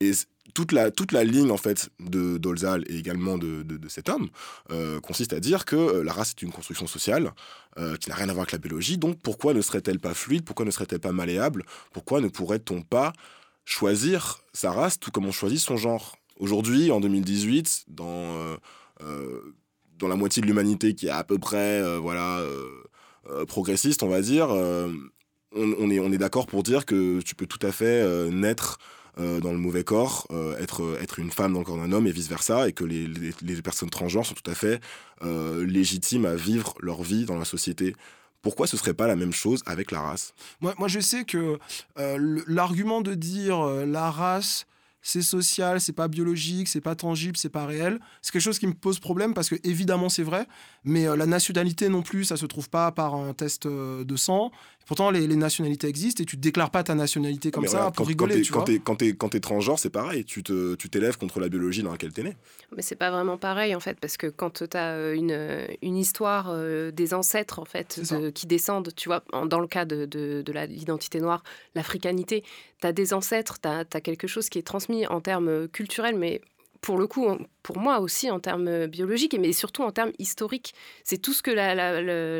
et 0.00 0.12
toute 0.54 0.72
la, 0.72 0.90
toute 0.90 1.12
la 1.12 1.24
ligne 1.24 1.50
en 1.50 1.56
fait 1.56 1.88
de 2.00 2.36
Dolzal 2.36 2.84
et 2.88 2.98
également 2.98 3.38
de, 3.38 3.64
cet 3.88 4.08
homme 4.08 4.28
euh, 4.70 5.00
consiste 5.00 5.32
à 5.32 5.40
dire 5.40 5.64
que 5.64 6.00
la 6.00 6.12
race 6.12 6.30
est 6.30 6.42
une 6.42 6.52
construction 6.52 6.86
sociale 6.86 7.32
qui 8.00 8.08
n'a 8.08 8.14
rien 8.14 8.30
à 8.30 8.32
voir 8.32 8.42
avec 8.44 8.52
la 8.52 8.58
biologie. 8.58 8.96
Donc 8.96 9.20
pourquoi 9.20 9.52
ne 9.52 9.60
serait-elle 9.60 9.98
pas 9.98 10.14
fluide 10.14 10.44
Pourquoi 10.44 10.64
ne 10.64 10.70
serait-elle 10.70 11.00
pas 11.00 11.12
malléable 11.12 11.64
Pourquoi 11.92 12.22
ne 12.22 12.28
pourrait-on 12.28 12.80
pas 12.80 13.12
choisir 13.66 14.40
sa 14.54 14.72
race 14.72 14.98
tout 14.98 15.10
comme 15.10 15.26
on 15.26 15.32
choisit 15.32 15.60
son 15.60 15.76
genre? 15.76 16.16
Aujourd'hui, 16.38 16.90
en 16.90 17.00
2018, 17.00 17.84
dans 17.88 18.56
dans 19.98 20.08
la 20.08 20.16
moitié 20.16 20.40
de 20.40 20.46
l'humanité 20.46 20.94
qui 20.94 21.06
est 21.08 21.10
à 21.10 21.24
peu 21.24 21.38
près 21.38 21.98
voilà 21.98 22.42
progressiste, 23.46 24.02
on 24.02 24.08
va 24.08 24.22
dire, 24.22 24.48
on, 25.54 25.90
est, 25.90 26.00
on 26.00 26.12
est 26.12 26.18
d'accord 26.18 26.46
pour 26.46 26.62
dire 26.62 26.86
que 26.86 27.20
tu 27.20 27.34
peux 27.34 27.46
tout 27.46 27.64
à 27.66 27.72
fait 27.72 28.04
naître 28.30 28.78
dans 29.16 29.52
le 29.52 29.56
mauvais 29.56 29.84
corps, 29.84 30.26
être, 30.60 30.98
être 31.00 31.18
une 31.18 31.30
femme 31.30 31.54
dans 31.54 31.60
le 31.60 31.64
corps 31.64 31.78
d'un 31.78 31.90
homme 31.92 32.06
et 32.06 32.12
vice-versa, 32.12 32.68
et 32.68 32.72
que 32.72 32.84
les, 32.84 33.06
les, 33.06 33.62
personnes 33.62 33.88
transgenres 33.88 34.26
sont 34.26 34.34
tout 34.34 34.50
à 34.50 34.54
fait 34.54 34.80
légitimes 35.22 36.26
à 36.26 36.34
vivre 36.34 36.74
leur 36.80 37.02
vie 37.02 37.24
dans 37.24 37.38
la 37.38 37.46
société. 37.46 37.94
Pourquoi 38.42 38.66
ce 38.66 38.76
serait 38.76 38.92
pas 38.92 39.06
la 39.06 39.16
même 39.16 39.32
chose 39.32 39.62
avec 39.64 39.90
la 39.90 40.00
race? 40.00 40.34
Moi, 40.60 40.74
moi, 40.78 40.88
je 40.88 41.00
sais 41.00 41.24
que 41.24 41.58
l'argument 42.46 43.00
de 43.00 43.14
dire 43.14 43.64
la 43.86 44.10
race 44.10 44.66
c'est 45.06 45.22
social, 45.22 45.80
c'est 45.80 45.92
pas 45.92 46.08
biologique, 46.08 46.66
c'est 46.66 46.80
pas 46.80 46.96
tangible, 46.96 47.36
c'est 47.36 47.48
pas 47.48 47.64
réel. 47.64 48.00
C'est 48.22 48.32
quelque 48.32 48.42
chose 48.42 48.58
qui 48.58 48.66
me 48.66 48.74
pose 48.74 48.98
problème 48.98 49.34
parce 49.34 49.48
que 49.48 49.54
évidemment 49.62 50.08
c'est 50.08 50.24
vrai, 50.24 50.48
mais 50.82 51.06
euh, 51.06 51.14
la 51.14 51.26
nationalité 51.26 51.88
non 51.88 52.02
plus, 52.02 52.24
ça 52.24 52.36
se 52.36 52.44
trouve 52.44 52.68
pas 52.68 52.90
par 52.90 53.14
un 53.14 53.32
test 53.32 53.66
euh, 53.66 54.02
de 54.02 54.16
sang. 54.16 54.50
Pourtant, 54.86 55.10
les, 55.10 55.26
nationalités 55.26 55.88
existent 55.88 56.22
et 56.22 56.26
tu 56.26 56.36
te 56.36 56.40
déclares 56.40 56.70
pas 56.70 56.84
ta 56.84 56.94
nationalité 56.94 57.50
comme 57.50 57.66
ça 57.66 57.90
pour 57.90 58.06
rigoler. 58.06 58.42
quand 58.50 58.62
tu 58.62 58.80
quand 58.80 59.02
es, 59.02 59.12
quand 59.14 59.34
es 59.34 59.40
transgenre, 59.40 59.78
c'est 59.78 59.90
pareil. 59.90 60.24
Tu 60.24 60.42
t'élèves 60.42 61.14
tu 61.14 61.18
contre 61.18 61.40
la 61.40 61.48
biologie 61.48 61.82
dans 61.82 61.90
laquelle 61.90 62.12
tu 62.12 62.20
es 62.20 62.24
né. 62.24 62.36
Mais 62.74 62.82
c'est 62.82 62.96
pas 62.96 63.10
vraiment 63.10 63.36
pareil 63.36 63.74
en 63.74 63.80
fait, 63.80 63.98
parce 64.00 64.16
que 64.16 64.28
quand 64.28 64.62
tu 64.62 64.76
as 64.76 64.94
euh, 64.94 65.14
une, 65.14 65.66
une 65.82 65.96
histoire 65.96 66.54
des 66.92 67.14
ancêtres 67.14 67.58
en 67.58 67.64
fait 67.64 68.00
qui 68.34 68.46
descendent, 68.46 68.94
tu 68.94 69.08
vois, 69.08 69.24
dans 69.46 69.60
le 69.60 69.66
cas 69.66 69.84
de, 69.84 70.04
de, 70.06 70.42
de 70.42 70.52
l'identité 70.52 71.20
noire, 71.20 71.42
l'africanité, 71.74 72.44
tu 72.80 72.86
as 72.86 72.92
des 72.92 73.12
ancêtres, 73.12 73.58
tu 73.60 73.68
as, 73.68 73.84
as, 73.92 74.00
quelque 74.00 74.26
chose 74.26 74.48
qui 74.48 74.58
est 74.58 74.66
transmis 74.66 75.06
en 75.06 75.20
termes 75.20 75.68
culturels, 75.68 76.16
mais 76.16 76.40
pour 76.80 76.98
le 76.98 77.06
coup, 77.06 77.26
pour 77.62 77.78
moi 77.78 77.98
aussi 77.98 78.30
en 78.30 78.38
termes 78.38 78.86
biologiques, 78.86 79.36
mais 79.38 79.52
surtout 79.52 79.82
en 79.82 79.90
termes 79.90 80.12
historiques. 80.18 80.74
C'est 81.02 81.18
tout 81.18 81.32
ce 81.32 81.42
que 81.42 81.50
la, 81.50 81.74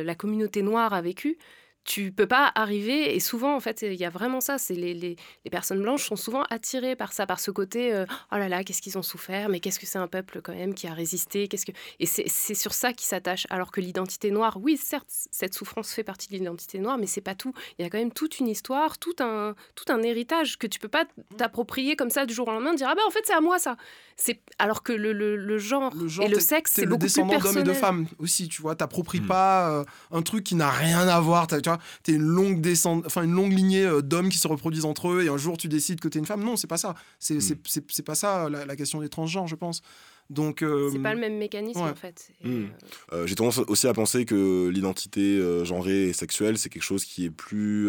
la, 0.04 0.14
communauté 0.14 0.62
noire 0.62 0.94
a 0.94 1.02
vécu 1.02 1.36
tu 1.86 2.10
peux 2.10 2.26
pas 2.26 2.50
arriver 2.54 3.14
et 3.14 3.20
souvent 3.20 3.54
en 3.54 3.60
fait 3.60 3.82
il 3.82 3.94
y 3.94 4.04
a 4.04 4.10
vraiment 4.10 4.40
ça 4.40 4.58
c'est 4.58 4.74
les, 4.74 4.92
les, 4.92 5.16
les, 5.44 5.50
personnes 5.50 5.80
blanches 5.80 6.04
sont 6.04 6.16
souvent 6.16 6.42
attirées 6.50 6.96
par 6.96 7.12
ça 7.12 7.26
par 7.26 7.38
ce 7.38 7.52
côté 7.52 7.94
euh, 7.94 8.04
oh 8.32 8.36
là 8.36 8.48
là 8.48 8.64
qu'est-ce 8.64 8.82
qu'ils 8.82 8.98
ont 8.98 9.02
souffert 9.02 9.48
mais 9.48 9.60
qu'est-ce 9.60 9.78
que 9.78 9.86
c'est 9.86 9.98
un 9.98 10.08
peuple 10.08 10.40
quand 10.42 10.52
même 10.52 10.74
qui 10.74 10.88
a 10.88 10.92
résisté 10.92 11.46
qu'est-ce 11.46 11.64
que 11.64 11.72
et 12.00 12.06
c'est 12.06 12.54
sur 12.54 12.74
ça 12.74 12.92
qu'ils 12.92 13.06
s'attachent 13.06 13.46
alors 13.50 13.70
que 13.70 13.80
l'identité 13.80 14.32
noire 14.32 14.58
oui 14.60 14.76
certes 14.76 15.06
cette 15.30 15.54
souffrance 15.54 15.92
fait 15.92 16.02
partie 16.02 16.28
de 16.28 16.34
l'identité 16.34 16.80
noire 16.80 16.98
mais 16.98 17.06
c'est 17.06 17.20
pas 17.20 17.34
tout. 17.34 17.52
Il 17.78 17.82
y 17.82 17.86
a 17.86 17.90
quand 17.90 17.98
même 17.98 18.12
toute 18.12 18.40
une 18.40 18.48
histoire 18.48 18.98
tout 18.98 19.14
un 19.20 19.54
tout 19.76 19.90
un 19.92 20.02
héritage 20.02 20.58
que 20.58 20.66
tu 20.66 20.80
peux 20.80 20.88
pas 20.88 21.04
t'approprier 21.36 21.94
comme 21.94 22.10
ça 22.10 22.26
du 22.26 22.34
jour 22.34 22.48
au 22.48 22.52
lendemain 22.52 22.74
dire 22.74 22.88
ah 22.90 22.94
ben 22.96 23.02
en 23.06 23.10
fait 23.10 23.22
c'est 23.24 23.34
à 23.34 23.40
moi 23.40 23.58
ça 23.58 23.76
c'est 24.16 24.40
alors 24.58 24.82
que 24.82 24.92
le, 24.92 25.12
le, 25.12 25.36
le, 25.36 25.58
genre 25.58 25.92
et 26.20 26.28
le 26.28 26.40
sexe 26.40 26.72
c'est 26.74 26.86
beaucoup 26.86 27.06
plus 27.06 27.14
personnel 27.14 27.40
d'hommes 27.40 27.58
et 27.58 27.62
de 27.62 27.72
femmes 27.72 28.06
aussi 28.18 28.48
tu 28.48 28.60
vois 28.62 28.74
t'appropries 28.74 29.20
hmm. 29.20 29.26
pas 29.26 29.70
euh, 29.70 29.84
un 30.10 30.22
truc 30.22 30.42
qui 30.42 30.54
n'a 30.54 30.70
rien 30.70 31.06
à 31.06 31.20
voir 31.20 31.46
tu 31.46 31.56
vois 31.64 31.75
t'es 32.02 32.12
une 32.12 32.22
longue 32.22 32.60
descend... 32.60 33.04
enfin 33.06 33.22
une 33.22 33.32
longue 33.32 33.52
lignée 33.52 33.84
euh, 33.84 34.02
d'hommes 34.02 34.28
qui 34.28 34.38
se 34.38 34.48
reproduisent 34.48 34.84
entre 34.84 35.08
eux 35.08 35.24
et 35.24 35.28
un 35.28 35.36
jour 35.36 35.56
tu 35.56 35.68
décides 35.68 36.00
que 36.00 36.08
t'es 36.08 36.18
une 36.18 36.26
femme. 36.26 36.42
Non, 36.42 36.56
c'est 36.56 36.66
pas 36.66 36.76
ça. 36.76 36.94
C'est 37.18 37.36
mm. 37.36 38.02
pas 38.04 38.14
ça 38.14 38.48
la, 38.48 38.76
question 38.76 39.00
des 39.00 39.08
transgenres, 39.08 39.46
je 39.46 39.56
pense. 39.56 39.82
Donc 40.28 40.62
euh, 40.62 40.90
c'est 40.92 40.98
pas 40.98 41.14
le 41.14 41.20
même 41.20 41.38
mécanisme 41.38 41.80
en 41.80 41.94
fait. 41.94 42.30
Mm. 42.42 42.64
Euh, 43.12 43.26
j'ai 43.26 43.36
tendance 43.36 43.58
aussi 43.58 43.86
à 43.86 43.92
penser 43.92 44.24
que 44.24 44.68
l'identité 44.68 45.40
genrée 45.64 46.08
et 46.08 46.12
sexuelle 46.12 46.58
c'est 46.58 46.68
quelque 46.68 46.82
chose 46.82 47.04
qui 47.04 47.24
est 47.24 47.30
plus 47.30 47.88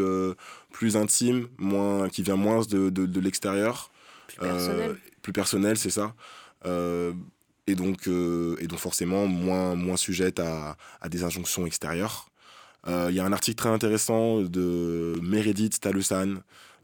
plus 0.71 0.95
intime, 0.97 1.47
moins 1.57 2.09
qui 2.09 2.21
vient 2.21 2.35
moins 2.35 2.61
de, 2.65 2.89
de, 2.89 3.19
l'extérieur, 3.19 3.91
plus 4.27 4.39
personnel. 4.39 4.97
plus 5.21 5.33
personnel, 5.33 5.77
c'est 5.77 5.89
ça. 5.89 6.13
et 6.65 7.75
donc, 7.75 8.07
et 8.07 8.67
donc 8.67 8.79
forcément 8.79 9.25
moins, 9.25 9.73
moins 9.75 9.97
sujette 9.97 10.39
à, 10.39 10.77
à 11.01 11.09
des 11.09 11.23
injonctions 11.23 11.65
extérieures. 11.65 12.29
Il 12.87 12.93
euh, 12.93 13.11
y 13.11 13.19
a 13.19 13.25
un 13.25 13.33
article 13.33 13.57
très 13.57 13.69
intéressant 13.69 14.41
de 14.41 15.19
Meredith 15.21 15.81
Talusan 15.81 16.35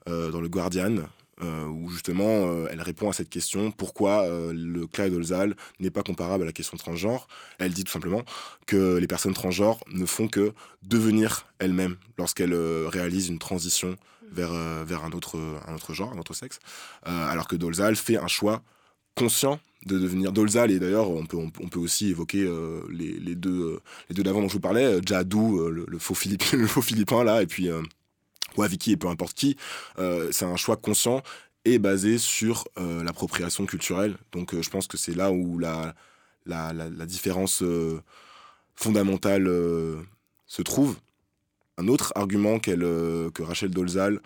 euh, 0.09 0.31
dans 0.31 0.41
le 0.41 0.49
Guardian, 0.49 0.97
euh, 1.41 1.65
où 1.65 1.89
justement 1.89 2.67
elle 2.67 2.81
répond 2.81 3.09
à 3.09 3.13
cette 3.13 3.29
question 3.29 3.71
pourquoi 3.71 4.27
le 4.51 4.85
cas 4.85 5.09
Dolzal 5.09 5.55
n'est 5.79 5.91
pas 5.91 6.03
comparable 6.03 6.43
à 6.43 6.45
la 6.45 6.51
question 6.51 6.75
transgenre. 6.75 7.27
Elle 7.57 7.71
dit 7.71 7.85
tout 7.85 7.91
simplement 7.91 8.23
que 8.67 8.97
les 8.97 9.07
personnes 9.07 9.33
transgenres 9.33 9.79
ne 9.93 10.05
font 10.05 10.27
que 10.27 10.51
devenir 10.81 11.45
elles-mêmes 11.59 11.95
lorsqu'elles 12.17 12.53
réalisent 12.53 13.29
une 13.29 13.39
transition 13.39 13.95
vers, 14.29 14.51
vers 14.83 15.05
un, 15.05 15.11
autre, 15.11 15.39
un 15.67 15.73
autre 15.73 15.93
genre, 15.93 16.11
un 16.11 16.17
autre 16.17 16.33
sexe, 16.33 16.59
alors 17.03 17.47
que 17.47 17.55
Dolzal 17.55 17.95
fait 17.95 18.17
un 18.17 18.27
choix 18.27 18.61
conscient 19.15 19.59
de 19.85 19.99
devenir 19.99 20.31
Dolzal. 20.31 20.71
Et 20.71 20.79
d'ailleurs 20.79 21.09
on 21.09 21.25
peut, 21.25 21.37
on, 21.37 21.49
peut 21.49 21.79
aussi 21.79 22.09
évoquer 22.09 22.43
euh, 22.43 22.81
les, 22.89 23.13
les, 23.13 23.35
deux 23.35 23.61
euh, 23.61 23.79
les 24.09 24.15
deux 24.15 24.23
d'avant 24.23 24.41
dont 24.41 24.47
je 24.47 24.53
vous 24.53 24.59
parlais 24.59 24.85
euh, 24.85 25.01
Jadou 25.05 25.69
le, 25.69 25.99
faux 25.99 26.15
Philippin, 26.15 26.45
le 26.57 26.67
faux 26.67 26.81
philippin 26.81 27.23
là 27.23 27.41
et 27.41 27.47
puis 27.47 27.69
Waviki 28.57 28.93
et 28.93 28.97
peu 28.97 29.07
importe 29.07 29.35
qui. 29.35 29.57
C'est 30.31 30.45
un 30.45 30.55
choix 30.55 30.77
conscient 30.77 31.21
et 31.65 31.79
basé 31.79 32.17
sur 32.17 32.67
l'appropriation 32.77 33.65
culturelle. 33.65 34.15
Donc 34.31 34.59
je 34.59 34.69
pense 34.69 34.87
que 34.87 34.97
c'est 34.97 35.15
là 35.15 35.31
où 35.31 35.57
la, 35.57 35.95
la, 36.45 36.73
la, 36.73 37.05
différence 37.05 37.63
fondamentale 38.75 39.45
se 40.45 40.61
trouve. 40.61 40.97
Un 41.79 41.87
autre 41.87 42.11
argument 42.15 42.59
qu'elle 42.59 42.81
que 42.81 43.41
Rachel 43.41 43.71
Dolzal 43.71 44.19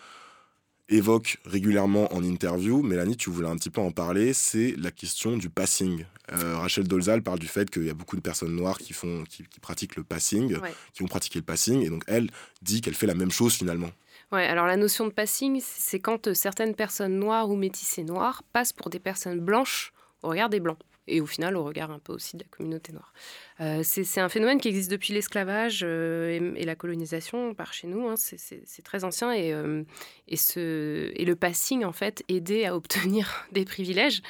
évoque 0.89 1.37
régulièrement 1.45 2.13
en 2.13 2.23
interview, 2.23 2.81
Mélanie, 2.81 3.17
tu 3.17 3.29
voulais 3.29 3.49
un 3.49 3.55
petit 3.55 3.69
peu 3.69 3.81
en 3.81 3.91
parler, 3.91 4.33
c'est 4.33 4.73
la 4.77 4.91
question 4.91 5.37
du 5.37 5.49
passing. 5.49 6.05
Euh, 6.31 6.57
Rachel 6.57 6.87
Dolzal 6.87 7.21
parle 7.21 7.39
du 7.39 7.47
fait 7.47 7.69
qu'il 7.69 7.85
y 7.85 7.89
a 7.89 7.93
beaucoup 7.93 8.15
de 8.15 8.21
personnes 8.21 8.55
noires 8.55 8.77
qui, 8.77 8.93
font, 8.93 9.23
qui, 9.29 9.43
pratiquent 9.61 9.95
le 9.95 10.03
passing, 10.03 10.57
qui 10.93 11.03
vont 11.03 11.07
pratiquer 11.07 11.39
le 11.39 11.45
passing, 11.45 11.81
et 11.81 11.89
donc 11.89 12.03
elle 12.07 12.29
dit 12.61 12.81
qu'elle 12.81 12.95
fait 12.95 13.07
la 13.07 13.15
même 13.15 13.31
chose 13.31 13.53
finalement. 13.53 13.91
Ouais, 14.31 14.45
alors 14.45 14.65
la 14.65 14.75
notion 14.75 15.05
de 15.05 15.11
passing, 15.11 15.61
c'est 15.63 15.99
quand 15.99 16.27
euh, 16.27 16.33
certaines 16.33 16.75
personnes 16.75 17.17
noires 17.17 17.49
ou 17.49 17.55
métissées 17.55 18.03
noires 18.03 18.43
passent 18.51 18.73
pour 18.73 18.89
des 18.89 18.99
personnes 18.99 19.39
blanches 19.39 19.93
au 20.21 20.29
regard 20.29 20.49
des 20.49 20.59
blancs 20.59 20.79
et 21.07 21.21
au 21.21 21.25
final 21.25 21.55
au 21.55 21.63
regard 21.63 21.91
un 21.91 21.99
peu 21.99 22.13
aussi 22.13 22.37
de 22.37 22.43
la 22.43 22.49
communauté 22.49 22.91
noire. 22.91 23.13
Euh, 23.59 23.81
c'est 23.83 24.19
un 24.19 24.29
phénomène 24.29 24.59
qui 24.59 24.67
existe 24.67 24.91
depuis 24.91 25.13
l'esclavage 25.13 25.81
euh, 25.83 26.53
et, 26.55 26.65
la 26.65 26.75
colonisation 26.75 27.53
par 27.53 27.73
chez 27.73 27.87
nous. 27.87 28.07
Hein. 28.07 28.15
c'est 28.17 28.83
très 28.83 29.03
ancien 29.03 29.31
et, 29.31 29.53
euh, 29.53 29.83
et, 30.27 30.37
ce, 30.37 31.11
et 31.15 31.25
le 31.25 31.35
passing 31.35 31.83
en 31.83 31.93
fait 31.93 32.23
aidait 32.29 32.65
à 32.65 32.75
obtenir 32.75 33.47
des 33.51 33.65
privilèges. 33.65 34.21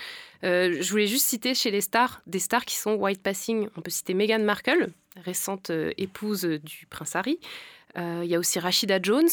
je 0.44 0.90
voulais 0.90 1.08
juste 1.08 1.26
citer 1.26 1.54
chez 1.54 1.72
les 1.72 1.82
stars 1.82 2.22
des 2.28 2.40
stars 2.40 2.66
qui 2.66 2.78
sont 2.78 2.94
white 2.94 3.22
passing. 3.22 3.68
On 3.76 3.82
peut 3.82 3.92
citer 3.92 4.14
Meghan 4.14 4.40
Markle, 4.40 4.90
récente 5.18 5.72
épouse 5.98 6.44
du 6.44 6.86
prince 6.90 7.16
Harry. 7.16 7.40
Il 7.96 8.26
y 8.26 8.36
a 8.36 8.40
aussi 8.40 8.60
Rachida 8.60 9.00
Jones, 9.02 9.30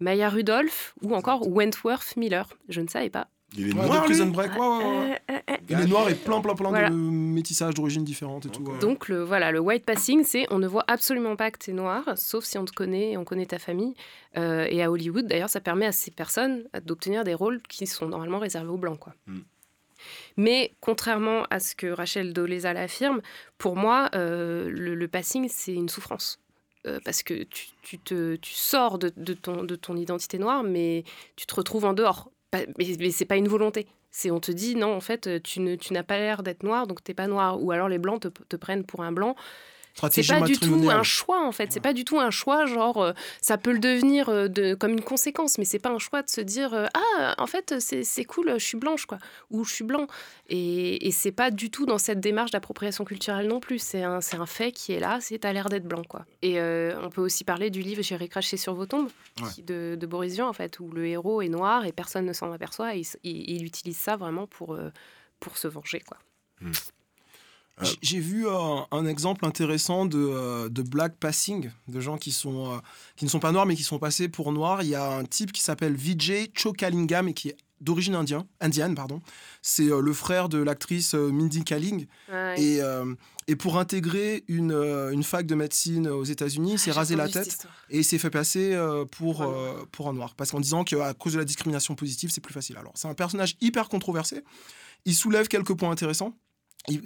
Maya 0.00 0.28
Rudolph 0.28 0.94
ou 1.02 1.14
encore 1.14 1.48
Wentworth 1.48 2.16
Miller. 2.16 2.48
Je 2.68 2.80
ne 2.80 2.88
savais 2.88 3.10
pas. 3.10 3.28
Il 3.56 3.70
est 3.70 3.74
noir. 3.74 4.04
Prison 4.04 4.26
Break, 4.26 4.52
ouais, 4.52 4.58
ouais, 4.58 4.64
euh, 4.66 5.14
euh, 5.30 5.38
euh, 5.50 5.56
Il 5.70 5.80
est 5.80 5.86
noir 5.86 6.08
et 6.08 6.14
plein, 6.14 6.40
plein, 6.40 6.54
plein 6.54 6.90
de 6.90 6.94
métissages 6.94 7.74
d'origine 7.74 8.04
différentes 8.04 8.46
et 8.46 8.50
tout. 8.50 8.62
Donc, 8.80 9.08
le, 9.08 9.22
voilà, 9.22 9.50
le 9.52 9.60
white 9.60 9.84
passing, 9.84 10.22
c'est 10.24 10.46
on 10.50 10.58
ne 10.58 10.66
voit 10.66 10.84
absolument 10.86 11.34
pas 11.34 11.50
que 11.50 11.58
tu 11.58 11.70
es 11.70 11.72
noir, 11.72 12.04
sauf 12.16 12.44
si 12.44 12.58
on 12.58 12.64
te 12.64 12.72
connaît, 12.72 13.16
on 13.16 13.24
connaît 13.24 13.46
ta 13.46 13.58
famille. 13.58 13.94
et 14.34 14.82
à 14.82 14.90
Hollywood, 14.90 15.26
d'ailleurs, 15.26 15.50
ça 15.50 15.60
permet 15.60 15.86
à 15.86 15.92
ces 15.92 16.10
personnes 16.10 16.64
d'obtenir 16.84 17.24
des 17.24 17.34
rôles 17.34 17.60
qui 17.68 17.86
sont 17.86 18.08
normalement 18.08 18.38
réservés 18.38 18.70
aux 18.70 18.78
blancs, 18.78 18.98
quoi. 18.98 19.14
Mm. 19.26 19.38
Mais 20.36 20.74
contrairement 20.80 21.42
à 21.50 21.58
ce 21.58 21.74
que 21.74 21.88
Rachel 21.88 22.32
Dolezal 22.32 22.76
affirme, 22.76 23.20
pour 23.56 23.74
moi, 23.74 24.10
le, 24.12 25.06
passing, 25.06 25.48
c'est 25.48 25.74
une 25.74 25.88
souffrance. 25.88 26.38
parce 27.04 27.22
que 27.22 27.44
tu, 27.44 27.68
tu, 27.82 27.98
te, 27.98 28.36
tu 28.36 28.52
sors 28.52 28.98
de, 28.98 29.10
de, 29.16 29.32
ton, 29.32 29.64
de 29.64 29.74
ton 29.74 29.96
identité 29.96 30.38
noire, 30.38 30.62
mais 30.62 31.02
tu 31.34 31.46
te 31.46 31.54
retrouves 31.54 31.86
en 31.86 31.94
dehors 31.94 32.30
mais, 32.52 33.10
c'est 33.10 33.24
pas 33.24 33.36
une 33.36 33.48
volonté. 33.48 33.86
C'est 34.10 34.30
on 34.30 34.40
te 34.40 34.52
dit 34.52 34.74
non, 34.74 34.94
en 34.94 35.00
fait, 35.00 35.42
tu, 35.42 35.76
tu 35.78 35.92
n'as 35.92 36.02
pas 36.02 36.18
l'air 36.18 36.42
d'être 36.42 36.62
noir, 36.62 36.86
donc 36.86 37.02
t'es 37.02 37.14
pas 37.14 37.26
noir. 37.26 37.62
Ou 37.62 37.72
alors 37.72 37.88
les 37.88 37.98
blancs 37.98 38.20
te, 38.20 38.56
prennent 38.56 38.84
pour 38.84 39.02
un 39.02 39.12
blanc. 39.12 39.36
C'est 40.10 40.26
pas 40.26 40.40
du 40.40 40.58
tout 40.58 40.90
un 40.90 41.02
choix 41.02 41.44
en 41.44 41.52
fait. 41.52 41.72
C'est 41.72 41.80
pas 41.80 41.92
du 41.92 42.04
tout 42.04 42.18
un 42.18 42.30
choix 42.30 42.66
genre 42.66 43.02
euh, 43.02 43.12
ça 43.40 43.58
peut 43.58 43.72
le 43.72 43.78
devenir 43.78 44.28
euh, 44.28 44.48
de, 44.48 44.74
comme 44.74 44.92
une 44.92 45.02
conséquence, 45.02 45.58
mais 45.58 45.64
c'est 45.64 45.78
pas 45.78 45.90
un 45.90 45.98
choix 45.98 46.22
de 46.22 46.28
se 46.28 46.40
dire 46.40 46.74
euh, 46.74 46.86
ah 46.94 47.34
en 47.38 47.46
fait 47.46 47.74
c'est 47.80 48.24
cool, 48.24 48.54
je 48.58 48.64
suis 48.64 48.78
blanche 48.78 49.06
quoi, 49.06 49.18
ou 49.50 49.64
je 49.64 49.74
suis 49.74 49.84
blanc. 49.84 50.06
Et, 50.48 51.06
et 51.06 51.10
c'est 51.10 51.32
pas 51.32 51.50
du 51.50 51.70
tout 51.70 51.86
dans 51.86 51.98
cette 51.98 52.20
démarche 52.20 52.50
d'appropriation 52.50 53.04
culturelle 53.04 53.48
non 53.48 53.60
plus. 53.60 53.78
C'est 53.78 54.02
un, 54.02 54.20
un 54.32 54.46
fait 54.46 54.72
qui 54.72 54.92
est 54.92 55.00
là, 55.00 55.18
c'est 55.20 55.44
à 55.44 55.52
l'air 55.52 55.68
d'être 55.68 55.86
blanc 55.86 56.04
quoi. 56.08 56.24
Et 56.42 56.60
on 56.60 57.10
peut 57.10 57.22
aussi 57.22 57.44
parler 57.44 57.70
du 57.70 57.82
livre 57.82 58.02
J'irai 58.02 58.28
cracher 58.28 58.56
sur 58.56 58.74
vos 58.74 58.86
tombes 58.86 59.10
de, 59.66 59.96
de, 59.98 60.06
Boris 60.06 60.34
Vian 60.34 60.48
en 60.48 60.52
fait, 60.52 60.78
où 60.80 60.90
le 60.90 61.06
héros 61.06 61.42
est 61.42 61.48
noir 61.48 61.84
et 61.84 61.92
personne 61.92 62.24
ne 62.24 62.32
s'en 62.32 62.52
aperçoit. 62.52 62.96
Et 62.96 63.02
il, 63.24 63.64
utilise 63.64 63.98
ça 63.98 64.16
vraiment 64.16 64.46
pour, 64.46 64.78
pour 65.40 65.58
se 65.58 65.68
venger 65.68 66.00
quoi. 66.00 66.18
Hmm. 66.60 66.72
Euh, 67.82 67.86
j'ai 68.02 68.20
vu 68.20 68.46
un, 68.48 69.06
exemple 69.06 69.44
intéressant 69.46 70.06
de, 70.06 70.18
euh, 70.18 70.68
de, 70.68 70.82
black 70.82 71.16
passing, 71.16 71.70
de 71.86 72.00
gens 72.00 72.16
qui, 72.16 72.32
sont, 72.32 72.72
euh, 72.72 72.78
qui 73.16 73.24
ne 73.24 73.30
sont 73.30 73.40
pas 73.40 73.52
noirs 73.52 73.66
mais 73.66 73.76
qui 73.76 73.84
sont 73.84 73.98
passés 73.98 74.28
pour 74.28 74.52
noirs. 74.52 74.82
Il 74.82 74.88
y 74.88 74.94
a 74.94 75.16
un 75.16 75.24
type 75.24 75.52
qui 75.52 75.60
s'appelle 75.60 75.94
Vijay 75.94 76.50
Chokalingam 76.54 77.28
et 77.28 77.34
qui 77.34 77.50
est 77.50 77.56
d'origine 77.80 78.16
indien, 78.16 78.46
indienne. 78.60 78.94
pardon. 78.96 79.20
C'est 79.62 79.86
le 79.86 80.12
frère 80.12 80.48
de 80.48 80.58
l'actrice 80.58 81.14
Mindy 81.14 81.62
Kaling. 81.62 82.06
Et, 82.56 82.80
et, 83.46 83.56
pour 83.56 83.78
intégrer 83.78 84.42
une, 84.48 84.72
une, 85.12 85.22
fac 85.22 85.46
de 85.46 85.54
médecine 85.54 86.08
aux 86.08 86.24
États-Unis, 86.24 86.72
il 86.72 86.78
s'est 86.80 86.90
ah, 86.90 86.94
rasé 86.94 87.14
la 87.14 87.28
tête 87.28 87.68
et 87.88 87.98
il 87.98 88.04
s'est 88.04 88.18
fait 88.18 88.30
passer 88.30 88.76
pour, 89.12 89.46
pour 89.92 90.08
un 90.08 90.12
noir. 90.12 90.34
Parce 90.34 90.50
qu'en 90.50 90.58
disant 90.58 90.82
qu'à 90.82 91.14
cause 91.14 91.34
de 91.34 91.38
la 91.38 91.44
discrimination 91.44 91.94
positive, 91.94 92.30
c'est 92.32 92.40
plus 92.40 92.52
facile. 92.52 92.76
Alors, 92.78 92.92
c'est 92.96 93.06
un 93.06 93.14
personnage 93.14 93.56
hyper 93.60 93.88
controversé. 93.88 94.42
Il 95.04 95.14
soulève 95.14 95.46
quelques 95.46 95.74
points 95.74 95.92
intéressants. 95.92 96.34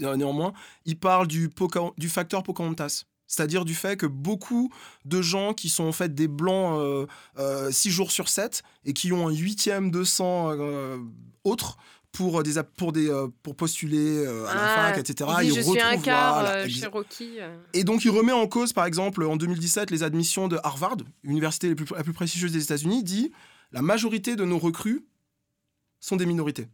Euh, 0.02 0.16
néanmoins, 0.16 0.52
il 0.84 0.98
parle 0.98 1.26
du, 1.26 1.50
du 1.98 2.08
facteur 2.08 2.42
Pocahontas. 2.42 3.04
C'est-à-dire 3.26 3.64
du 3.64 3.74
fait 3.74 3.96
que 3.96 4.04
beaucoup 4.04 4.70
de 5.06 5.22
gens 5.22 5.54
qui 5.54 5.70
sont 5.70 5.84
en 5.84 5.92
fait 5.92 6.14
des 6.14 6.28
blancs 6.28 6.76
6 6.76 6.78
euh, 6.82 7.06
euh, 7.38 7.70
jours 7.72 8.10
sur 8.10 8.28
7 8.28 8.62
et 8.84 8.92
qui 8.92 9.10
ont 9.12 9.26
un 9.26 9.32
huitième 9.32 9.90
de 9.90 10.04
sang 10.04 10.52
autre 11.44 11.78
pour 12.12 12.42
des 12.42 12.62
pour 12.76 12.92
des 12.92 13.10
pour 13.42 13.56
postuler 13.56 14.26
à 14.26 14.54
la 14.54 14.74
ah, 14.74 14.92
fac 14.92 14.98
etc 14.98 15.30
il, 15.44 15.54
je 15.54 15.62
suis 15.62 15.80
un 15.80 15.96
quart 15.96 16.68
Cherokee 16.68 17.38
et 17.72 17.84
donc 17.84 18.04
il 18.04 18.10
remet 18.10 18.32
en 18.32 18.46
cause 18.46 18.74
par 18.74 18.84
exemple 18.84 19.24
en 19.24 19.36
2017 19.36 19.90
les 19.90 20.02
admissions 20.02 20.46
de 20.46 20.58
Harvard 20.62 20.98
université 21.24 21.70
la 21.70 21.74
plus, 21.74 21.86
la 21.96 22.04
plus 22.04 22.12
prestigieuse 22.12 22.52
des 22.52 22.62
États-Unis 22.62 23.02
dit 23.02 23.32
la 23.72 23.80
majorité 23.80 24.36
de 24.36 24.44
nos 24.44 24.58
recrues 24.58 25.06
sont 26.00 26.16
des 26.16 26.26
minorités 26.26 26.68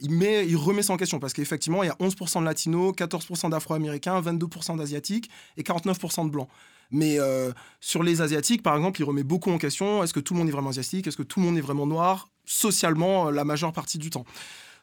il, 0.00 0.12
met, 0.12 0.46
il 0.46 0.56
remet 0.56 0.82
ça 0.82 0.92
en 0.92 0.96
question 0.96 1.18
parce 1.18 1.32
qu'effectivement, 1.32 1.82
il 1.82 1.86
y 1.86 1.90
a 1.90 1.94
11% 1.94 2.40
de 2.40 2.44
latinos, 2.44 2.92
14% 2.94 3.50
d'afro-américains, 3.50 4.20
22% 4.20 4.76
d'asiatiques 4.76 5.30
et 5.56 5.62
49% 5.62 6.26
de 6.26 6.30
blancs. 6.30 6.48
Mais 6.90 7.20
euh, 7.20 7.52
sur 7.80 8.02
les 8.02 8.20
asiatiques, 8.20 8.62
par 8.62 8.76
exemple, 8.76 9.00
il 9.00 9.04
remet 9.04 9.22
beaucoup 9.22 9.50
en 9.50 9.58
question 9.58 10.02
est-ce 10.02 10.12
que 10.12 10.20
tout 10.20 10.34
le 10.34 10.40
monde 10.40 10.48
est 10.48 10.52
vraiment 10.52 10.70
asiatique 10.70 11.06
Est-ce 11.06 11.16
que 11.16 11.22
tout 11.22 11.40
le 11.40 11.46
monde 11.46 11.56
est 11.56 11.62
vraiment 11.62 11.86
noir 11.86 12.28
Socialement, 12.44 13.28
euh, 13.28 13.30
la 13.30 13.44
majeure 13.44 13.72
partie 13.72 13.98
du 13.98 14.10
temps. 14.10 14.24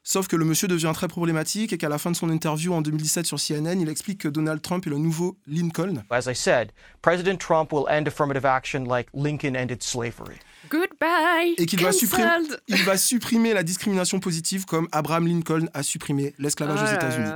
Sauf 0.09 0.29
que 0.29 0.37
le 0.37 0.45
monsieur 0.45 0.69
devient 0.69 0.93
très 0.93 1.09
problématique 1.09 1.73
et 1.73 1.77
qu'à 1.77 1.89
la 1.89 1.97
fin 1.97 2.09
de 2.09 2.15
son 2.15 2.29
interview 2.29 2.73
en 2.73 2.81
2017 2.81 3.25
sur 3.25 3.37
CNN, 3.37 3.77
il 3.81 3.89
explique 3.89 4.21
que 4.21 4.29
Donald 4.29 4.61
Trump 4.61 4.87
est 4.87 4.89
le 4.89 4.99
nouveau 4.99 5.37
Lincoln. 5.47 6.01
As 6.09 6.31
I 6.31 6.33
said, 6.33 6.71
President 7.01 7.35
Trump 7.35 7.73
will 7.73 7.83
end 7.89 8.07
affirmative 8.07 8.45
action 8.45 8.85
like 8.85 9.09
Lincoln 9.13 9.57
ended 9.57 9.83
slavery. 9.83 10.37
Goodbye. 10.69 11.55
Et 11.57 11.65
qu'il 11.65 11.81
va 11.81 11.91
supprimer, 11.91 12.29
il 12.69 12.83
va 12.85 12.97
supprimer 12.97 13.53
la 13.53 13.63
discrimination 13.63 14.21
positive 14.21 14.63
comme 14.63 14.87
Abraham 14.93 15.27
Lincoln 15.27 15.67
a 15.73 15.83
supprimé 15.83 16.33
l'esclavage 16.39 16.79
aux 16.79 16.93
oh 16.93 16.95
États-Unis. 16.95 17.29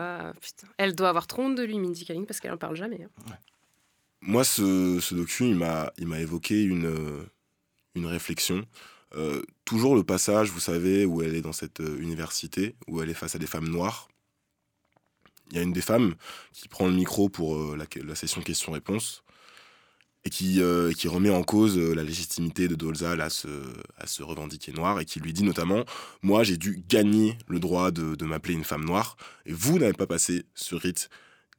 Elle 0.78 0.96
doit 0.96 1.10
avoir 1.10 1.28
trop 1.28 1.42
honte 1.42 1.56
de 1.56 1.64
lui, 1.64 1.78
Mindy 1.78 2.06
Kaling, 2.06 2.26
parce 2.26 2.40
qu'elle 2.40 2.54
en 2.54 2.58
parle 2.58 2.78
jamais. 2.78 3.02
Hein. 3.04 3.34
Moi, 4.22 4.46
ce, 4.46 4.98
ce 5.02 5.14
docu, 5.14 5.44
il 5.44 5.56
m'a, 5.56 5.92
il 5.98 6.08
m'a 6.08 6.22
évoqué 6.22 6.64
une, 6.64 7.26
une 7.96 8.06
réflexion. 8.06 8.66
Euh, 9.16 9.42
toujours 9.66 9.96
le 9.96 10.04
passage, 10.04 10.50
vous 10.50 10.60
savez, 10.60 11.06
où 11.06 11.22
elle 11.22 11.36
est 11.36 11.42
dans 11.42 11.54
cette 11.54 11.82
euh, 11.82 12.00
université, 12.00 12.76
où 12.88 13.02
elle 13.02 13.10
est 13.10 13.16
face 13.16 13.36
à 13.36 13.40
des 13.40 13.48
femmes 13.48 13.68
noires. 13.68 14.08
Il 15.52 15.58
y 15.58 15.60
a 15.60 15.64
une 15.64 15.74
des 15.74 15.82
femmes 15.82 16.16
qui 16.54 16.70
prend 16.70 16.88
le 16.88 16.94
micro 16.94 17.28
pour 17.28 17.58
euh, 17.58 17.78
la, 18.06 18.16
session 18.16 18.42
questions-réponses 18.42 19.24
et 20.24 20.30
qui, 20.30 20.62
qui 20.98 21.08
remet 21.08 21.32
en 21.32 21.42
cause 21.42 21.80
la 21.80 22.04
légitimité 22.04 22.68
de 22.68 22.76
Dolzal 22.76 23.22
à 23.22 23.32
se, 23.32 23.48
à 23.98 24.06
se 24.06 24.22
revendiquer 24.22 24.72
noir 24.72 25.00
et 25.00 25.06
qui 25.06 25.20
lui 25.20 25.34
dit 25.34 25.42
notamment 25.42 25.84
Moi, 26.22 26.44
j'ai 26.44 26.58
dû 26.58 26.84
gagner 26.88 27.40
le 27.48 27.60
droit 27.60 27.90
de, 27.90 28.14
de 28.14 28.26
m'appeler 28.26 28.54
une 28.54 28.64
femme 28.64 28.86
noire 28.86 29.18
et 29.48 29.52
vous 29.52 29.80
n'avez 29.80 29.94
pas 29.94 30.06
passé 30.06 30.46
ce 30.54 30.76
rite 30.76 31.10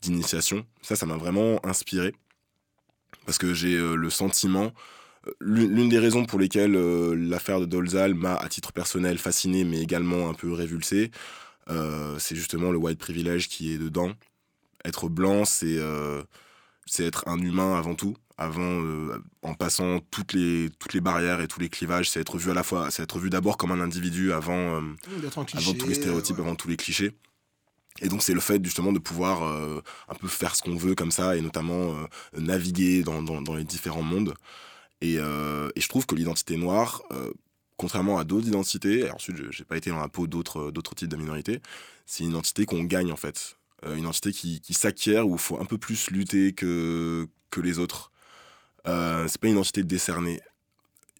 d'initiation. 0.00 0.64
Ça, 0.80 0.94
ça 0.94 1.06
m'a 1.06 1.16
vraiment 1.16 1.58
inspiré 1.66 2.14
parce 3.26 3.36
que 3.36 3.52
j'ai 3.52 3.76
le 3.76 4.10
sentiment. 4.10 4.72
L'une 5.40 5.88
des 5.88 5.98
raisons 5.98 6.24
pour 6.24 6.38
lesquelles 6.38 6.72
l'affaire 7.12 7.60
de 7.60 7.66
Dolzal 7.66 8.14
m'a, 8.14 8.34
à 8.34 8.48
titre 8.48 8.72
personnel, 8.72 9.18
fasciné, 9.18 9.64
mais 9.64 9.80
également 9.80 10.28
un 10.28 10.34
peu 10.34 10.52
révulsé, 10.52 11.10
c'est 12.18 12.34
justement 12.34 12.72
le 12.72 12.78
white 12.78 12.98
privilege 12.98 13.48
qui 13.48 13.72
est 13.72 13.78
dedans. 13.78 14.12
Être 14.84 15.08
blanc, 15.08 15.44
c'est 15.44 15.78
c'est 16.86 17.04
être 17.04 17.28
un 17.28 17.38
humain 17.38 17.78
avant 17.78 17.94
tout 17.94 18.16
avant, 18.42 18.80
euh, 18.82 19.22
en 19.42 19.54
passant 19.54 20.00
toutes 20.10 20.32
les, 20.32 20.70
toutes 20.78 20.94
les 20.94 21.00
barrières 21.00 21.40
et 21.40 21.48
tous 21.48 21.60
les 21.60 21.68
clivages, 21.68 22.10
c'est 22.10 22.20
être 22.20 22.38
vu 22.38 22.50
à 22.50 22.54
la 22.54 22.62
fois, 22.62 22.90
c'est 22.90 23.02
être 23.02 23.18
vu 23.18 23.30
d'abord 23.30 23.56
comme 23.56 23.72
un 23.72 23.80
individu 23.80 24.32
avant, 24.32 24.80
euh, 24.80 24.80
avant 25.26 25.74
tous 25.74 25.88
les 25.88 25.94
stéréotypes, 25.94 26.38
avant 26.38 26.54
tous 26.54 26.68
les 26.68 26.76
clichés. 26.76 27.12
Et 28.00 28.08
donc 28.08 28.22
c'est 28.22 28.34
le 28.34 28.40
fait 28.40 28.62
justement 28.64 28.92
de 28.92 28.98
pouvoir 28.98 29.42
euh, 29.42 29.82
un 30.08 30.14
peu 30.14 30.26
faire 30.26 30.56
ce 30.56 30.62
qu'on 30.62 30.76
veut 30.76 30.94
comme 30.94 31.10
ça 31.10 31.36
et 31.36 31.40
notamment 31.40 31.94
naviguer 32.36 33.02
dans, 33.02 33.22
dans, 33.22 33.42
dans, 33.42 33.54
les 33.54 33.64
différents 33.64 34.02
mondes. 34.02 34.34
Et, 35.02 35.16
et 35.16 35.80
je 35.80 35.88
trouve 35.88 36.06
que 36.06 36.14
l'identité 36.14 36.56
noire, 36.56 37.02
contrairement 37.76 38.18
à 38.18 38.24
d'autres 38.24 38.48
identités, 38.48 39.00
et 39.00 39.10
ensuite 39.10 39.36
j'ai 39.50 39.64
pas 39.64 39.76
été 39.76 39.90
dans 39.90 40.00
la 40.00 40.08
peau 40.08 40.26
d'autres 40.26 40.70
d'autres 40.70 40.94
types 40.94 41.08
de 41.08 41.16
minorités, 41.16 41.60
c'est 42.06 42.24
une 42.24 42.30
identité 42.30 42.64
qu'on 42.66 42.84
gagne 42.84 43.12
en 43.12 43.16
fait. 43.16 43.56
une 43.84 43.98
identité 43.98 44.32
qui, 44.32 44.60
qui 44.60 44.74
s'acquiert 44.74 45.28
où 45.28 45.34
il 45.34 45.40
faut 45.40 45.60
un 45.60 45.64
peu 45.66 45.76
plus 45.76 46.10
lutter 46.10 46.52
que, 46.54 47.28
que 47.50 47.60
les 47.60 47.78
autres. 47.78 48.12
Euh, 48.86 49.28
c'est 49.28 49.40
pas 49.40 49.46
une 49.48 49.54
identité 49.54 49.84
décernée. 49.84 50.40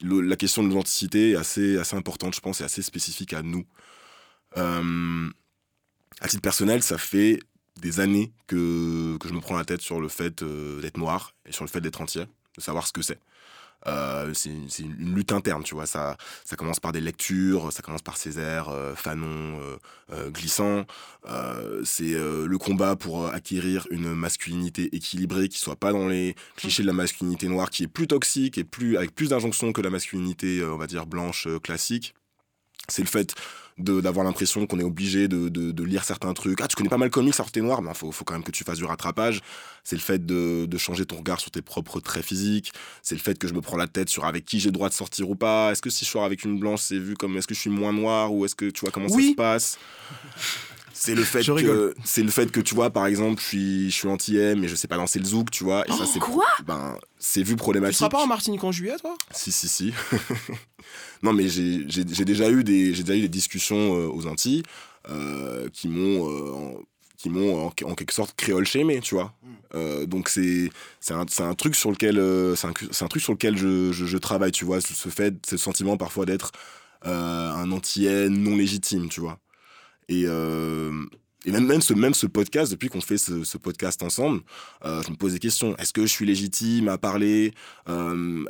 la 0.02 0.36
question 0.36 0.62
de 0.62 0.68
l'authenticité 0.68 1.32
est 1.32 1.36
assez, 1.36 1.78
assez 1.78 1.96
importante, 1.96 2.34
je 2.34 2.40
pense, 2.40 2.60
et 2.60 2.64
assez 2.64 2.82
spécifique 2.82 3.32
à 3.34 3.42
nous. 3.42 3.64
Euh, 4.56 5.30
à 6.20 6.28
titre 6.28 6.42
personnel, 6.42 6.82
ça 6.82 6.98
fait 6.98 7.40
des 7.80 8.00
années 8.00 8.32
que, 8.46 9.16
que 9.18 9.28
je 9.28 9.34
me 9.34 9.40
prends 9.40 9.56
la 9.56 9.64
tête 9.64 9.80
sur 9.80 10.00
le 10.00 10.08
fait 10.08 10.42
euh, 10.42 10.80
d'être 10.80 10.98
noir 10.98 11.34
et 11.46 11.52
sur 11.52 11.64
le 11.64 11.70
fait 11.70 11.80
d'être 11.80 12.00
entier, 12.00 12.24
de 12.56 12.60
savoir 12.60 12.86
ce 12.86 12.92
que 12.92 13.02
c'est. 13.02 13.18
Euh, 13.86 14.32
c'est 14.34 14.50
une 14.50 15.14
lutte 15.14 15.32
interne, 15.32 15.62
tu 15.62 15.74
vois. 15.74 15.86
Ça, 15.86 16.16
ça 16.44 16.56
commence 16.56 16.80
par 16.80 16.92
des 16.92 17.00
lectures, 17.00 17.72
ça 17.72 17.82
commence 17.82 18.02
par 18.02 18.16
Césaire, 18.16 18.68
euh, 18.68 18.94
Fanon, 18.94 19.60
euh, 20.12 20.30
Glissant. 20.30 20.84
c'est 21.84 22.14
le 22.14 22.56
combat 22.58 22.96
pour 22.96 23.28
acquérir 23.28 23.86
une 23.90 24.14
masculinité 24.14 24.94
équilibrée 24.94 25.48
qui 25.48 25.58
soit 25.58 25.76
pas 25.76 25.92
dans 25.92 26.08
les 26.08 26.34
clichés 26.56 26.82
de 26.82 26.86
la 26.86 26.92
masculinité 26.92 27.48
noire, 27.48 27.70
qui 27.70 27.84
est 27.84 27.88
plus 27.88 28.06
toxique 28.06 28.58
et 28.58 28.64
plus 28.64 28.96
avec 28.96 29.14
plus 29.14 29.30
d'injonctions 29.30 29.72
que 29.72 29.80
la 29.80 29.90
masculinité, 29.90 30.62
on 30.64 30.76
va 30.76 30.86
dire 30.86 31.06
blanche 31.06 31.48
classique. 31.62 32.14
C'est 32.88 33.02
le 33.02 33.08
fait 33.08 33.34
d'avoir 33.78 34.24
l'impression 34.24 34.66
qu'on 34.66 34.78
est 34.78 34.84
obligé 34.84 35.28
de, 35.28 35.48
de, 35.48 35.84
lire 35.84 36.04
certains 36.04 36.32
trucs. 36.34 36.60
Ah, 36.60 36.68
tu 36.68 36.76
connais 36.76 36.88
pas 36.88 36.98
mal 36.98 37.06
le 37.06 37.10
comics, 37.10 37.34
alors 37.38 37.50
t'es 37.50 37.60
noir, 37.60 37.82
mais 37.82 37.90
il 37.90 37.96
faut, 37.96 38.12
faut, 38.12 38.24
quand 38.24 38.34
même 38.34 38.44
que 38.44 38.50
tu 38.50 38.64
fasses 38.64 38.78
du 38.78 38.84
rattrapage. 38.84 39.40
C'est 39.84 39.96
le 39.96 40.02
fait 40.02 40.24
de, 40.24 40.66
de, 40.66 40.78
changer 40.78 41.04
ton 41.04 41.16
regard 41.16 41.40
sur 41.40 41.50
tes 41.50 41.62
propres 41.62 42.00
traits 42.00 42.24
physiques. 42.24 42.72
C'est 43.02 43.14
le 43.14 43.20
fait 43.20 43.38
que 43.38 43.48
je 43.48 43.54
me 43.54 43.60
prends 43.60 43.76
la 43.76 43.88
tête 43.88 44.08
sur 44.08 44.24
avec 44.24 44.44
qui 44.44 44.60
j'ai 44.60 44.68
le 44.68 44.72
droit 44.72 44.88
de 44.88 44.94
sortir 44.94 45.28
ou 45.30 45.34
pas. 45.34 45.72
Est-ce 45.72 45.82
que 45.82 45.90
si 45.90 46.04
je 46.04 46.10
sors 46.10 46.24
avec 46.24 46.44
une 46.44 46.58
blanche, 46.58 46.80
c'est 46.80 46.98
vu 46.98 47.14
comme 47.14 47.36
est-ce 47.36 47.46
que 47.46 47.54
je 47.54 47.60
suis 47.60 47.70
moins 47.70 47.92
noir 47.92 48.32
ou 48.32 48.44
est-ce 48.44 48.54
que 48.54 48.70
tu 48.70 48.80
vois 48.80 48.90
comment 48.90 49.08
ça 49.08 49.18
se 49.18 49.34
passe? 49.34 49.78
C'est 50.94 51.14
le 51.14 51.24
fait 51.24 51.44
que 51.44 51.94
c'est 52.04 52.22
le 52.22 52.30
fait 52.30 52.50
que 52.50 52.60
tu 52.60 52.74
vois 52.74 52.90
par 52.90 53.06
exemple 53.06 53.40
je 53.40 53.46
suis 53.46 53.90
je 53.90 53.94
suis 53.94 54.08
anti-M 54.08 54.60
mais 54.60 54.68
je 54.68 54.74
sais 54.74 54.88
pas 54.88 54.96
danser 54.96 55.18
le 55.18 55.24
zouk 55.24 55.50
tu 55.50 55.64
vois 55.64 55.86
et 55.88 55.92
ça 55.92 56.06
c'est 56.06 56.18
quoi? 56.18 56.46
ben 56.66 56.96
c'est 57.18 57.42
vu 57.42 57.54
problématique. 57.54 57.94
Tu 57.94 57.98
seras 57.98 58.08
pas 58.08 58.22
en 58.22 58.26
Martinique 58.26 58.64
en 58.64 58.72
juillet 58.72 58.96
toi? 59.00 59.14
Si 59.30 59.52
si 59.52 59.68
si. 59.68 59.94
Non 61.22 61.32
mais 61.32 61.48
j'ai 61.48 61.84
déjà 62.04 62.50
eu 62.50 62.64
des 62.64 62.94
j'ai 62.94 63.04
déjà 63.04 63.16
eu 63.16 63.22
des 63.22 63.28
discussions 63.28 63.96
euh, 63.96 64.08
aux 64.08 64.26
Antilles 64.26 64.64
euh, 65.08 65.68
qui 65.72 65.88
m'ont 65.88 66.28
euh, 66.28 66.74
qui 67.16 67.30
m'ont 67.30 67.66
en, 67.66 67.70
quelque 67.70 68.12
sorte 68.12 68.34
créole 68.36 68.66
chémé 68.66 69.00
tu 69.00 69.14
vois. 69.14 69.32
Hmm. 69.74 70.04
donc 70.06 70.28
c'est 70.28 70.70
c'est 71.00 71.14
un, 71.14 71.24
un, 71.38 71.54
truc 71.54 71.76
sur 71.76 71.92
lequel 71.92 72.16
c'est 72.56 72.66
un, 72.66 72.70
un, 72.70 73.08
truc 73.08 73.22
sur 73.22 73.32
lequel 73.32 73.56
je, 73.56 73.92
je, 73.92 74.04
je, 74.04 74.18
travaille 74.18 74.50
tu 74.50 74.64
vois 74.64 74.80
ce 74.80 75.08
fait 75.08 75.34
ce 75.46 75.56
sentiment 75.56 75.96
parfois 75.96 76.26
d'être 76.26 76.50
un 77.02 77.70
anti 77.70 78.08
non 78.28 78.56
légitime 78.56 79.08
tu 79.08 79.20
vois 79.20 79.38
et, 80.12 80.24
euh, 80.26 80.92
même, 81.46 81.80
ce, 81.80 81.94
même 81.94 82.12
podcast, 82.26 82.70
depuis 82.70 82.88
qu'on 82.88 83.00
fait 83.00 83.18
ce, 83.18 83.56
podcast 83.56 84.02
ensemble, 84.02 84.42
euh, 84.84 85.02
je 85.02 85.10
me 85.10 85.16
pose 85.16 85.32
des 85.32 85.38
questions. 85.38 85.74
Est-ce 85.76 85.92
que 85.92 86.02
je 86.02 86.06
suis 86.06 86.26
légitime 86.26 86.88
à 86.88 86.98
parler, 86.98 87.54
euh, 87.88 88.44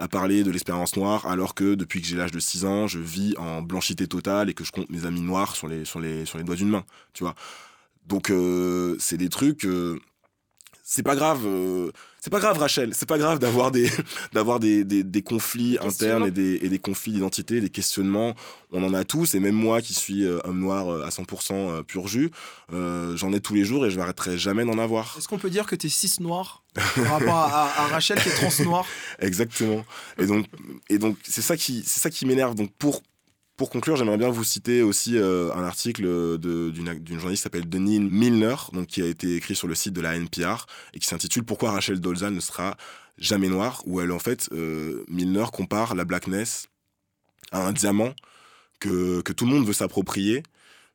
de 0.44 0.51
l'expérience 0.51 0.96
noire 0.96 1.27
alors 1.27 1.55
que 1.55 1.75
depuis 1.75 2.01
que 2.01 2.07
j'ai 2.07 2.16
l'âge 2.16 2.33
de 2.33 2.40
6 2.40 2.64
ans, 2.64 2.87
je 2.87 2.98
vis 2.98 3.35
en 3.38 3.62
blanchité 3.62 4.07
totale 4.07 4.51
et 4.51 4.55
que 4.55 4.64
je 4.64 4.72
compte 4.72 4.90
mes 4.90 5.07
amis 5.07 5.22
noirs 5.22 5.55
sur 5.55 5.68
les 5.68 5.85
doigts 6.44 6.57
d'une 6.57 6.70
main, 6.70 6.85
tu 7.12 7.22
vois? 7.22 7.35
Donc, 8.07 8.33
c'est 8.98 9.16
des 9.16 9.29
trucs 9.29 9.66
c'est 10.83 11.03
pas 11.03 11.15
grave, 11.17 11.42
euh, 11.46 11.90
c'est 12.21 12.31
pas 12.31 12.40
grave 12.40 12.59
Rachel, 12.59 12.90
c'est 12.94 13.09
pas 13.09 13.19
grave 13.19 13.38
d'avoir 13.38 13.71
des, 13.71 13.88
d'avoir 14.33 14.59
des, 14.61 14.85
des, 14.85 15.02
des 15.04 15.23
conflits 15.23 15.79
internes 15.81 16.27
et 16.27 16.31
des, 16.31 16.59
et 16.63 16.69
des 16.69 16.79
conflits 16.79 17.13
d'identité, 17.13 17.61
des 17.61 17.71
questionnements. 17.71 18.35
On 18.73 18.83
en 18.85 18.92
a 18.94 19.04
tous, 19.04 19.35
et 19.35 19.40
même 19.40 19.54
moi 19.54 19.81
qui 19.81 19.94
suis 19.94 20.25
euh, 20.25 20.38
homme 20.44 20.61
noir 20.61 20.88
euh, 20.92 21.04
à 21.04 21.11
100% 21.11 21.52
euh, 21.52 21.83
pur 21.83 22.09
jus, 22.09 22.31
euh, 22.73 23.17
j'en 23.17 23.33
ai 23.33 23.40
tous 23.40 23.54
les 23.54 23.65
jours 23.65 23.87
et 23.87 23.90
je 23.90 23.98
n'arrêterai 23.98 24.38
jamais 24.38 24.65
d'en 24.65 24.79
avoir. 24.79 25.15
Est-ce 25.19 25.29
qu'on 25.29 25.38
peut 25.38 25.50
dire 25.50 25.67
que 25.67 25.77
t'es 25.77 25.88
cis 25.88 26.17
noir 26.21 26.63
par 26.75 27.04
rapport 27.19 27.35
à, 27.37 27.65
à- 27.65 27.83
à 27.83 27.87
Rachel 27.88 28.21
qui 28.21 28.29
est 28.29 28.33
trans 28.33 28.65
noir? 28.65 28.85
Exactement. 29.21 29.85
Et 30.19 30.27
donc, 30.27 30.46
et 30.88 30.98
donc 30.98 31.17
c'est 31.23 31.42
ça 31.42 31.56
qui, 31.56 31.83
c'est 31.87 32.00
ça 32.00 32.11
qui 32.11 32.27
m'énerve. 32.27 32.54
Donc 32.54 32.73
pour 32.79 33.02
pour 33.63 33.71
conclure, 33.71 33.94
j'aimerais 33.94 34.19
bien 34.19 34.29
vous 34.29 34.42
citer 34.42 34.83
aussi 34.83 35.17
euh, 35.17 35.54
un 35.54 35.63
article 35.63 36.02
de- 36.02 36.71
d'une 36.71 37.17
journaliste 37.17 37.42
qui 37.42 37.44
s'appelle 37.44 37.69
Denise 37.69 38.00
Milner, 38.00 38.56
donc 38.73 38.88
qui 38.88 39.00
a 39.00 39.06
été 39.06 39.37
écrit 39.37 39.54
sur 39.54 39.69
le 39.69 39.77
site 39.77 39.92
de 39.92 40.00
la 40.00 40.17
NPR 40.17 40.67
et 40.94 40.98
qui 40.98 41.06
s'intitule 41.06 41.44
Pourquoi 41.44 41.71
Rachel 41.71 42.00
Dolezal 42.00 42.35
ne 42.35 42.40
sera 42.40 42.77
jamais 43.19 43.48
noire, 43.48 43.85
où 43.87 44.00
elle 44.00 44.10
en 44.10 44.19
fait 44.19 44.48
euh, 44.50 45.04
Milner 45.06 45.44
compare 45.52 45.94
la 45.94 46.04
blackness 46.04 46.67
à 47.52 47.65
un 47.65 47.73
diamant 47.73 48.13
que, 48.81 49.21
que 49.21 49.33
tout 49.33 49.44
le 49.46 49.52
monde 49.52 49.65
veut 49.65 49.73
s'approprier. 49.73 50.42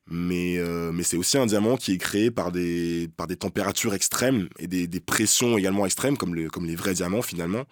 Mais, 0.06 0.58
euh, 0.58 0.92
mais 0.92 1.04
c'est 1.04 1.16
aussi 1.16 1.38
un 1.38 1.46
diamant 1.46 1.78
qui 1.78 1.92
est 1.92 1.98
créé 1.98 2.30
par 2.30 2.52
des, 2.52 3.08
par 3.16 3.26
des 3.26 3.36
températures 3.36 3.94
extrêmes 3.94 4.50
et 4.58 4.66
des, 4.66 4.86
des 4.86 5.00
pressions 5.00 5.56
également 5.56 5.86
extrêmes, 5.86 6.18
comme, 6.18 6.50
comme 6.50 6.66
les 6.66 6.76
vrais 6.76 6.92
diamants 6.92 7.22
finalement, 7.22 7.64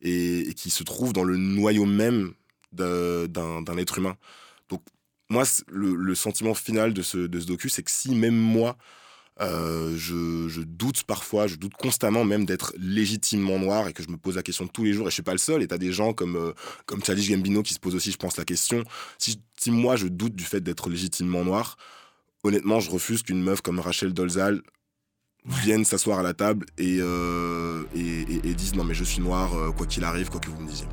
et, 0.00 0.48
et 0.48 0.54
qui 0.54 0.70
se 0.70 0.84
trouve 0.84 1.12
dans 1.12 1.24
le 1.24 1.36
noyau 1.36 1.84
même 1.84 2.32
d'un 2.72 3.76
être 3.78 3.98
humain. 3.98 4.16
Donc 4.68 4.82
moi, 5.30 5.44
le, 5.68 6.14
sentiment 6.14 6.54
final 6.54 6.94
de 6.94 7.02
ce, 7.02 7.18
de 7.18 7.40
ce 7.40 7.46
docu, 7.46 7.68
c'est 7.68 7.82
que 7.82 7.90
si 7.90 8.14
même 8.14 8.36
moi, 8.36 8.76
euh, 9.40 9.94
je, 9.96 10.62
doute 10.62 11.04
parfois, 11.04 11.46
je 11.46 11.56
doute 11.56 11.74
constamment 11.74 12.24
même 12.24 12.44
d'être 12.44 12.72
légitimement 12.78 13.58
noir 13.58 13.86
et 13.88 13.92
que 13.92 14.02
je 14.02 14.08
me 14.08 14.16
pose 14.16 14.36
la 14.36 14.42
question 14.42 14.66
tous 14.66 14.84
les 14.84 14.92
jours 14.92 15.06
et 15.06 15.10
je 15.10 15.14
suis 15.14 15.22
pas 15.22 15.32
le 15.32 15.38
seul 15.38 15.62
et 15.62 15.68
t'as 15.68 15.78
des 15.78 15.92
gens 15.92 16.12
comme, 16.12 16.36
euh, 16.36 16.52
comme 16.86 17.00
Gambino 17.00 17.62
qui 17.62 17.74
se 17.74 17.78
posent 17.78 17.94
aussi, 17.94 18.10
je 18.10 18.16
pense, 18.16 18.36
la 18.36 18.44
question. 18.44 18.82
Si, 19.18 19.38
moi 19.70 19.96
je 19.96 20.08
doute 20.08 20.34
du 20.34 20.44
fait 20.44 20.60
d'être 20.60 20.88
légitimement 20.88 21.44
noir, 21.44 21.76
honnêtement, 22.42 22.80
je 22.80 22.90
refuse 22.90 23.22
qu'une 23.22 23.42
meuf 23.42 23.60
comme 23.60 23.78
Rachel 23.80 24.12
Dolezal 24.12 24.62
vienne 25.44 25.84
s'asseoir 25.84 26.18
à 26.18 26.22
la 26.22 26.34
table 26.34 26.66
et, 26.78 26.98
euh, 27.00 27.84
et, 27.94 28.00
et- 28.00 28.48
et 28.48 28.54
dise 28.54 28.74
non 28.74 28.84
mais 28.84 28.94
je 28.94 29.04
suis 29.04 29.20
noir, 29.20 29.54
euh, 29.54 29.72
quoi 29.72 29.86
qu'il 29.86 30.04
arrive, 30.04 30.30
quoi 30.30 30.40
que 30.40 30.48
vous 30.50 30.60
me 30.60 30.68
disiez. 30.68 30.88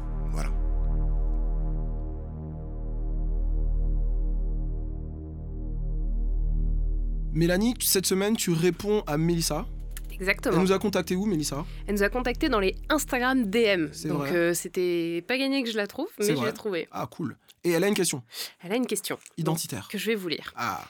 Mélanie, 7.35 7.73
cette 7.81 8.05
semaine, 8.05 8.37
tu 8.37 8.51
réponds 8.51 9.03
à 9.07 9.17
Mélissa. 9.17 9.65
Exactement. 10.13 10.55
Elle 10.55 10.61
nous 10.61 10.71
a 10.71 10.79
contacté 10.79 11.17
où, 11.17 11.25
Mélissa? 11.25 11.65
Elle 11.85 11.95
nous 11.95 12.03
a 12.03 12.07
contacté 12.07 12.47
dans 12.47 12.61
les 12.61 12.75
Instagram 12.87 13.49
DM. 13.49 13.87
C'est 13.91 14.07
Donc 14.07 14.27
euh, 14.27 14.53
c'était 14.53 15.21
pas 15.27 15.37
gagné 15.37 15.61
que 15.61 15.69
je 15.69 15.75
la 15.75 15.85
trouve, 15.85 16.07
mais 16.17 16.33
je 16.33 16.41
l'ai 16.45 16.53
trouvée. 16.53 16.87
Ah, 16.91 17.07
cool. 17.11 17.35
Et 17.65 17.71
elle 17.71 17.83
a 17.83 17.87
une 17.89 17.93
question 17.93 18.23
Elle 18.61 18.71
a 18.71 18.75
une 18.77 18.87
question. 18.87 19.19
identitaire. 19.37 19.89
que 19.89 19.97
je 19.97 20.05
vais 20.05 20.15
vous 20.15 20.29
lire. 20.29 20.53
Ah, 20.55 20.87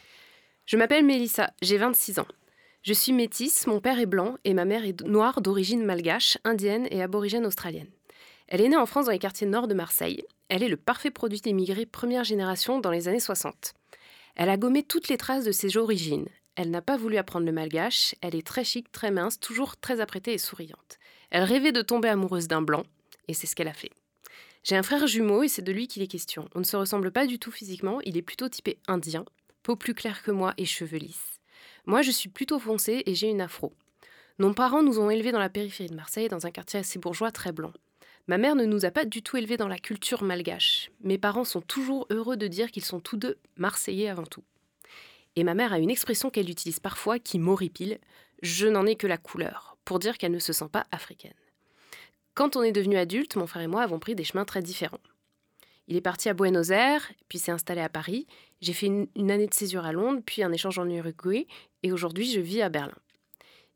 Je 0.67 0.77
m'appelle 0.77 1.03
Mélissa, 1.03 1.49
j'ai 1.63 1.77
26 1.79 2.19
ans. 2.19 2.27
Je 2.83 2.93
suis 2.93 3.11
métisse, 3.13 3.65
mon 3.65 3.79
père 3.79 3.99
est 3.99 4.05
blanc 4.05 4.35
et 4.43 4.53
ma 4.53 4.65
mère 4.65 4.85
est 4.85 5.01
noire 5.01 5.41
d'origine 5.41 5.83
malgache, 5.83 6.37
indienne 6.43 6.87
et 6.91 7.01
aborigène 7.01 7.47
australienne. 7.47 7.87
Elle 8.47 8.61
est 8.61 8.69
née 8.69 8.77
en 8.77 8.85
France 8.85 9.05
dans 9.05 9.11
les 9.11 9.17
quartiers 9.17 9.47
nord 9.47 9.67
de 9.67 9.73
Marseille. 9.73 10.23
Elle 10.49 10.61
est 10.61 10.67
le 10.69 10.77
parfait 10.77 11.09
produit 11.09 11.41
d'immigrés 11.41 11.87
première 11.87 12.23
génération 12.23 12.79
dans 12.79 12.91
les 12.91 13.07
années 13.07 13.19
60. 13.19 13.73
Elle 14.35 14.49
a 14.49 14.57
gommé 14.57 14.83
toutes 14.83 15.07
les 15.07 15.17
traces 15.17 15.45
de 15.45 15.51
ses 15.51 15.77
origines. 15.77 16.27
Elle 16.55 16.69
n'a 16.69 16.81
pas 16.81 16.97
voulu 16.97 17.17
apprendre 17.17 17.45
le 17.45 17.51
malgache, 17.51 18.15
elle 18.21 18.35
est 18.35 18.45
très 18.45 18.63
chic, 18.63 18.91
très 18.91 19.11
mince, 19.11 19.39
toujours 19.39 19.77
très 19.77 19.99
apprêtée 20.01 20.33
et 20.33 20.37
souriante. 20.37 20.99
Elle 21.29 21.43
rêvait 21.43 21.71
de 21.71 21.81
tomber 21.81 22.09
amoureuse 22.09 22.47
d'un 22.47 22.61
blanc, 22.61 22.83
et 23.27 23.33
c'est 23.33 23.47
ce 23.47 23.55
qu'elle 23.55 23.67
a 23.67 23.73
fait. 23.73 23.91
J'ai 24.63 24.75
un 24.75 24.83
frère 24.83 25.05
jumeau 25.05 25.43
et 25.43 25.47
c'est 25.47 25.61
de 25.61 25.71
lui 25.71 25.87
qu'il 25.87 26.01
est 26.01 26.07
question. 26.07 26.49
On 26.55 26.59
ne 26.59 26.63
se 26.65 26.75
ressemble 26.75 27.11
pas 27.11 27.27
du 27.27 27.39
tout 27.39 27.51
physiquement, 27.51 27.99
il 28.01 28.17
est 28.17 28.21
plutôt 28.21 28.49
typé 28.49 28.77
indien, 28.87 29.25
peau 29.63 29.75
plus 29.75 29.93
claire 29.93 30.23
que 30.23 30.31
moi 30.31 30.53
et 30.57 30.65
cheveux 30.65 30.97
lisses. 30.97 31.39
Moi, 31.85 32.01
je 32.01 32.11
suis 32.11 32.29
plutôt 32.29 32.59
foncée 32.59 33.03
et 33.05 33.15
j'ai 33.15 33.29
une 33.29 33.41
afro. 33.41 33.73
Nos 34.39 34.53
parents 34.53 34.83
nous 34.83 34.99
ont 34.99 35.09
élevés 35.09 35.31
dans 35.31 35.39
la 35.39 35.49
périphérie 35.49 35.89
de 35.89 35.95
Marseille, 35.95 36.27
dans 36.27 36.45
un 36.45 36.51
quartier 36.51 36.79
assez 36.79 36.99
bourgeois 36.99 37.31
très 37.31 37.51
blanc. 37.51 37.71
Ma 38.27 38.37
mère 38.37 38.55
ne 38.55 38.65
nous 38.65 38.85
a 38.85 38.91
pas 38.91 39.05
du 39.05 39.21
tout 39.21 39.37
élevés 39.37 39.57
dans 39.57 39.67
la 39.67 39.77
culture 39.77 40.23
malgache. 40.23 40.89
Mes 41.01 41.17
parents 41.17 41.43
sont 41.43 41.61
toujours 41.61 42.07
heureux 42.09 42.37
de 42.37 42.47
dire 42.47 42.71
qu'ils 42.71 42.85
sont 42.85 42.99
tous 42.99 43.17
deux 43.17 43.37
marseillais 43.55 44.09
avant 44.09 44.25
tout. 44.25 44.43
Et 45.35 45.43
ma 45.43 45.53
mère 45.53 45.73
a 45.73 45.79
une 45.79 45.91
expression 45.91 46.29
qu'elle 46.29 46.49
utilise 46.49 46.79
parfois 46.79 47.19
qui 47.19 47.39
m'horripile 47.39 47.99
je 48.41 48.67
n'en 48.67 48.85
ai 48.85 48.95
que 48.95 49.07
la 49.07 49.17
couleur, 49.17 49.77
pour 49.85 49.99
dire 49.99 50.17
qu'elle 50.17 50.31
ne 50.31 50.39
se 50.39 50.53
sent 50.53 50.69
pas 50.71 50.85
africaine. 50.91 51.33
Quand 52.33 52.55
on 52.55 52.63
est 52.63 52.71
devenu 52.71 52.97
adulte, 52.97 53.35
mon 53.37 53.47
frère 53.47 53.63
et 53.63 53.67
moi 53.67 53.81
avons 53.81 53.99
pris 53.99 54.15
des 54.15 54.23
chemins 54.23 54.45
très 54.45 54.61
différents. 54.61 54.99
Il 55.87 55.95
est 55.95 56.01
parti 56.01 56.29
à 56.29 56.33
Buenos 56.33 56.69
Aires, 56.69 57.11
puis 57.29 57.39
s'est 57.39 57.51
installé 57.51 57.81
à 57.81 57.89
Paris. 57.89 58.27
J'ai 58.61 58.73
fait 58.73 58.87
une, 58.87 59.31
année 59.31 59.47
de 59.47 59.53
césure 59.53 59.85
à 59.85 59.93
Londres, 59.93 60.21
puis 60.25 60.43
un 60.43 60.51
échange 60.51 60.79
en 60.79 60.89
Uruguay, 60.89 61.47
et 61.83 61.91
aujourd'hui 61.91 62.29
je 62.29 62.39
vis 62.39 62.61
à 62.61 62.69
Berlin. 62.69 62.97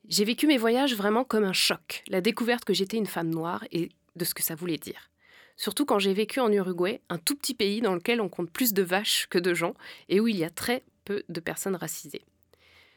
J'ai 0.08 0.26
vécu 0.26 0.48
mes 0.48 0.58
voyages 0.58 0.96
vraiment 0.96 1.24
comme 1.24 1.44
un 1.44 1.54
choc, 1.54 2.04
la 2.08 2.22
découverte 2.22 2.66
que 2.66 2.74
j'étais 2.74 2.98
une 2.98 3.06
femme 3.06 3.30
noire 3.30 3.64
et 3.72 3.90
de 4.16 4.26
ce 4.26 4.34
que 4.34 4.44
ça 4.44 4.56
voulait 4.56 4.78
dire. 4.78 5.10
Surtout 5.58 5.86
quand 5.86 6.00
j'ai 6.00 6.14
vécu 6.14 6.40
en 6.40 6.52
Uruguay, 6.52 7.02
un 7.10 7.18
tout 7.18 7.36
petit 7.36 7.54
pays 7.54 7.82
dans 7.82 7.94
lequel 7.94 8.22
on 8.22 8.30
compte 8.30 8.50
plus 8.50 8.74
de 8.74 8.82
vaches 8.82 9.28
que 9.30 9.38
de 9.40 9.54
gens, 9.54 9.74
et 10.08 10.20
où 10.20 10.28
il 10.28 10.38
y 10.38 10.46
a 10.46 10.50
très 10.50 10.84
peu 11.04 11.24
de 11.28 11.40
personnes 11.40 11.76
racisées. 11.76 12.24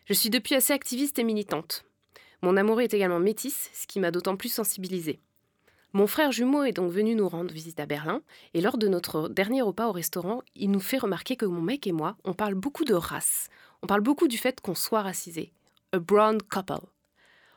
Je 0.06 0.14
suis 0.14 0.30
depuis 0.30 0.54
assez 0.54 0.72
activiste 0.72 1.18
et 1.18 1.24
militante. 1.24 1.84
Mon 2.40 2.56
amoureux 2.56 2.82
est 2.82 2.94
également 2.94 3.18
métisse, 3.18 3.70
ce 3.72 3.86
qui 3.86 4.00
m'a 4.00 4.10
d'autant 4.10 4.36
plus 4.36 4.52
sensibilisée. 4.52 5.20
Mon 5.92 6.06
frère 6.06 6.32
jumeau 6.32 6.64
est 6.64 6.72
donc 6.72 6.90
venu 6.90 7.14
nous 7.14 7.28
rendre 7.28 7.52
visite 7.52 7.78
à 7.78 7.86
Berlin, 7.86 8.22
et 8.54 8.60
lors 8.60 8.78
de 8.78 8.88
notre 8.88 9.28
dernier 9.28 9.62
repas 9.62 9.88
au 9.88 9.92
restaurant, 9.92 10.42
il 10.54 10.70
nous 10.70 10.80
fait 10.80 10.98
remarquer 10.98 11.36
que 11.36 11.44
mon 11.44 11.60
mec 11.60 11.86
et 11.86 11.92
moi, 11.92 12.16
on 12.24 12.32
parle 12.32 12.54
beaucoup 12.54 12.84
de 12.84 12.94
race. 12.94 13.48
On 13.82 13.86
parle 13.86 14.00
beaucoup 14.00 14.28
du 14.28 14.38
fait 14.38 14.60
qu'on 14.60 14.74
soit 14.74 15.02
racisé. 15.02 15.52
A 15.92 15.98
brown 15.98 16.40
couple. 16.40 16.86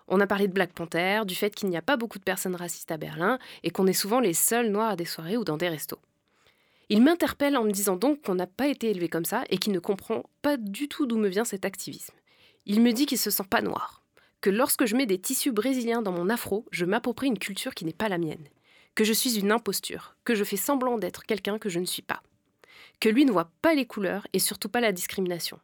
On 0.07 0.19
a 0.19 0.27
parlé 0.27 0.47
de 0.47 0.53
Black 0.53 0.73
Panther, 0.73 1.21
du 1.25 1.35
fait 1.35 1.53
qu'il 1.53 1.69
n'y 1.69 1.77
a 1.77 1.81
pas 1.81 1.97
beaucoup 1.97 2.19
de 2.19 2.23
personnes 2.23 2.55
racistes 2.55 2.91
à 2.91 2.97
Berlin, 2.97 3.39
et 3.63 3.71
qu'on 3.71 3.87
est 3.87 3.93
souvent 3.93 4.19
les 4.19 4.33
seuls 4.33 4.69
noirs 4.69 4.91
à 4.91 4.95
des 4.95 5.05
soirées 5.05 5.37
ou 5.37 5.43
dans 5.43 5.57
des 5.57 5.69
restos. 5.69 5.99
Il 6.89 7.01
m'interpelle 7.01 7.57
en 7.57 7.63
me 7.63 7.71
disant 7.71 7.95
donc 7.95 8.21
qu'on 8.21 8.35
n'a 8.35 8.45
pas 8.45 8.67
été 8.67 8.91
élevé 8.91 9.09
comme 9.09 9.25
ça 9.25 9.43
et 9.49 9.57
qu'il 9.57 9.73
ne 9.73 9.79
comprend 9.79 10.23
pas 10.43 10.57
du 10.57 10.87
tout 10.87 11.07
d'où 11.07 11.17
me 11.17 11.27
vient 11.27 11.45
cet 11.45 11.65
activisme. 11.65 12.13
Il 12.67 12.81
me 12.81 12.93
dit 12.93 13.07
qu'il 13.07 13.17
se 13.17 13.31
sent 13.31 13.45
pas 13.49 13.63
noir, 13.63 14.03
que 14.41 14.51
lorsque 14.51 14.85
je 14.85 14.95
mets 14.95 15.07
des 15.07 15.17
tissus 15.17 15.51
brésiliens 15.51 16.03
dans 16.03 16.11
mon 16.11 16.29
afro, 16.29 16.65
je 16.69 16.85
m'approprie 16.85 17.27
une 17.27 17.39
culture 17.39 17.73
qui 17.73 17.85
n'est 17.85 17.93
pas 17.93 18.09
la 18.09 18.19
mienne, 18.19 18.47
que 18.93 19.03
je 19.03 19.13
suis 19.13 19.39
une 19.39 19.51
imposture, 19.51 20.15
que 20.23 20.35
je 20.35 20.43
fais 20.43 20.57
semblant 20.57 20.99
d'être 20.99 21.23
quelqu'un 21.23 21.57
que 21.57 21.69
je 21.69 21.79
ne 21.79 21.85
suis 21.85 22.03
pas, 22.03 22.21
que 22.99 23.09
lui 23.09 23.25
ne 23.25 23.31
voit 23.31 23.51
pas 23.63 23.73
les 23.73 23.87
couleurs 23.87 24.27
et 24.33 24.39
surtout 24.39 24.69
pas 24.69 24.81
la 24.81 24.91
discrimination, 24.91 25.59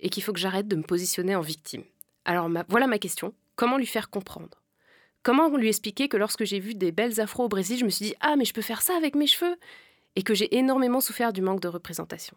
et 0.00 0.08
qu'il 0.08 0.24
faut 0.24 0.32
que 0.32 0.40
j'arrête 0.40 0.66
de 0.66 0.76
me 0.76 0.82
positionner 0.82 1.36
en 1.36 1.40
victime. 1.40 1.84
Alors 2.24 2.50
voilà 2.68 2.88
ma 2.88 2.98
question, 2.98 3.32
comment 3.56 3.76
lui 3.76 3.86
faire 3.86 4.10
comprendre 4.10 4.62
Comment 5.22 5.48
lui 5.56 5.68
expliquer 5.68 6.08
que 6.08 6.18
lorsque 6.18 6.44
j'ai 6.44 6.60
vu 6.60 6.74
des 6.74 6.92
belles 6.92 7.18
afros 7.18 7.44
au 7.44 7.48
Brésil, 7.48 7.78
je 7.78 7.86
me 7.86 7.90
suis 7.90 8.04
dit 8.04 8.14
Ah, 8.20 8.36
mais 8.36 8.44
je 8.44 8.52
peux 8.52 8.62
faire 8.62 8.82
ça 8.82 8.94
avec 8.94 9.14
mes 9.14 9.26
cheveux? 9.26 9.56
Et 10.16 10.22
que 10.22 10.34
j'ai 10.34 10.54
énormément 10.56 11.00
souffert 11.00 11.32
du 11.32 11.40
manque 11.40 11.60
de 11.60 11.68
représentation. 11.68 12.36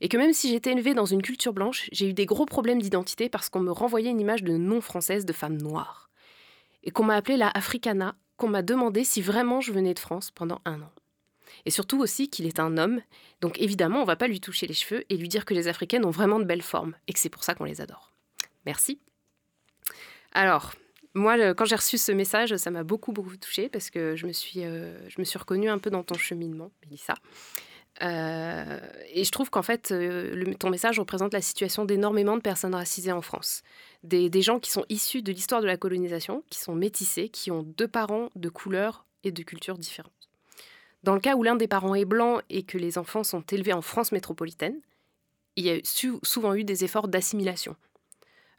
Et 0.00 0.08
que 0.08 0.16
même 0.16 0.32
si 0.32 0.50
j'étais 0.50 0.72
élevée 0.72 0.94
dans 0.94 1.06
une 1.06 1.22
culture 1.22 1.52
blanche, 1.52 1.88
j'ai 1.92 2.08
eu 2.08 2.12
des 2.12 2.26
gros 2.26 2.44
problèmes 2.44 2.82
d'identité 2.82 3.28
parce 3.28 3.48
qu'on 3.48 3.60
me 3.60 3.70
renvoyait 3.70 4.10
une 4.10 4.20
image 4.20 4.42
de 4.42 4.56
non-française 4.56 5.24
de 5.24 5.32
femme 5.32 5.56
noire. 5.56 6.10
Et 6.82 6.90
qu'on 6.90 7.04
m'a 7.04 7.14
appelée 7.14 7.36
la 7.36 7.50
Africana, 7.50 8.16
qu'on 8.36 8.48
m'a 8.48 8.62
demandé 8.62 9.04
si 9.04 9.22
vraiment 9.22 9.60
je 9.60 9.72
venais 9.72 9.94
de 9.94 10.00
France 10.00 10.32
pendant 10.32 10.60
un 10.64 10.82
an. 10.82 10.90
Et 11.66 11.70
surtout 11.70 12.00
aussi 12.00 12.28
qu'il 12.28 12.46
est 12.46 12.58
un 12.58 12.76
homme, 12.78 13.00
donc 13.40 13.60
évidemment 13.60 14.00
on 14.00 14.04
va 14.04 14.16
pas 14.16 14.26
lui 14.26 14.40
toucher 14.40 14.66
les 14.66 14.74
cheveux 14.74 15.04
et 15.08 15.16
lui 15.16 15.28
dire 15.28 15.44
que 15.44 15.54
les 15.54 15.68
Africaines 15.68 16.04
ont 16.04 16.10
vraiment 16.10 16.40
de 16.40 16.44
belles 16.44 16.62
formes 16.62 16.96
et 17.06 17.12
que 17.12 17.20
c'est 17.20 17.28
pour 17.28 17.44
ça 17.44 17.54
qu'on 17.54 17.64
les 17.64 17.80
adore. 17.80 18.12
Merci. 18.66 18.98
Alors, 20.34 20.72
moi, 21.14 21.54
quand 21.54 21.64
j'ai 21.64 21.76
reçu 21.76 21.96
ce 21.96 22.12
message, 22.12 22.56
ça 22.56 22.70
m'a 22.70 22.82
beaucoup, 22.82 23.12
beaucoup 23.12 23.36
touchée 23.36 23.68
parce 23.68 23.90
que 23.90 24.16
je 24.16 24.26
me 24.26 24.32
suis, 24.32 24.64
euh, 24.64 24.98
je 25.08 25.16
me 25.18 25.24
suis 25.24 25.38
reconnue 25.38 25.68
un 25.68 25.78
peu 25.78 25.90
dans 25.90 26.02
ton 26.02 26.16
cheminement, 26.16 26.70
Mélissa. 26.82 27.14
Euh, 28.02 28.80
et 29.12 29.22
je 29.22 29.30
trouve 29.30 29.50
qu'en 29.50 29.62
fait, 29.62 29.92
euh, 29.92 30.52
ton 30.58 30.68
message 30.68 30.98
représente 30.98 31.32
la 31.32 31.40
situation 31.40 31.84
d'énormément 31.84 32.36
de 32.36 32.42
personnes 32.42 32.74
racisées 32.74 33.12
en 33.12 33.22
France. 33.22 33.62
Des, 34.02 34.28
des 34.28 34.42
gens 34.42 34.58
qui 34.58 34.72
sont 34.72 34.84
issus 34.88 35.22
de 35.22 35.30
l'histoire 35.30 35.60
de 35.60 35.66
la 35.66 35.76
colonisation, 35.76 36.42
qui 36.50 36.58
sont 36.58 36.74
métissés, 36.74 37.28
qui 37.28 37.52
ont 37.52 37.62
deux 37.62 37.86
parents 37.86 38.30
de 38.34 38.48
couleurs 38.48 39.06
et 39.22 39.30
de 39.30 39.42
cultures 39.44 39.78
différentes. 39.78 40.12
Dans 41.04 41.14
le 41.14 41.20
cas 41.20 41.36
où 41.36 41.44
l'un 41.44 41.54
des 41.54 41.68
parents 41.68 41.94
est 41.94 42.04
blanc 42.04 42.40
et 42.50 42.64
que 42.64 42.78
les 42.78 42.98
enfants 42.98 43.22
sont 43.22 43.42
élevés 43.42 43.72
en 43.72 43.82
France 43.82 44.10
métropolitaine, 44.10 44.80
il 45.54 45.64
y 45.64 45.70
a 45.70 45.78
souvent 46.24 46.54
eu 46.54 46.64
des 46.64 46.82
efforts 46.82 47.06
d'assimilation. 47.06 47.76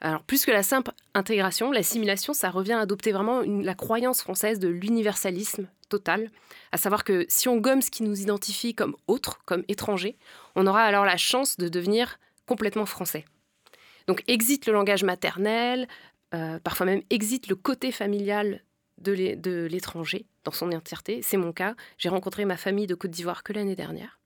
Alors, 0.02 0.24
plus 0.24 0.46
que 0.46 0.52
la 0.52 0.64
simple 0.64 0.92
intégration, 1.14 1.72
l'assimilation, 1.72 2.34
ça 2.34 2.50
revient 2.50 2.74
à 2.74 2.82
adopter 2.82 3.12
vraiment 3.12 3.42
la 3.42 3.76
croyance 3.76 4.22
française 4.22 4.60
de 4.60 4.68
l'universalisme 4.68 5.68
total, 5.90 6.30
à 6.72 6.78
savoir 6.78 7.04
que 7.04 7.26
si 7.30 7.48
on 7.48 7.58
gomme 7.58 7.82
ce 7.82 7.92
qui 7.92 8.04
nous 8.04 8.22
identifie 8.22 8.76
comme 8.76 8.96
autre, 9.08 9.40
comme 9.46 9.64
étranger, 9.68 10.18
on 10.56 10.68
aura 10.68 10.84
alors 10.84 11.06
la 11.06 11.18
chance 11.18 11.58
de 11.58 11.70
devenir 11.70 12.20
complètement 12.46 12.86
français. 12.86 13.26
Donc, 14.08 14.24
exit 14.28 14.66
le 14.68 14.74
langage 14.74 15.04
maternel, 15.04 15.88
euh, 16.34 16.60
parfois 16.60 16.86
même 16.86 17.02
exite 17.10 17.48
le 17.48 17.56
côté 17.56 17.92
familial 17.92 18.62
de 18.98 19.68
l'étranger 19.68 20.26
dans 20.44 20.52
son 20.52 20.72
entièreté. 20.72 21.22
C'est 21.22 21.38
mon 21.38 21.52
cas. 21.52 21.76
J'ai 21.98 22.10
rencontré 22.10 22.46
ma 22.46 22.58
famille 22.58 22.88
de 22.88 22.96
Côte 22.96 23.12
d'Ivoire 23.12 23.44
que 23.44 23.54
l'année 23.54 23.76
dernière. 23.76 24.20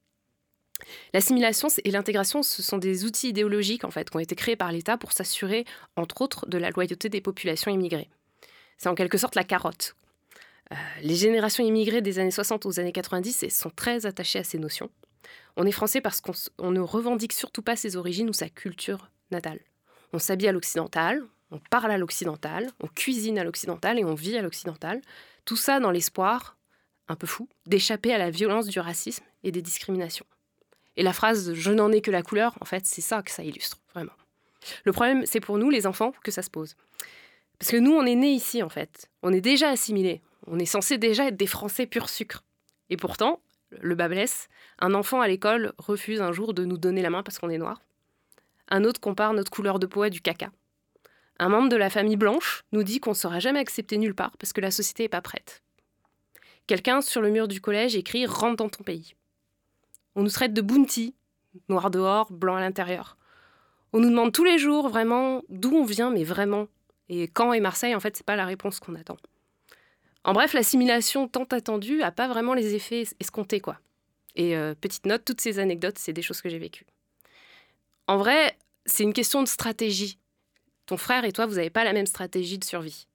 L'assimilation 1.13 1.67
et 1.83 1.91
l'intégration, 1.91 2.43
ce 2.43 2.61
sont 2.61 2.77
des 2.77 3.05
outils 3.05 3.29
idéologiques 3.29 3.83
en 3.83 3.91
fait 3.91 4.09
qui 4.09 4.15
ont 4.15 4.21
été 4.21 4.35
créés 4.35 4.55
par 4.55 4.71
l'État 4.71 4.97
pour 4.97 5.11
s'assurer, 5.11 5.65
entre 5.95 6.21
autres, 6.21 6.47
de 6.47 6.57
la 6.57 6.69
loyauté 6.69 7.09
des 7.09 7.21
populations 7.21 7.71
immigrées. 7.71 8.09
C'est 8.77 8.89
en 8.89 8.95
quelque 8.95 9.17
sorte 9.17 9.35
la 9.35 9.43
carotte. 9.43 9.95
Euh, 10.71 10.75
les 11.01 11.15
générations 11.15 11.65
immigrées 11.65 12.01
des 12.01 12.19
années 12.19 12.31
60 12.31 12.65
aux 12.65 12.79
années 12.79 12.91
90 12.91 13.43
elles 13.43 13.51
sont 13.51 13.71
très 13.71 14.05
attachées 14.05 14.39
à 14.39 14.43
ces 14.43 14.59
notions. 14.59 14.89
On 15.57 15.65
est 15.65 15.71
français 15.71 15.99
parce 16.01 16.21
qu'on 16.21 16.71
ne 16.71 16.79
revendique 16.79 17.33
surtout 17.33 17.61
pas 17.61 17.75
ses 17.75 17.97
origines 17.97 18.29
ou 18.29 18.33
sa 18.33 18.49
culture 18.49 19.09
natale. 19.31 19.59
On 20.13 20.19
s'habille 20.19 20.47
à 20.47 20.51
l'occidental, 20.51 21.23
on 21.51 21.59
parle 21.59 21.91
à 21.91 21.97
l'occidental, 21.97 22.69
on 22.81 22.87
cuisine 22.87 23.39
à 23.39 23.43
l'occidental 23.43 23.99
et 23.99 24.05
on 24.05 24.13
vit 24.13 24.37
à 24.37 24.41
l'occidental. 24.41 25.01
Tout 25.45 25.57
ça 25.57 25.79
dans 25.79 25.91
l'espoir, 25.91 26.57
un 27.07 27.15
peu 27.15 27.27
fou, 27.27 27.49
d'échapper 27.65 28.13
à 28.13 28.17
la 28.17 28.29
violence 28.29 28.67
du 28.67 28.79
racisme 28.79 29.23
et 29.43 29.51
des 29.51 29.61
discriminations. 29.61 30.25
Et 30.99 31.03
la 31.03 31.13
phrase 31.13 31.53
Je 31.53 31.71
n'en 31.71 31.93
ai 31.93 32.01
que 32.01 32.11
la 32.11 32.21
couleur, 32.21 32.57
en 32.59 32.65
fait, 32.65 32.85
c'est 32.85 32.99
ça 32.99 33.23
que 33.23 33.31
ça 33.31 33.41
illustre, 33.41 33.77
vraiment. 33.93 34.11
Le 34.83 34.91
problème, 34.91 35.25
c'est 35.25 35.39
pour 35.39 35.57
nous, 35.57 35.69
les 35.69 35.87
enfants, 35.87 36.11
que 36.25 36.29
ça 36.29 36.41
se 36.41 36.49
pose. 36.49 36.75
Parce 37.57 37.71
que 37.71 37.77
nous, 37.77 37.93
on 37.93 38.05
est 38.05 38.15
nés 38.15 38.33
ici, 38.33 38.61
en 38.61 38.67
fait. 38.67 39.09
On 39.23 39.31
est 39.31 39.39
déjà 39.39 39.69
assimilés. 39.69 40.21
On 40.45 40.59
est 40.59 40.65
censé 40.65 40.97
déjà 40.97 41.27
être 41.27 41.37
des 41.37 41.47
Français 41.47 41.85
pur 41.85 42.09
sucre. 42.09 42.43
Et 42.89 42.97
pourtant, 42.97 43.39
le 43.79 43.95
bas 43.95 44.09
blesse, 44.09 44.49
un 44.79 44.93
enfant 44.93 45.21
à 45.21 45.29
l'école 45.29 45.71
refuse 45.77 46.19
un 46.19 46.33
jour 46.33 46.53
de 46.53 46.65
nous 46.65 46.77
donner 46.77 47.01
la 47.01 47.09
main 47.09 47.23
parce 47.23 47.39
qu'on 47.39 47.49
est 47.49 47.57
noir. 47.57 47.81
Un 48.67 48.83
autre 48.83 48.99
compare 48.99 49.33
notre 49.33 49.51
couleur 49.51 49.79
de 49.79 49.85
peau 49.85 50.01
à 50.01 50.09
du 50.09 50.19
caca. 50.19 50.51
Un 51.39 51.47
membre 51.47 51.69
de 51.69 51.77
la 51.77 51.89
famille 51.89 52.17
blanche 52.17 52.65
nous 52.73 52.83
dit 52.83 52.99
qu'on 52.99 53.11
ne 53.11 53.15
sera 53.15 53.39
jamais 53.39 53.59
accepté 53.59 53.97
nulle 53.97 54.15
part 54.15 54.35
parce 54.37 54.51
que 54.51 54.59
la 54.59 54.69
société 54.69 55.03
n'est 55.03 55.09
pas 55.09 55.21
prête. 55.21 55.63
Quelqu'un 56.67 56.99
sur 56.99 57.21
le 57.21 57.29
mur 57.29 57.47
du 57.47 57.61
collège 57.61 57.95
écrit 57.95 58.25
Rentre 58.25 58.57
dans 58.57 58.67
ton 58.67 58.83
pays. 58.83 59.15
On 60.15 60.23
nous 60.23 60.29
traite 60.29 60.53
de 60.53 60.61
bounty, 60.61 61.15
noir 61.67 61.91
dehors, 61.91 62.31
blanc 62.31 62.55
à 62.55 62.59
l'intérieur. 62.59 63.17
On 63.93 63.99
nous 63.99 64.09
demande 64.09 64.31
tous 64.31 64.43
les 64.43 64.57
jours 64.57 64.89
vraiment 64.89 65.43
d'où 65.49 65.71
on 65.75 65.83
vient, 65.83 66.11
mais 66.11 66.23
vraiment. 66.23 66.67
Et 67.09 67.29
Caen 67.35 67.53
et 67.53 67.59
Marseille, 67.59 67.95
en 67.95 67.99
fait, 67.99 68.15
c'est 68.15 68.25
pas 68.25 68.35
la 68.35 68.45
réponse 68.45 68.79
qu'on 68.79 68.95
attend. 68.95 69.17
En 70.23 70.33
bref, 70.33 70.53
l'assimilation 70.53 71.27
tant 71.27 71.45
attendue 71.45 72.03
a 72.03 72.11
pas 72.11 72.27
vraiment 72.27 72.53
les 72.53 72.75
effets 72.75 73.05
escomptés, 73.19 73.59
quoi. 73.59 73.79
Et 74.35 74.55
euh, 74.55 74.75
petite 74.75 75.05
note, 75.05 75.25
toutes 75.25 75.41
ces 75.41 75.59
anecdotes, 75.59 75.97
c'est 75.97 76.13
des 76.13 76.21
choses 76.21 76.41
que 76.41 76.49
j'ai 76.49 76.59
vécues. 76.59 76.85
En 78.07 78.17
vrai, 78.17 78.57
c'est 78.85 79.03
une 79.03 79.13
question 79.13 79.41
de 79.41 79.47
stratégie. 79.47 80.19
Ton 80.85 80.97
frère 80.97 81.25
et 81.25 81.31
toi, 81.31 81.45
vous 81.45 81.55
n'avez 81.55 81.69
pas 81.69 81.83
la 81.83 81.93
même 81.93 82.05
stratégie 82.05 82.59
de 82.59 82.63
survie. 82.63 83.07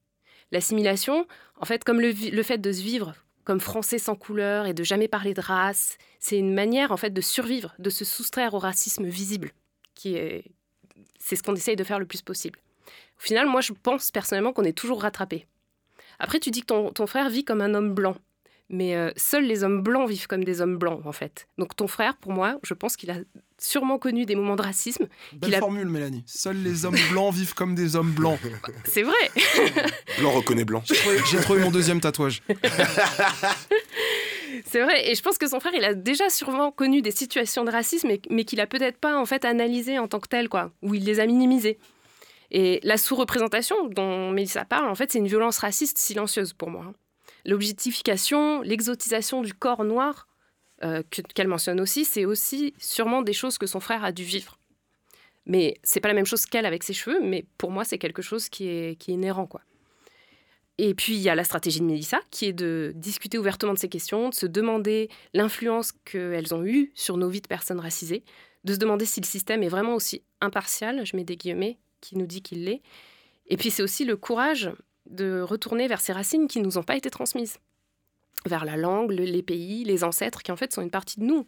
L'assimilation, 0.51 1.27
en 1.61 1.65
fait, 1.65 1.85
comme 1.85 2.01
le 2.01 2.43
fait 2.43 2.59
de 2.59 2.73
se 2.73 2.83
vivre 2.83 3.15
comme 3.45 3.61
français 3.61 3.99
sans 3.99 4.17
couleur 4.17 4.67
et 4.67 4.75
de 4.75 4.83
jamais 4.83 5.09
parler 5.09 5.35
de 5.35 5.41
race, 5.41 5.99
c'est 6.19 6.39
une 6.39 6.55
manière, 6.55 6.93
en 6.93 6.97
fait, 6.97 7.11
de 7.11 7.21
survivre, 7.21 7.75
de 7.79 7.91
se 7.91 8.05
soustraire 8.05 8.55
au 8.55 8.59
racisme 8.59 9.07
visible, 9.07 9.53
qui 9.95 10.15
est, 10.15 10.45
c'est 11.19 11.37
ce 11.37 11.43
qu'on 11.43 11.55
essaye 11.55 11.77
de 11.77 11.85
faire 11.85 11.99
le 11.99 12.07
plus 12.07 12.23
possible. 12.23 12.59
Au 13.19 13.23
final, 13.23 13.47
moi, 13.47 13.61
je 13.61 13.73
pense 13.73 14.11
personnellement 14.11 14.53
qu'on 14.53 14.65
est 14.65 14.77
toujours 14.77 15.03
rattrapé. 15.03 15.47
Après, 16.19 16.41
tu 16.41 16.51
dis 16.51 16.61
que 16.61 16.67
ton, 16.67 16.93
ton 16.93 17.07
frère 17.07 17.29
vit 17.29 17.45
comme 17.45 17.61
un 17.61 17.75
homme 17.75 17.95
blanc. 17.95 18.17
Mais 18.71 18.97
euh, 18.97 19.11
seuls 19.17 19.45
les 19.45 19.63
hommes 19.63 19.83
blancs 19.83 20.09
vivent 20.09 20.27
comme 20.27 20.43
des 20.43 20.61
hommes 20.63 20.79
blancs, 20.79 21.03
en 21.05 21.13
fait. 21.13 21.47
Donc 21.59 21.77
ton 21.77 21.87
frère, 21.87 22.17
pour 22.17 22.33
moi, 22.33 22.59
je 22.63 22.73
pense 22.73 22.97
qu'il 22.97 23.11
a 23.11 23.17
sûrement 23.59 23.99
connu 23.99 24.25
des 24.25 24.35
moments 24.37 24.57
de 24.57 24.63
racisme. 24.63 25.07
Belle 25.33 25.41
qu'il 25.43 25.55
a- 25.55 25.59
formule, 25.59 25.87
Mélanie. 25.89 26.25
Seuls 26.27 26.57
les 26.63 26.85
hommes 26.87 26.97
blancs 27.11 27.35
vivent 27.35 27.55
comme 27.55 27.75
des 27.75 27.95
hommes 27.95 28.13
blancs. 28.13 28.39
C'est 28.87 29.03
vrai 29.03 29.15
Blanc 30.19 30.31
reconnaît 30.33 30.65
blanc. 30.65 30.83
J'ai 30.87 30.95
trouvé- 30.97 31.19
J'ai 31.31 31.39
trouvé 31.41 31.61
mon 31.61 31.71
deuxième 31.71 32.01
tatouage. 32.01 32.43
C'est 34.67 34.83
vrai, 34.83 35.11
et 35.11 35.15
je 35.15 35.23
pense 35.23 35.37
que 35.37 35.47
son 35.49 35.61
frère, 35.61 35.73
il 35.75 35.85
a 35.85 35.95
déjà 35.95 36.31
sûrement 36.31 36.71
connu 36.71 37.03
des 37.03 37.11
situations 37.11 37.65
de 37.65 37.71
racisme, 37.71 38.09
mais, 38.09 38.21
mais 38.31 38.45
qu'il 38.45 38.61
a 38.61 38.67
peut-être 38.67 38.99
pas 38.99 39.19
en 39.19 39.27
fait 39.27 39.45
analysé 39.45 39.99
en 39.99 40.09
tant 40.09 40.21
que 40.21 40.29
tel, 40.29 40.49
quoi, 40.49 40.71
ou 40.83 40.95
il 40.95 41.05
les 41.05 41.21
a 41.21 41.27
minimisées. 41.27 41.79
Et 42.51 42.79
la 42.85 42.97
sous-représentation 42.97 43.89
dont 43.89 44.31
Mélissa 44.31 44.65
parle, 44.65 44.89
en 44.89 44.95
fait, 44.95 45.11
c'est 45.11 45.19
une 45.19 45.27
violence 45.27 45.59
raciste 45.59 45.99
silencieuse 45.99 46.53
pour 46.53 46.71
moi. 46.71 46.93
L'objectification, 47.45 48.63
l'exotisation 48.63 49.43
du 49.43 49.55
corps 49.55 49.85
noir, 49.85 50.29
euh, 50.83 51.03
que- 51.11 51.23
qu'elle 51.23 51.49
mentionne 51.49 51.81
aussi, 51.81 52.05
c'est 52.05 52.25
aussi 52.25 52.75
sûrement 52.79 53.23
des 53.23 53.33
choses 53.33 53.59
que 53.59 53.67
son 53.67 53.81
frère 53.81 54.05
a 54.05 54.13
dû 54.13 54.25
vivre. 54.25 54.59
Mais 55.47 55.77
c'est 55.83 56.01
pas 56.01 56.09
la 56.09 56.15
même 56.15 56.27
chose 56.27 56.47
qu'elle 56.47 56.67
avec 56.67 56.83
ses 56.83 56.95
cheveux, 56.95 57.21
mais 57.23 57.45
pour 57.59 57.71
moi, 57.71 57.85
c'est 57.85 57.99
quelque 57.99 58.23
chose 58.23 58.49
qui 58.49 58.69
est, 58.69 58.99
qui 58.99 59.11
est 59.11 59.15
inhérent, 59.15 59.47
quoi. 59.47 59.61
Et 60.79 60.95
puis, 60.95 61.15
il 61.15 61.21
y 61.21 61.29
a 61.29 61.37
la 61.37 61.45
stratégie 61.45 61.79
de 61.81 61.85
Mélissa, 61.85 62.21
qui 62.31 62.47
est 62.47 62.53
de 62.53 62.93
discuter 62.97 63.39
ouvertement 63.39 63.75
de 63.75 63.79
ces 63.79 63.89
questions, 63.89 64.31
de 64.31 64.35
se 64.35 64.47
demander 64.47 65.09
l'influence 65.33 65.93
qu'elles 66.05 66.53
ont 66.55 66.65
eue 66.65 66.91
sur 66.95 67.17
nos 67.17 67.29
vies 67.29 67.43
de 67.43 67.47
personnes 67.47 67.79
racisées, 67.79 68.25
de 68.65 68.73
se 68.75 68.79
demander 68.79 69.05
si 69.05 69.21
le 69.21 69.27
système 69.27 69.63
est 69.63 69.69
vraiment 69.69 69.95
aussi 69.95 70.23
impartial, 70.41 71.07
je 71.07 71.17
mets 71.17 71.25
des 71.25 71.37
guillemets, 71.37 71.79
qui 72.01 72.17
nous 72.17 72.27
dit 72.27 72.43
qu'il 72.43 72.65
l'est. 72.65 72.83
Et 73.47 73.57
puis, 73.57 73.71
c'est 73.71 73.83
aussi 73.83 74.05
le 74.05 74.17
courage 74.17 74.73
de 75.07 75.41
retourner 75.41 75.87
vers 75.89 76.01
ces 76.01 76.13
racines 76.13 76.49
qui 76.49 76.61
nous 76.61 76.79
ont 76.79 76.83
pas 76.83 76.97
été 76.97 77.11
transmises, 77.11 77.59
vers 78.47 78.65
la 78.65 78.77
langue, 78.77 79.11
le- 79.11 79.25
les 79.25 79.43
pays, 79.43 79.85
les 79.85 80.05
ancêtres, 80.05 80.43
qui 80.43 80.53
en 80.53 80.57
fait 80.57 80.73
sont 80.73 80.83
une 80.83 80.91
partie 80.91 81.21
de 81.21 81.25
nous, 81.25 81.47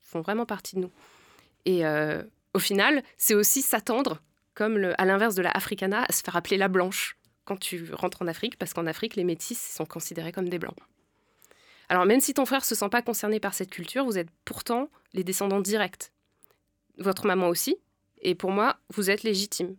font 0.00 0.20
vraiment 0.20 0.46
partie 0.46 0.76
de 0.76 0.80
nous. 0.80 0.90
Et 1.64 1.86
euh, 1.86 2.22
au 2.54 2.58
final, 2.58 3.02
c'est 3.16 3.34
aussi 3.34 3.62
s'attendre, 3.62 4.22
comme 4.54 4.94
à 4.98 5.04
l'inverse 5.04 5.34
de 5.34 5.42
la 5.42 5.50
africana, 5.50 6.04
à 6.08 6.12
se 6.12 6.22
faire 6.22 6.36
appeler 6.36 6.56
la 6.56 6.68
blanche 6.68 7.16
quand 7.44 7.56
tu 7.58 7.92
rentres 7.92 8.22
en 8.22 8.26
Afrique, 8.26 8.56
parce 8.58 8.74
qu'en 8.74 8.86
Afrique, 8.86 9.16
les 9.16 9.24
métis 9.24 9.58
sont 9.58 9.86
considérés 9.86 10.32
comme 10.32 10.48
des 10.48 10.58
blancs. 10.58 10.76
Alors 11.88 12.04
même 12.04 12.20
si 12.20 12.34
ton 12.34 12.44
frère 12.44 12.64
se 12.64 12.74
sent 12.74 12.88
pas 12.90 13.00
concerné 13.00 13.40
par 13.40 13.54
cette 13.54 13.70
culture, 13.70 14.04
vous 14.04 14.18
êtes 14.18 14.28
pourtant 14.44 14.90
les 15.14 15.24
descendants 15.24 15.60
directs. 15.60 16.12
Votre 16.98 17.26
maman 17.26 17.48
aussi, 17.48 17.78
et 18.20 18.34
pour 18.34 18.50
moi, 18.50 18.78
vous 18.90 19.08
êtes 19.10 19.22
légitime. 19.22 19.76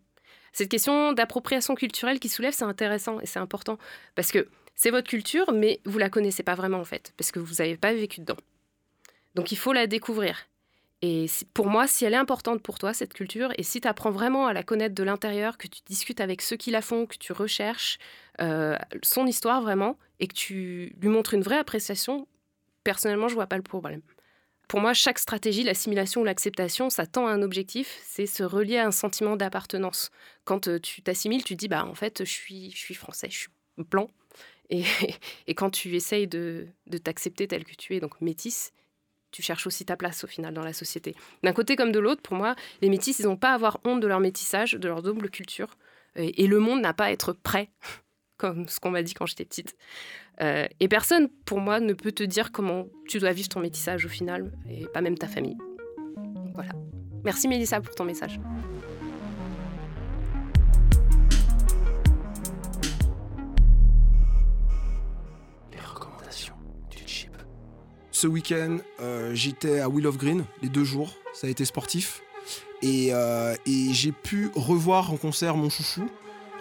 Cette 0.53 0.69
question 0.69 1.13
d'appropriation 1.13 1.75
culturelle 1.75 2.19
qui 2.19 2.29
soulève, 2.29 2.53
c'est 2.53 2.63
intéressant 2.63 3.19
et 3.19 3.25
c'est 3.25 3.39
important, 3.39 3.77
parce 4.15 4.31
que 4.31 4.47
c'est 4.75 4.91
votre 4.91 5.09
culture, 5.09 5.51
mais 5.51 5.81
vous 5.85 5.97
la 5.97 6.09
connaissez 6.09 6.43
pas 6.43 6.55
vraiment 6.55 6.79
en 6.79 6.85
fait, 6.85 7.13
parce 7.17 7.31
que 7.31 7.39
vous 7.39 7.55
n'avez 7.55 7.77
pas 7.77 7.93
vécu 7.93 8.21
dedans. 8.21 8.37
Donc 9.35 9.51
il 9.51 9.57
faut 9.57 9.73
la 9.73 9.87
découvrir. 9.87 10.47
Et 11.01 11.27
pour 11.53 11.67
moi, 11.67 11.87
si 11.87 12.03
elle 12.03 12.13
est 12.13 12.17
importante 12.17 12.61
pour 12.61 12.77
toi, 12.77 12.93
cette 12.93 13.13
culture, 13.13 13.53
et 13.57 13.63
si 13.63 13.79
tu 13.79 13.87
apprends 13.87 14.11
vraiment 14.11 14.47
à 14.47 14.53
la 14.53 14.63
connaître 14.63 14.95
de 14.95 15.03
l'intérieur, 15.03 15.57
que 15.57 15.67
tu 15.67 15.79
discutes 15.85 16.19
avec 16.19 16.41
ceux 16.41 16.57
qui 16.57 16.71
la 16.71 16.81
font, 16.81 17.05
que 17.05 17.17
tu 17.17 17.31
recherches 17.31 17.99
euh, 18.41 18.77
son 19.01 19.25
histoire 19.25 19.61
vraiment, 19.61 19.97
et 20.19 20.27
que 20.27 20.33
tu 20.33 20.93
lui 20.99 21.07
montres 21.07 21.33
une 21.33 21.41
vraie 21.41 21.57
appréciation, 21.57 22.27
personnellement, 22.83 23.29
je 23.29 23.35
vois 23.35 23.47
pas 23.47 23.55
le 23.55 23.63
problème. 23.63 24.01
Pour 24.69 24.81
moi, 24.81 24.93
chaque 24.93 25.17
stratégie, 25.17 25.63
l'assimilation 25.63 26.21
ou 26.21 26.23
l'acceptation, 26.23 26.91
ça 26.91 27.07
tend 27.07 27.25
à 27.25 27.31
un 27.31 27.41
objectif, 27.41 27.99
c'est 28.03 28.27
se 28.27 28.43
relier 28.43 28.77
à 28.77 28.85
un 28.85 28.91
sentiment 28.91 29.35
d'appartenance. 29.35 30.11
Quand 30.45 30.67
euh, 30.67 30.79
tu 30.79 31.01
t'assimiles, 31.01 31.43
tu 31.43 31.55
dis, 31.55 31.67
bah 31.67 31.83
en 31.85 31.95
fait, 31.95 32.23
je 32.23 32.29
suis, 32.29 32.69
je 32.69 32.77
suis 32.77 32.93
français, 32.93 33.29
je 33.31 33.37
suis 33.39 33.49
blanc. 33.77 34.11
Et, 34.69 34.83
quand 35.55 35.71
tu 35.71 35.95
essayes 35.95 36.27
de, 36.27 36.67
t'accepter 37.03 37.47
tel 37.47 37.65
que 37.65 37.73
tu 37.73 37.95
es, 37.95 37.99
donc 37.99 38.21
métisse, 38.21 38.71
tu 39.31 39.41
cherches 39.41 39.65
aussi 39.65 39.85
ta 39.85 39.97
place 39.97 40.23
au 40.23 40.27
final 40.27 40.53
dans 40.53 40.63
la 40.63 40.73
société. 40.73 41.15
D'un 41.41 41.53
côté 41.53 41.75
comme 41.75 41.91
de 41.91 41.99
l'autre, 41.99 42.21
pour 42.21 42.37
moi, 42.37 42.55
les 42.83 42.89
métis, 42.89 43.17
ils 43.17 43.25
n'ont 43.25 43.37
pas 43.37 43.49
à 43.49 43.55
avoir 43.55 43.79
honte 43.85 44.01
de 44.01 44.07
leur 44.07 44.19
métissage, 44.19 44.73
de 44.73 44.87
leur 44.87 45.01
double 45.01 45.31
culture. 45.31 45.77
Et 46.15 46.45
le 46.45 46.59
monde 46.59 46.81
n'a 46.81 46.93
pas 46.93 47.05
à 47.05 47.11
être 47.11 47.33
prêt, 47.33 47.69
comme 48.39 48.67
ce 48.67 48.79
qu'on 48.79 48.89
m'a 48.89 49.03
dit 49.03 49.13
quand 49.13 49.27
j'étais 49.27 49.45
petite. 49.45 49.75
Euh, 50.41 50.65
et 50.79 50.87
personne, 50.87 51.27
pour 51.45 51.59
moi, 51.59 51.79
ne 51.79 51.93
peut 51.93 52.13
te 52.13 52.23
dire 52.23 52.51
comment 52.51 52.87
tu 53.07 53.19
dois 53.19 53.33
vivre 53.33 53.49
ton 53.49 53.59
métissage 53.59 54.05
au 54.05 54.09
final, 54.09 54.51
et 54.67 54.87
pas 54.87 55.01
même 55.01 55.17
ta 55.17 55.27
famille. 55.27 55.57
Voilà. 56.55 56.71
Merci 57.23 57.47
Mélissa 57.49 57.81
pour 57.81 57.93
ton 57.93 58.05
message. 58.05 58.39
Les 65.73 65.79
recommandations 65.79 66.55
du 66.89 67.05
chip. 67.05 67.35
Ce 68.11 68.25
week-end, 68.25 68.77
euh, 69.01 69.35
j'étais 69.35 69.81
à 69.81 69.89
Will 69.89 70.07
of 70.07 70.17
Green, 70.17 70.45
les 70.61 70.69
deux 70.69 70.85
jours. 70.85 71.13
Ça 71.33 71.47
a 71.47 71.49
été 71.49 71.65
sportif. 71.65 72.21
Et, 72.81 73.09
euh, 73.11 73.53
et 73.65 73.91
j'ai 73.91 74.13
pu 74.13 74.49
revoir 74.55 75.11
en 75.11 75.17
concert 75.17 75.57
mon 75.57 75.69
chouchou. 75.69 76.09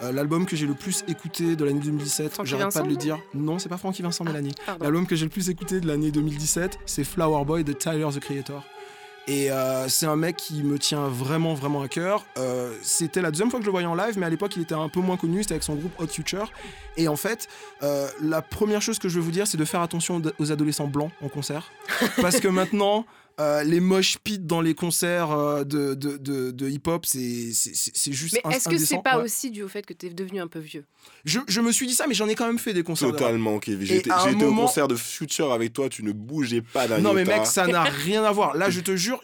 Euh, 0.03 0.13
L'album 0.13 0.47
que 0.47 0.57
j'ai 0.57 0.67
le 0.67 0.75
plus 0.75 1.05
écouté 1.09 1.57
de 1.57 1.65
l'année 1.65 1.81
2017, 1.81 2.33
Francky 2.33 2.51
j'arrête 2.51 2.73
pas 2.73 2.83
de 2.83 2.89
le 2.89 2.97
dire. 2.97 3.19
Non, 3.35 3.59
c'est 3.59 3.69
pas 3.69 3.79
Francky 3.79 4.03
Vincent, 4.03 4.25
Mélanie. 4.25 4.55
pardon. 4.67 4.85
L'album 4.85 5.07
que 5.07 5.17
j'ai 5.17 5.25
le 5.25 5.31
plus 5.31 5.49
écouté 5.51 5.81
de 5.81 5.87
l'année 5.87 6.11
2017, 6.11 6.79
c'est 6.87 7.05
Flower 7.05 7.45
Boy 7.45 7.65
de 7.65 7.73
Tyler 7.73 8.09
the 8.15 8.21
Creator. 8.21 8.65
Et 9.29 9.51
euh, 9.51 9.89
c'est 9.89 10.07
un 10.07 10.17
mec 10.17 10.37
qui 10.37 10.63
me 10.63 10.79
tient 10.79 11.07
vraiment, 11.07 11.53
vraiment 11.53 11.83
à 11.83 11.89
cœur. 11.89 12.25
Euh, 12.39 12.75
c'était 12.81 13.21
la 13.21 13.31
deuxième 13.31 13.51
fois 13.51 13.59
que 13.59 13.65
je 13.65 13.69
le 13.69 13.73
voyais 13.73 13.87
en 13.87 13.95
live, 13.95 14.19
mais 14.19 14.25
à 14.25 14.31
l'époque, 14.31 14.57
il 14.57 14.63
était 14.63 14.75
un 14.75 14.89
peu 14.89 15.01
moins 15.01 15.19
connu. 15.19 15.43
C'était 15.43 15.53
avec 15.53 15.65
son 15.65 15.75
groupe 15.75 15.93
Hot 16.01 16.07
Future. 16.07 16.51
Et 16.97 17.09
en 17.09 17.17
fait, 17.17 17.47
euh, 17.83 18.09
la 18.23 18.41
première 18.41 18.81
chose 18.81 18.99
que 18.99 19.11
je 19.11 19.17
veux 19.17 19.21
vous 19.21 19.31
dire, 19.31 19.47
c'est 19.47 19.59
de 19.59 19.67
faire 19.67 19.83
attention 19.83 20.23
aux 20.39 20.51
adolescents 20.51 20.87
blancs 20.87 21.11
en 21.23 21.29
concert. 21.29 21.71
Parce 22.23 22.41
que 22.41 22.49
maintenant, 22.49 23.05
Euh, 23.41 23.63
les 23.63 23.79
mosh 23.79 24.19
pits 24.19 24.41
dans 24.41 24.61
les 24.61 24.75
concerts 24.75 25.31
euh, 25.31 25.63
de, 25.63 25.95
de, 25.95 26.17
de, 26.17 26.51
de 26.51 26.69
hip-hop, 26.69 27.07
c'est 27.07 27.53
c'est- 27.53 27.73
c'est- 27.75 27.93
c'est 27.95 28.13
juste 28.13 28.37
Mais 28.45 28.57
est-ce 28.57 28.69
que 28.69 28.77
c'est 28.79 29.01
pas 29.01 29.19
Ouais. 29.19 29.25
aussi 29.25 29.53
dû 29.53 29.63
au 29.63 29.69
fait 29.69 29.87
que 29.87 29.93
t'es 29.93 30.11
devenu 30.11 30.41
un 30.41 30.49
peu 30.49 30.59
vieux? 30.59 30.85
Je, 31.25 31.39
je 31.47 31.61
me 31.61 31.71
suis 31.71 31.87
dit 31.87 31.95
ça, 31.95 32.09
mais 32.09 32.15
j'en 32.15 32.27
ai 32.27 32.35
quand 32.35 32.49
même 32.49 32.59
fait 32.59 32.75
des 32.75 32.83
concerts. 32.83 33.11
Totalement, 33.13 33.61
Kevin. 33.61 33.87
J'ai 33.87 33.99
été, 33.99 34.11
moment- 34.35 34.63
au 34.65 34.67
concert 34.67 34.89
de 34.89 34.97
Future 34.97 35.53
avec 35.53 35.73
toi, 35.73 35.89
tu 35.89 36.03
ne 36.03 36.11
bougeais 36.11 36.63
pas 36.63 36.89
d'un 36.89 36.99
Non 36.99 37.13
mais 37.13 37.25
mec, 37.25 37.47
ça 37.47 37.67
n'a 37.69 37.83
rien 38.05 38.25
à 38.25 38.33
voir. 38.33 38.57
Là, 38.57 38.71
je 38.71 38.81
te 38.81 38.97
jure, 38.97 39.21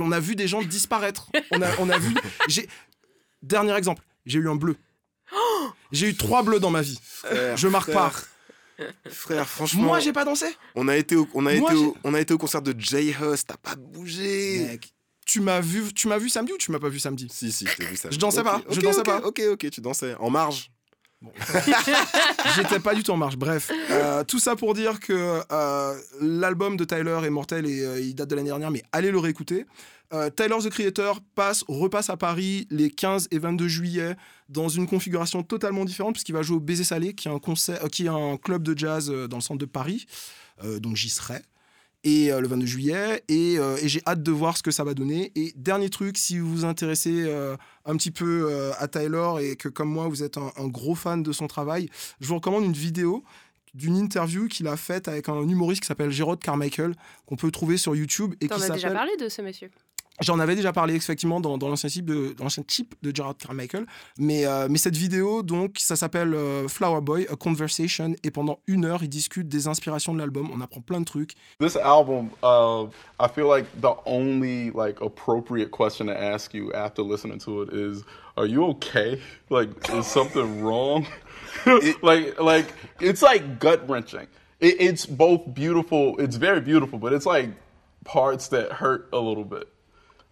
on 0.00 0.12
a 0.12 0.20
vu 0.20 0.36
des 0.36 0.46
gens 0.46 0.62
disparaître. 0.62 1.28
On 1.50 1.60
a, 1.60 1.66
on 1.80 1.90
a 1.90 1.98
vu. 1.98 2.14
j'ai- 2.48 2.68
Dernier 3.42 3.74
exemple, 3.76 4.02
j'ai 4.26 4.38
eu 4.38 4.48
un 4.48 4.56
bleu. 4.56 4.76
J'ai 5.92 6.08
eu 6.10 6.14
trois 6.16 6.42
bleus 6.44 6.60
dans 6.60 6.70
ma 6.70 6.82
vie. 6.82 6.98
Frère, 7.02 7.56
Je 7.56 7.66
marque 7.68 7.92
pas. 7.92 8.12
Frère. 9.10 9.48
Franchement. 9.48 9.82
Moi, 9.82 10.00
j'ai 10.00 10.12
pas 10.12 10.24
dansé. 10.24 10.46
On 10.74 10.88
a 10.88 10.96
été 10.96 11.16
au, 11.16 11.28
on 11.34 11.46
a 11.46 11.54
Moi, 11.54 11.72
été 11.72 11.80
au, 11.80 11.96
on 12.04 12.14
a 12.14 12.20
été 12.20 12.34
au 12.34 12.38
concert 12.38 12.62
de 12.62 12.74
Jay 12.78 13.14
Huss, 13.20 13.44
t'as 13.46 13.56
pas 13.56 13.74
bougé. 13.76 14.66
Mec, 14.68 14.92
tu 15.26 15.40
m'as 15.40 15.60
vu, 15.60 15.92
tu 15.92 16.08
m'as 16.08 16.18
vu 16.18 16.28
samedi 16.28 16.52
ou 16.52 16.58
tu 16.58 16.70
m'as 16.70 16.78
pas 16.78 16.88
vu 16.88 17.00
samedi? 17.00 17.28
Si 17.32 17.50
si, 17.52 17.66
je 17.66 17.76
t'ai 17.76 17.84
vu 17.84 17.96
ça. 17.96 18.10
Je 18.10 18.18
dansais 18.18 18.42
pas, 18.42 18.62
je 18.70 18.80
dansais 18.80 19.02
pas. 19.02 19.18
Ok 19.24 19.42
ok, 19.52 19.70
tu 19.70 19.80
dansais 19.80 20.14
en 20.20 20.30
marge. 20.30 20.70
J'étais 22.56 22.80
pas 22.80 22.94
du 22.94 23.02
tout 23.02 23.12
en 23.12 23.16
marche. 23.16 23.36
Bref, 23.36 23.70
euh, 23.90 24.24
tout 24.24 24.38
ça 24.38 24.56
pour 24.56 24.74
dire 24.74 25.00
que 25.00 25.40
euh, 25.50 25.94
l'album 26.20 26.76
de 26.76 26.84
Tyler 26.84 27.18
est 27.24 27.30
mortel 27.30 27.66
et 27.66 27.80
euh, 27.82 28.00
il 28.00 28.14
date 28.14 28.28
de 28.28 28.36
l'année 28.36 28.50
dernière, 28.50 28.70
mais 28.70 28.82
allez 28.92 29.10
le 29.10 29.18
réécouter. 29.18 29.66
Tyler 30.36 30.58
the 30.62 30.70
Creator 30.70 31.20
passe, 31.34 31.64
repasse 31.66 32.10
à 32.10 32.16
Paris 32.16 32.68
les 32.70 32.90
15 32.92 33.26
et 33.32 33.40
22 33.40 33.66
juillet 33.66 34.16
dans 34.48 34.68
une 34.68 34.86
configuration 34.86 35.42
totalement 35.42 35.84
différente 35.84 36.14
puisqu'il 36.14 36.32
va 36.32 36.42
jouer 36.42 36.58
au 36.58 36.60
Baiser 36.60 36.84
Salé, 36.84 37.12
qui 37.12 37.26
est 37.26 37.30
un, 37.32 37.40
concert, 37.40 37.80
qui 37.90 38.06
est 38.06 38.08
un 38.08 38.36
club 38.36 38.62
de 38.62 38.78
jazz 38.78 39.10
dans 39.10 39.38
le 39.38 39.42
centre 39.42 39.58
de 39.58 39.66
Paris. 39.66 40.06
Donc 40.62 40.94
j'y 40.94 41.08
serai. 41.08 41.42
Et 42.04 42.32
euh, 42.32 42.40
le 42.40 42.46
22 42.46 42.66
juillet, 42.66 43.24
et, 43.28 43.58
euh, 43.58 43.76
et 43.82 43.88
j'ai 43.88 44.00
hâte 44.06 44.22
de 44.22 44.30
voir 44.30 44.56
ce 44.56 44.62
que 44.62 44.70
ça 44.70 44.84
va 44.84 44.94
donner. 44.94 45.32
Et 45.34 45.52
dernier 45.56 45.90
truc, 45.90 46.16
si 46.18 46.38
vous 46.38 46.48
vous 46.48 46.64
intéressez 46.64 47.24
euh, 47.26 47.56
un 47.84 47.96
petit 47.96 48.12
peu 48.12 48.72
à 48.78 48.86
Tyler 48.86 49.32
et 49.40 49.56
que 49.56 49.68
comme 49.68 49.88
moi 49.88 50.06
vous 50.08 50.22
êtes 50.22 50.38
un, 50.38 50.52
un 50.56 50.68
gros 50.68 50.94
fan 50.94 51.22
de 51.22 51.32
son 51.32 51.46
travail, 51.48 51.88
je 52.20 52.28
vous 52.28 52.36
recommande 52.36 52.64
une 52.64 52.72
vidéo 52.72 53.24
d'une 53.74 53.96
interview 53.96 54.48
qu'il 54.48 54.68
a 54.68 54.76
faite 54.76 55.06
avec 55.08 55.28
un 55.28 55.42
humoriste 55.42 55.82
qui 55.82 55.86
s'appelle 55.86 56.10
Gérard 56.10 56.38
Carmichael, 56.38 56.94
qu'on 57.26 57.36
peut 57.36 57.50
trouver 57.50 57.76
sur 57.76 57.94
YouTube. 57.94 58.34
et 58.40 58.48
T'en 58.48 58.56
qui 58.56 58.62
as 58.64 58.70
déjà 58.70 58.90
parlé 58.90 59.12
de 59.18 59.28
ce 59.28 59.42
monsieur? 59.42 59.70
J'en 60.20 60.38
avais 60.38 60.54
déjà 60.54 60.72
parlé 60.72 60.94
effectivement 60.94 61.40
dans, 61.40 61.58
dans 61.58 61.68
l'ancien 61.68 61.88
type 61.88 62.06
de 62.06 62.34
dans 62.36 62.44
l'ancien 62.44 62.62
type 62.62 62.94
de 63.02 63.14
Gerard 63.14 63.36
Carmichael, 63.36 63.86
mais 64.18 64.46
euh, 64.46 64.66
mais 64.70 64.78
cette 64.78 64.96
vidéo 64.96 65.42
donc 65.42 65.76
ça 65.78 65.94
s'appelle 65.94 66.32
euh, 66.34 66.68
Flower 66.68 67.02
Boy 67.02 67.26
a 67.30 67.36
Conversation 67.36 68.14
et 68.22 68.30
pendant 68.30 68.58
une 68.66 68.86
heure 68.86 69.02
ils 69.02 69.08
discutent 69.08 69.48
des 69.48 69.68
inspirations 69.68 70.14
de 70.14 70.18
l'album. 70.18 70.48
On 70.54 70.60
apprend 70.60 70.80
plein 70.80 71.00
de 71.00 71.04
trucs. 71.04 71.34
This 71.60 71.76
album, 71.76 72.30
uh, 72.42 72.88
I 73.20 73.28
feel 73.28 73.46
like 73.46 73.66
the 73.80 73.94
only 74.06 74.70
like 74.70 75.00
appropriate 75.02 75.70
question 75.70 76.06
to 76.06 76.12
ask 76.12 76.54
you 76.54 76.72
after 76.72 77.02
listening 77.02 77.38
to 77.40 77.62
it 77.62 77.72
is, 77.72 78.02
"Are 78.36 78.46
you 78.46 78.64
okay? 78.70 79.20
Like, 79.50 79.68
is 79.92 80.06
something 80.06 80.62
wrong?" 80.62 81.06
like, 82.02 82.40
like 82.40 82.72
it's 83.00 83.22
like 83.22 83.58
gut 83.58 83.88
wrenching. 83.88 84.26
It, 84.60 84.80
it's 84.80 85.06
both 85.06 85.54
beautiful. 85.54 86.16
It's 86.18 86.36
very 86.36 86.60
beautiful, 86.60 86.98
but 86.98 87.12
it's 87.12 87.26
like 87.26 87.50
parts 88.04 88.48
that 88.48 88.72
hurt 88.72 89.08
a 89.12 89.18
little 89.18 89.44
bit. 89.44 89.68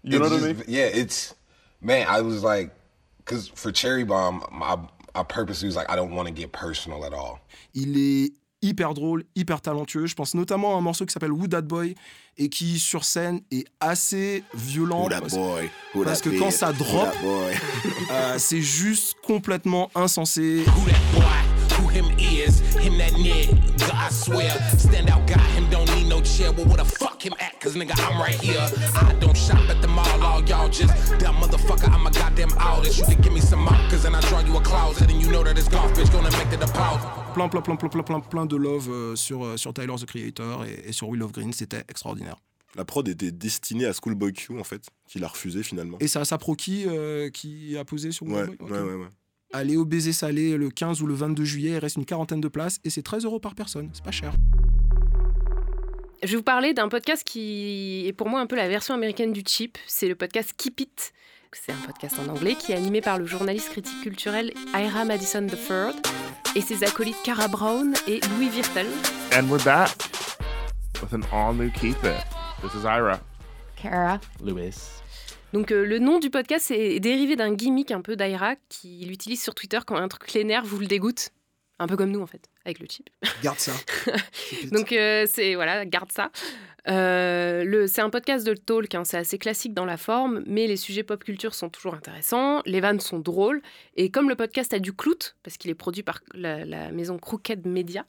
You 0.05 0.16
It 0.16 0.20
know 0.20 0.28
what 0.28 0.32
I 0.32 0.52
just- 0.52 0.59
mean? 0.59 0.64
Yeah, 0.68 0.86
it's 1.00 1.34
man. 1.80 2.07
I 2.09 2.20
was 2.20 2.42
like, 2.44 2.70
because 3.18 3.48
for 3.55 3.72
Cherry 3.72 4.05
Bomb, 4.05 4.42
I, 4.52 4.76
I 5.14 5.22
purposely 5.24 5.66
was 5.66 5.76
like, 5.76 5.90
I 5.90 5.96
don't 5.96 6.14
want 6.14 6.28
to 6.28 6.34
get 6.34 6.52
personal 6.52 7.05
at 7.07 7.14
all. 7.14 7.40
Il 7.74 7.96
est 7.96 8.32
hyper 8.62 8.92
drôle, 8.94 9.24
hyper 9.34 9.61
talentueux. 9.62 10.07
Je 10.07 10.14
pense 10.14 10.34
notamment 10.34 10.74
à 10.74 10.78
un 10.78 10.82
morceau 10.82 11.07
qui 11.07 11.12
s'appelle 11.12 11.32
Who 11.32 11.46
That 11.48 11.62
Boy 11.62 11.94
et 12.36 12.48
qui 12.50 12.78
sur 12.78 13.05
scène 13.05 13.40
est 13.50 13.64
assez 13.80 14.44
violent. 14.55 15.05
Who 15.05 15.09
that 15.09 15.20
parce, 15.20 15.34
boy? 15.34 15.70
Who 15.94 16.05
parce 16.05 16.20
that 16.20 16.30
que 16.30 16.38
quand 16.38 16.50
ça 16.50 16.68
Who 16.72 16.84
drop, 16.84 17.12
that 17.12 17.22
boy? 17.22 17.52
euh, 18.11 18.34
c'est 18.38 18.61
juste 18.62 19.14
complètement 19.26 19.90
insensé. 19.94 20.64
Who 20.66 21.88
him 21.90 22.07
is, 22.18 22.61
him 22.80 22.98
that 22.98 23.12
nigga, 23.12 23.57
I 23.92 24.11
swear. 24.11 24.50
Stand 24.78 25.11
out 25.11 25.26
guy, 25.26 25.38
him 25.57 25.68
don't 25.70 25.88
Well, 26.41 26.66
where 26.66 26.76
the 26.76 26.85
fuck 26.85 27.22
him 27.24 27.32
at? 27.39 27.61
Cause 27.61 27.76
nigga, 27.76 27.95
I'm 28.11 28.18
right 28.20 28.35
here. 28.35 28.59
I 28.59 29.12
don't 29.20 29.37
shop 29.37 29.70
at 29.70 29.80
the 29.80 29.87
mall, 29.87 30.22
all 30.22 30.43
y'all 30.43 30.68
just 30.68 30.93
dumb 31.20 31.37
motherfucker. 31.37 31.89
I'm 31.89 32.07
a 32.07 32.11
goddamn 32.11 32.51
artist. 32.59 32.99
You 32.99 33.05
can 33.05 33.20
give 33.22 33.32
me 33.32 33.41
some 33.41 33.61
markers 33.61 34.05
and 34.05 34.16
I 34.16 34.20
draw 34.22 34.41
you 34.41 34.57
a 34.57 34.61
closet. 34.61 35.11
And 35.12 35.22
you 35.22 35.30
know 35.30 35.45
that 35.45 35.55
this 35.55 35.68
golf 35.68 35.95
bitch 35.95 36.11
gonna 36.12 36.30
make 36.32 36.51
the 36.51 36.57
deposit. 36.57 37.09
Plein, 37.35 37.49
plein, 37.49 37.62
plein, 37.62 37.76
plein, 37.76 37.89
plein, 37.89 38.03
plein, 38.03 38.20
plein 38.20 38.47
de 38.47 38.57
love 38.57 38.89
euh, 38.91 39.14
sur, 39.14 39.45
euh, 39.45 39.57
sur 39.57 39.72
Tyler 39.72 39.95
the 39.97 40.07
Creator 40.07 40.64
et, 40.64 40.89
et 40.89 40.93
sur 40.93 41.09
Will 41.09 41.22
of 41.22 41.30
Green. 41.30 41.53
C'était 41.53 41.85
extraordinaire. 41.89 42.37
La 42.74 42.85
prod 42.85 43.07
était 43.07 43.30
destinée 43.30 43.87
à 43.87 43.93
Schoolboy 43.93 44.32
Q 44.32 44.59
en 44.59 44.64
fait, 44.64 44.82
qu'il 45.07 45.22
a 45.22 45.28
refusé 45.28 45.62
finalement. 45.62 45.99
Et 46.01 46.09
c'est 46.09 46.18
Asa 46.18 46.37
Proki 46.39 46.85
euh, 46.89 47.30
qui 47.30 47.76
a 47.78 47.85
posé 47.85 48.11
sur 48.11 48.26
Will 48.26 48.35
Ouais, 48.35 48.43
of 48.43 48.57
Green 48.57 48.72
ouais, 48.72 48.80
ouais, 48.80 49.03
ouais. 49.03 49.09
Allez 49.53 49.76
au 49.76 49.85
baiser 49.85 50.12
salé 50.12 50.57
le 50.57 50.68
15 50.68 51.01
ou 51.01 51.07
le 51.07 51.14
22 51.14 51.45
juillet, 51.45 51.70
il 51.70 51.78
reste 51.78 51.95
une 51.97 52.05
quarantaine 52.05 52.41
de 52.41 52.49
places 52.49 52.80
et 52.82 52.91
c'est 52.91 53.03
13 53.03 53.24
euros 53.24 53.39
par 53.39 53.55
personne, 53.55 53.89
c'est 53.93 54.03
pas 54.03 54.11
cher. 54.11 54.35
Je 56.25 56.31
vais 56.31 56.37
vous 56.37 56.43
parler 56.43 56.72
d'un 56.72 56.89
podcast 56.89 57.22
qui 57.22 58.07
est 58.07 58.14
pour 58.14 58.31
moi 58.31 58.41
un 58.41 58.47
peu 58.47 58.57
la 58.57 58.66
version 58.66 58.95
américaine 58.95 59.35
du 59.35 59.43
Cheap. 59.47 59.77
C'est 59.87 60.09
le 60.09 60.14
podcast 60.14 60.55
Keep 60.57 60.81
It. 60.81 61.12
C'est 61.53 61.70
un 61.70 61.87
podcast 61.87 62.16
en 62.18 62.33
anglais 62.33 62.55
qui 62.55 62.72
est 62.72 62.75
animé 62.75 63.03
par 63.03 63.18
le 63.18 63.27
journaliste 63.27 63.68
critique 63.68 64.01
culturel 64.01 64.51
Ira 64.75 65.05
Madison 65.05 65.47
III 65.47 65.95
et 66.57 66.62
ses 66.62 66.83
acolytes 66.83 67.20
Cara 67.25 67.47
Brown 67.49 67.93
et 68.09 68.20
Louis 68.31 68.49
Virtel. 68.49 68.87
And 69.37 69.51
we're 69.51 69.62
back 69.64 69.91
with 71.03 71.12
an 71.12 71.27
all 71.31 71.53
new 71.53 71.70
Keep 71.72 72.03
It. 72.03 72.25
This 72.62 72.72
is 72.72 72.87
Ira. 72.87 73.20
Cara. 73.77 74.18
Louis. 74.43 74.72
Donc 75.53 75.72
euh, 75.72 75.85
le 75.85 75.99
nom 75.99 76.20
du 76.20 76.31
podcast 76.31 76.70
est 76.70 77.01
dérivé 77.01 77.37
d'un 77.37 77.53
gimmick 77.53 77.91
un 77.91 78.01
peu 78.01 78.16
d'Aira 78.16 78.55
qu'il 78.70 79.12
utilise 79.12 79.43
sur 79.43 79.55
Twitter 79.55 79.81
quand 79.87 79.97
un 79.97 80.09
truc 80.09 80.33
l'énerve 80.33 80.66
vous 80.66 80.79
le 80.79 80.87
dégoûte. 80.87 81.33
Un 81.79 81.87
peu 81.87 81.97
comme 81.97 82.11
nous 82.11 82.20
en 82.20 82.27
fait, 82.27 82.49
avec 82.64 82.79
le 82.79 82.87
chip. 82.89 83.11
Garde 83.43 83.59
ça. 83.59 83.72
Donc 84.72 84.93
euh, 84.93 85.27
c'est 85.29 85.55
voilà, 85.55 85.85
garde 85.85 86.12
ça. 86.12 86.31
Euh, 86.87 87.87
c'est 87.87 88.03
un 88.03 88.11
podcast 88.11 88.47
de 88.47 88.55
talk, 88.55 88.95
hein, 88.95 89.05
c'est 89.05 89.16
assez 89.16 89.39
classique 89.39 89.75
dans 89.75 89.87
la 89.87 89.97
forme, 89.97 90.43
mais 90.47 90.66
les 90.66 90.77
sujets 90.77 91.03
pop 91.03 91.22
culture 91.25 91.55
sont 91.55 91.70
toujours 91.70 91.95
intéressants, 91.95 92.61
les 92.66 92.81
vannes 92.81 93.01
sont 93.01 93.18
drôles, 93.18 93.62
et 93.97 94.11
comme 94.11 94.29
le 94.29 94.37
podcast 94.37 94.75
a 94.75 94.79
du 94.79 94.93
clout, 94.93 95.35
parce 95.43 95.57
qu'il 95.57 95.70
est 95.70 95.75
produit 95.75 96.03
par 96.03 96.20
la, 96.35 96.64
la 96.66 96.93
maison 96.93 97.18
Crooked 97.18 97.66
Media, 97.66 98.05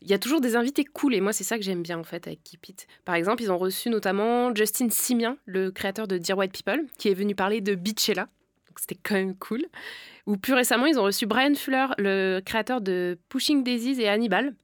il 0.00 0.10
y 0.10 0.14
a 0.14 0.18
toujours 0.18 0.40
des 0.40 0.56
invités 0.56 0.84
cool, 0.84 1.14
et 1.14 1.20
moi 1.20 1.32
c'est 1.32 1.44
ça 1.44 1.56
que 1.58 1.64
j'aime 1.64 1.82
bien 1.82 1.98
en 1.98 2.04
fait 2.04 2.26
avec 2.26 2.42
Keep 2.42 2.68
It. 2.70 2.86
Par 3.04 3.14
exemple, 3.14 3.42
ils 3.42 3.52
ont 3.52 3.58
reçu 3.58 3.88
notamment 3.88 4.52
Justin 4.54 4.88
Simien, 4.90 5.38
le 5.46 5.70
créateur 5.70 6.08
de 6.08 6.18
Dear 6.18 6.38
White 6.38 6.52
People, 6.52 6.86
qui 6.98 7.08
est 7.08 7.14
venu 7.14 7.36
parler 7.36 7.60
de 7.60 7.76
Beachella, 7.76 8.28
donc 8.72 8.78
c'était 8.80 8.98
quand 9.02 9.14
même 9.16 9.36
cool. 9.36 9.66
Ou 10.26 10.38
plus 10.38 10.54
récemment, 10.54 10.86
ils 10.86 10.98
ont 10.98 11.02
reçu 11.04 11.26
Brian 11.26 11.54
Fuller, 11.54 11.86
le 11.98 12.40
créateur 12.44 12.80
de 12.80 13.18
Pushing 13.28 13.62
Daisies 13.62 14.00
et 14.00 14.08
Hannibal, 14.08 14.54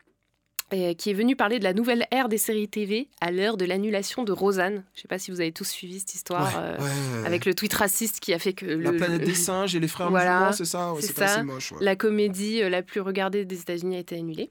et 0.70 0.94
qui 0.94 1.10
est 1.10 1.14
venu 1.14 1.36
parler 1.36 1.58
de 1.58 1.64
la 1.64 1.74
nouvelle 1.74 2.06
ère 2.10 2.28
des 2.30 2.38
séries 2.38 2.68
TV 2.68 3.08
à 3.20 3.30
l'heure 3.30 3.56
de 3.58 3.64
l'annulation 3.66 4.22
de 4.24 4.32
Rosanne. 4.32 4.84
Je 4.94 5.00
ne 5.00 5.02
sais 5.02 5.08
pas 5.08 5.18
si 5.18 5.30
vous 5.30 5.40
avez 5.42 5.52
tous 5.52 5.68
suivi 5.68 5.98
cette 6.00 6.14
histoire 6.14 6.46
Ouais, 6.54 6.62
euh, 6.62 6.76
ouais, 6.78 6.84
ouais, 6.84 7.20
ouais. 7.20 7.26
avec 7.26 7.44
le 7.44 7.54
tweet 7.54 7.74
raciste 7.74 8.20
qui 8.20 8.32
a 8.32 8.38
fait 8.38 8.52
que 8.54 8.64
La 8.66 8.92
planète 8.92 9.20
le- 9.20 9.26
des 9.26 9.34
singes 9.34 9.74
et 9.76 9.80
les 9.80 9.88
frères 9.88 10.08
Voilà, 10.10 10.52
c'est 10.52 10.64
ça? 10.64 10.94
C'est 11.00 11.14
ça. 11.16 11.24
assez 11.26 11.42
moche. 11.42 11.74
La 11.80 11.96
comédie 11.96 12.62
euh, 12.62 12.68
la 12.70 12.80
plus 12.82 13.00
regardée 13.00 13.44
des 13.44 13.60
États-Unis 13.60 13.96
a 13.96 14.00
été 14.00 14.16
annulée. 14.16 14.50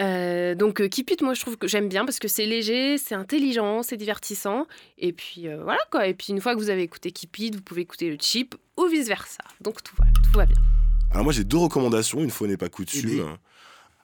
Euh, 0.00 0.54
donc 0.54 0.80
It, 0.80 1.20
moi 1.20 1.34
je 1.34 1.42
trouve 1.42 1.58
que 1.58 1.68
j'aime 1.68 1.88
bien 1.88 2.06
parce 2.06 2.18
que 2.18 2.26
c'est 2.28 2.46
léger, 2.46 2.96
c'est 2.96 3.14
intelligent, 3.14 3.82
c'est 3.82 3.98
divertissant. 3.98 4.66
Et 4.96 5.12
puis 5.12 5.46
euh, 5.46 5.62
voilà 5.62 5.80
quoi. 5.90 6.06
Et 6.06 6.14
puis 6.14 6.28
une 6.30 6.40
fois 6.40 6.54
que 6.54 6.58
vous 6.58 6.70
avez 6.70 6.82
écouté 6.82 7.10
Keep 7.12 7.38
It, 7.38 7.54
vous 7.56 7.60
pouvez 7.62 7.82
écouter 7.82 8.08
le 8.10 8.16
chip 8.18 8.54
ou 8.80 8.88
vice 8.88 9.08
versa. 9.08 9.42
Donc 9.60 9.82
tout 9.82 9.94
va, 9.98 10.06
tout 10.22 10.38
va 10.38 10.46
bien. 10.46 10.56
Alors 11.10 11.24
moi 11.24 11.32
j'ai 11.32 11.44
deux 11.44 11.56
recommandations, 11.58 12.20
une 12.20 12.30
fois 12.30 12.46
n'est 12.48 12.56
pas 12.56 12.68
coutume. 12.68 13.36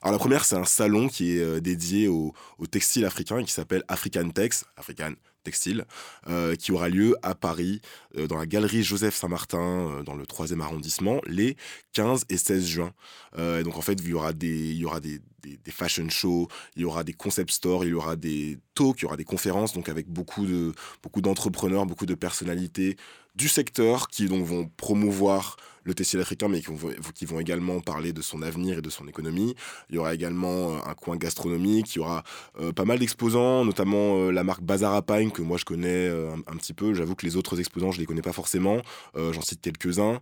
Alors 0.01 0.11
la 0.13 0.19
première 0.19 0.45
c'est 0.45 0.55
un 0.55 0.65
salon 0.65 1.07
qui 1.07 1.37
est 1.37 1.41
euh, 1.41 1.59
dédié 1.59 2.07
au, 2.07 2.33
au 2.59 2.67
textile 2.67 3.05
africain 3.05 3.39
et 3.39 3.43
qui 3.43 3.51
s'appelle 3.51 3.83
African 3.87 4.29
Tex, 4.29 4.65
African 4.77 5.13
Textile, 5.43 5.85
euh, 6.29 6.55
qui 6.55 6.71
aura 6.71 6.89
lieu 6.89 7.15
à 7.23 7.33
Paris 7.33 7.81
euh, 8.17 8.27
dans 8.27 8.37
la 8.37 8.45
galerie 8.45 8.83
Joseph 8.83 9.15
Saint-Martin 9.15 9.57
euh, 9.89 10.03
dans 10.03 10.13
le 10.13 10.25
3e 10.25 10.59
arrondissement 10.61 11.21
les 11.25 11.55
15 11.93 12.25
et 12.29 12.37
16 12.37 12.65
juin. 12.65 12.91
Euh, 13.37 13.61
et 13.61 13.63
donc 13.63 13.77
en 13.77 13.81
fait 13.81 13.93
il 13.93 14.09
y 14.09 14.13
aura 14.13 14.33
des, 14.33 14.71
il 14.71 14.77
y 14.77 14.85
aura 14.85 14.99
des, 14.99 15.19
des, 15.41 15.57
des 15.57 15.71
fashion 15.71 16.09
shows, 16.09 16.47
il 16.75 16.81
y 16.81 16.85
aura 16.85 17.03
des 17.03 17.13
concept 17.13 17.51
stores, 17.51 17.85
il 17.85 17.91
y 17.91 17.93
aura 17.93 18.15
des 18.17 18.59
talks, 18.75 18.99
il 18.99 19.03
y 19.03 19.05
aura 19.05 19.17
des 19.17 19.23
conférences 19.23 19.73
donc 19.73 19.87
avec 19.89 20.07
beaucoup 20.07 20.45
de 20.45 20.73
beaucoup 21.01 21.21
d'entrepreneurs, 21.21 21.85
beaucoup 21.85 22.05
de 22.05 22.15
personnalités 22.15 22.97
du 23.37 23.47
secteur 23.47 24.07
qui 24.07 24.25
donc 24.25 24.43
vont 24.45 24.69
promouvoir 24.77 25.57
le 25.87 25.93
textile 25.93 26.19
africain, 26.19 26.49
mais 26.49 26.61
qui 26.61 27.25
vont, 27.25 27.39
également 27.39 27.79
parler 27.79 28.11
de 28.11 28.21
son 28.21 28.41
avenir 28.41 28.79
et 28.79 28.81
de 28.81 28.89
son 28.89 29.07
économie. 29.07 29.55
Il 29.89 29.95
y 29.95 29.97
aura 29.97 30.13
également 30.13 30.71
euh, 30.71 30.79
un 30.85 30.93
coin 30.93 31.15
gastronomique, 31.15 31.95
il 31.95 31.99
y 31.99 32.01
aura 32.01 32.23
euh, 32.59 32.73
pas 32.73 32.83
mal 32.83 32.99
d'exposants, 32.99 33.63
notamment 33.63 34.17
euh, 34.17 34.31
la 34.31 34.43
marque 34.43 34.61
Bazar 34.61 35.01
que 35.33 35.41
moi 35.41 35.57
je 35.57 35.63
connais 35.63 36.09
un, 36.09 36.57
petit 36.57 36.73
peu. 36.73 36.93
J'avoue 36.93 37.15
que 37.15 37.25
les 37.25 37.37
autres 37.37 37.59
exposants, 37.59 37.91
je 37.91 37.99
les 37.99 38.05
connais 38.05 38.21
pas 38.21 38.33
forcément. 38.33 38.81
J'en 39.15 39.41
cite 39.41 39.61
quelques-uns. 39.61 40.19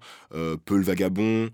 Peul 0.65 0.83
Vagabond, 0.83 1.49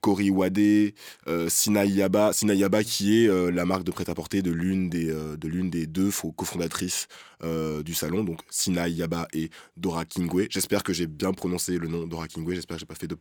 Cory 0.00 0.30
Wadé, 0.30 0.94
euh, 1.28 1.48
Sina 1.48 1.84
Yaba. 1.84 2.32
Sina 2.32 2.54
Yaba 2.54 2.84
qui 2.84 3.24
est 3.24 3.50
la 3.50 3.64
marque 3.64 3.84
de 3.84 3.92
prêt-à-porter 3.92 4.42
de 4.42 4.50
l'une 4.50 4.90
des, 4.90 5.06
de 5.06 5.48
l'une 5.48 5.70
des 5.70 5.86
deux 5.86 6.10
cofondatrices 6.36 7.08
euh, 7.44 7.82
du 7.82 7.94
salon, 7.94 8.24
donc 8.24 8.40
Sina 8.50 8.88
Yaba 8.88 9.28
et 9.32 9.50
Dora 9.76 10.04
Kingwe. 10.04 10.46
J'espère 10.50 10.82
que 10.82 10.92
j'ai 10.92 11.06
bien 11.06 11.32
prononcé 11.32 11.78
le 11.78 11.88
nom 11.88 12.06
Dora 12.06 12.28
Kingwe, 12.28 12.54
j'espère 12.54 12.76
que 12.76 12.80
j'ai 12.80 12.86
pas 12.86 12.94
fait 12.94 13.08
de 13.08 13.16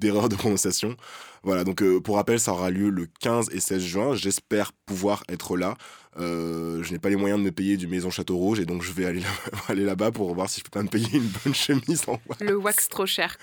d'erreur 0.00 0.28
de 0.28 0.36
prononciation. 0.36 0.96
Voilà, 1.42 1.64
donc 1.64 1.82
euh, 1.82 2.00
pour 2.00 2.14
rappel, 2.14 2.38
ça 2.38 2.52
aura 2.52 2.70
lieu 2.70 2.90
le 2.90 3.08
15 3.20 3.48
et 3.52 3.58
16 3.58 3.82
juin. 3.82 4.14
J'espère 4.14 4.72
pouvoir 4.86 5.24
être 5.28 5.56
là. 5.56 5.74
Euh, 6.16 6.80
je 6.84 6.92
n'ai 6.92 7.00
pas 7.00 7.08
les 7.08 7.16
moyens 7.16 7.40
de 7.40 7.44
me 7.44 7.50
payer 7.50 7.76
du 7.76 7.88
Maison 7.88 8.08
Château 8.08 8.36
Rouge 8.36 8.60
et 8.60 8.66
donc 8.66 8.82
je 8.82 8.92
vais 8.92 9.04
aller, 9.04 9.18
là- 9.18 9.26
aller 9.68 9.82
là-bas 9.84 10.12
pour 10.12 10.32
voir 10.32 10.48
si 10.48 10.60
je 10.60 10.64
peux 10.64 10.70
pas 10.70 10.84
me 10.84 10.88
payer 10.88 11.08
une 11.12 11.28
bonne 11.44 11.54
chemise 11.56 12.04
en 12.06 12.20
wax. 12.28 12.40
Le 12.40 12.54
wax 12.56 12.88
trop 12.88 13.04
cher. 13.06 13.36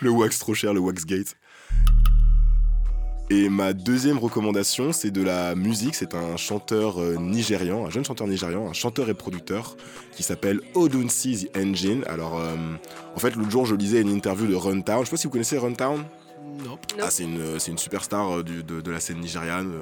le 0.00 0.10
wax 0.10 0.38
trop 0.38 0.54
cher, 0.54 0.72
le 0.72 0.78
Waxgate. 0.78 1.34
Et 3.30 3.50
ma 3.50 3.74
deuxième 3.74 4.16
recommandation, 4.18 4.92
c'est 4.92 5.10
de 5.10 5.22
la 5.22 5.54
musique. 5.54 5.94
C'est 5.94 6.14
un 6.14 6.36
chanteur 6.38 6.98
euh, 6.98 7.16
nigérian, 7.16 7.84
un 7.86 7.90
jeune 7.90 8.04
chanteur 8.04 8.26
nigérian, 8.26 8.66
un 8.68 8.72
chanteur 8.72 9.10
et 9.10 9.14
producteur 9.14 9.76
qui 10.12 10.22
s'appelle 10.22 10.60
Odunsi 10.74 11.46
The 11.52 11.56
Engine. 11.58 12.04
Alors, 12.06 12.38
euh, 12.38 12.54
en 13.14 13.18
fait, 13.18 13.36
l'autre 13.36 13.50
jour, 13.50 13.66
je 13.66 13.74
lisais 13.74 14.00
une 14.00 14.08
interview 14.10 14.46
de 14.46 14.54
Runtown. 14.54 15.00
Je 15.00 15.04
sais 15.06 15.10
pas 15.10 15.16
si 15.18 15.26
vous 15.26 15.30
connaissez 15.32 15.58
Runtown? 15.58 16.04
Non. 16.64 16.78
Ah, 17.00 17.10
c'est 17.10 17.24
une, 17.24 17.42
une 17.68 17.78
superstar 17.78 18.38
euh, 18.38 18.42
du- 18.42 18.62
de, 18.64 18.80
de 18.80 18.90
la 18.90 18.98
scène 18.98 19.18
nigériane. 19.20 19.72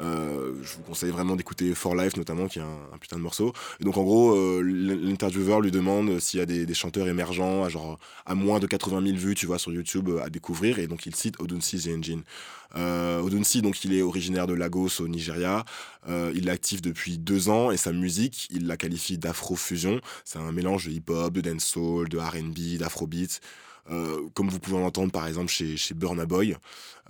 Euh, 0.00 0.54
je 0.62 0.76
vous 0.76 0.82
conseille 0.82 1.10
vraiment 1.10 1.36
d'écouter 1.36 1.74
For 1.74 1.94
Life 1.94 2.16
notamment, 2.16 2.48
qui 2.48 2.58
est 2.58 2.62
un, 2.62 2.98
putain 3.00 3.16
de 3.16 3.22
morceau. 3.22 3.52
Et 3.80 3.84
donc 3.84 3.96
en 3.96 4.02
gros, 4.02 4.34
euh, 4.34 4.60
l'intervieweur 4.62 5.60
lui 5.60 5.70
demande 5.70 6.18
s'il 6.18 6.40
y 6.40 6.42
a 6.42 6.46
des, 6.46 6.74
chanteurs 6.74 7.08
émergents 7.08 7.64
à 7.64 7.68
genre 7.68 7.98
à 8.26 8.34
moins 8.34 8.58
de 8.58 8.66
80 8.66 9.02
000 9.06 9.16
vues, 9.16 9.34
tu 9.34 9.46
vois, 9.46 9.58
sur 9.58 9.72
YouTube 9.72 10.08
euh, 10.08 10.22
à 10.22 10.30
découvrir. 10.30 10.78
Et 10.78 10.86
donc 10.86 11.06
il 11.06 11.14
cite 11.14 11.40
Odunsi 11.40 11.78
The 11.78 11.98
Engine. 11.98 12.22
Euh, 12.76 13.20
Odunsi, 13.20 13.62
donc 13.62 13.84
il 13.84 13.94
est 13.94 14.02
originaire 14.02 14.46
de 14.46 14.54
Lagos 14.54 15.00
au 15.00 15.08
Nigeria. 15.08 15.64
Euh, 16.08 16.32
il 16.34 16.48
est 16.48 16.52
actif 16.52 16.82
depuis 16.82 17.18
deux 17.18 17.48
ans 17.48 17.70
et 17.70 17.76
sa 17.76 17.92
musique, 17.92 18.48
il 18.50 18.66
la 18.66 18.76
qualifie 18.76 19.18
d'afro-fusion. 19.18 20.00
C'est 20.24 20.38
un 20.38 20.52
mélange 20.52 20.86
de 20.86 20.92
hip-hop, 20.92 21.32
de 21.32 21.40
dancehall, 21.40 22.08
de 22.08 22.18
R&B, 22.18 22.78
d'afrobeat. 22.78 23.40
Euh, 23.90 24.28
comme 24.34 24.48
vous 24.48 24.58
pouvez 24.58 24.76
en 24.76 24.84
entendre 24.84 25.12
par 25.12 25.26
exemple 25.26 25.48
chez, 25.50 25.76
chez 25.76 25.94
Burna 25.94 26.26
Boy. 26.26 26.56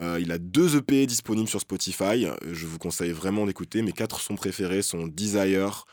Euh, 0.00 0.18
il 0.20 0.32
a 0.32 0.38
deux 0.38 0.76
EP 0.76 1.06
disponibles 1.06 1.48
sur 1.48 1.60
Spotify. 1.60 2.26
Je 2.50 2.66
vous 2.66 2.78
conseille 2.78 3.12
vraiment 3.12 3.46
d'écouter. 3.46 3.82
Mes 3.82 3.92
quatre 3.92 4.20
sons 4.20 4.34
préférés 4.34 4.82
sont 4.82 5.06
Desire, 5.06 5.84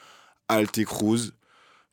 Alte 0.47 0.83
Cruz, 0.85 1.33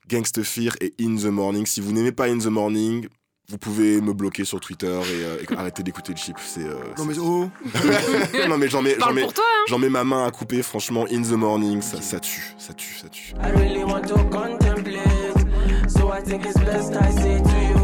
Gangsta 0.09 0.43
Fear 0.43 0.75
et 0.81 0.95
In 1.01 1.17
the 1.17 1.27
Morning. 1.27 1.67
Si 1.67 1.81
vous 1.81 1.93
n'aimez 1.93 2.13
pas 2.13 2.29
In 2.29 2.39
the 2.39 2.47
Morning, 2.47 3.09
vous 3.51 3.57
pouvez 3.57 4.01
me 4.03 4.13
bloquer 4.13 4.45
sur 4.45 4.61
Twitter 4.61 4.87
et, 4.87 5.25
euh, 5.25 5.37
et 5.49 5.57
arrêter 5.57 5.83
d'écouter 5.83 6.13
le 6.13 6.19
chip. 6.19 6.37
C'est, 6.39 6.65
euh, 6.65 6.75
Non 6.99 7.07
mais 7.07 7.19
oh 7.19 7.49
non 8.49 8.59
mais 8.59 8.69
j'en 8.69 8.83
mets, 8.83 8.97
j'en 8.99 9.17
hein. 9.17 9.29
j'en 9.69 9.79
mets 9.79 9.89
ma 9.89 10.05
main 10.05 10.27
à 10.27 10.31
couper. 10.31 10.63
Franchement, 10.63 11.07
In 11.11 11.23
the 11.23 11.33
Morning, 11.33 11.81
ça, 11.81 12.03
ça 12.03 12.21
tue, 12.21 12.55
ça 12.59 12.75
tue, 12.75 12.95
ça 12.95 13.09
tue. 13.09 13.33
I 13.43 13.51
really 13.53 13.85
want 13.85 14.03
to 14.03 14.17
contemplate. 14.25 15.01
So 15.89 16.13
I 16.13 16.21
think 16.23 16.45
it's 16.45 16.59
best 16.59 16.93
I 16.95 17.11
say 17.11 17.41
to 17.43 17.59
you, 17.71 17.78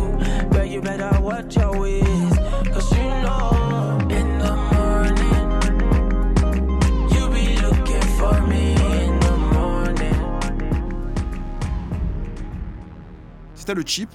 C'était 13.54 13.74
le 13.74 13.82
chip, 13.86 14.10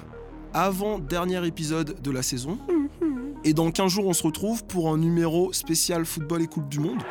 avant-dernier 0.53 1.43
épisode 1.47 1.99
de 2.01 2.12
la 2.12 2.22
saison. 2.22 2.60
Et 3.43 3.53
dans 3.53 3.72
15 3.72 3.91
jours, 3.91 4.05
on 4.05 4.14
se 4.14 4.22
retrouve 4.22 4.64
pour 4.66 4.89
un 4.93 4.97
numéro 4.97 5.53
spécial 5.53 6.05
football 6.05 6.43
et 6.43 6.47
Coupe 6.47 6.70
du 6.70 6.80
Monde. 6.80 7.01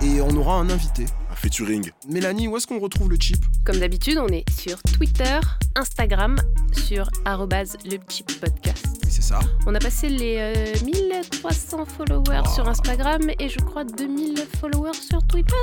Et 0.00 0.20
on 0.20 0.30
aura 0.36 0.54
un 0.54 0.70
invité. 0.70 1.06
Featuring. 1.44 1.90
Mélanie, 2.08 2.48
où 2.48 2.56
est-ce 2.56 2.66
qu'on 2.66 2.78
retrouve 2.78 3.10
le 3.10 3.16
chip? 3.16 3.36
Comme 3.66 3.78
d'habitude, 3.78 4.16
on 4.16 4.28
est 4.28 4.48
sur 4.48 4.82
Twitter, 4.82 5.40
Instagram, 5.74 6.40
sur 6.72 7.06
arrobase 7.26 7.76
le 7.84 7.98
chip 8.08 8.40
podcast. 8.40 9.03
C'est 9.14 9.22
ça. 9.22 9.38
On 9.64 9.72
a 9.76 9.78
passé 9.78 10.08
les 10.08 10.36
euh, 10.38 10.84
1300 10.84 11.84
followers 11.84 12.42
sur 12.52 12.68
Instagram 12.68 13.20
et 13.38 13.48
je 13.48 13.58
crois 13.60 13.84
2000 13.84 14.44
followers 14.60 14.90
sur 15.08 15.22
Twitter. 15.28 15.54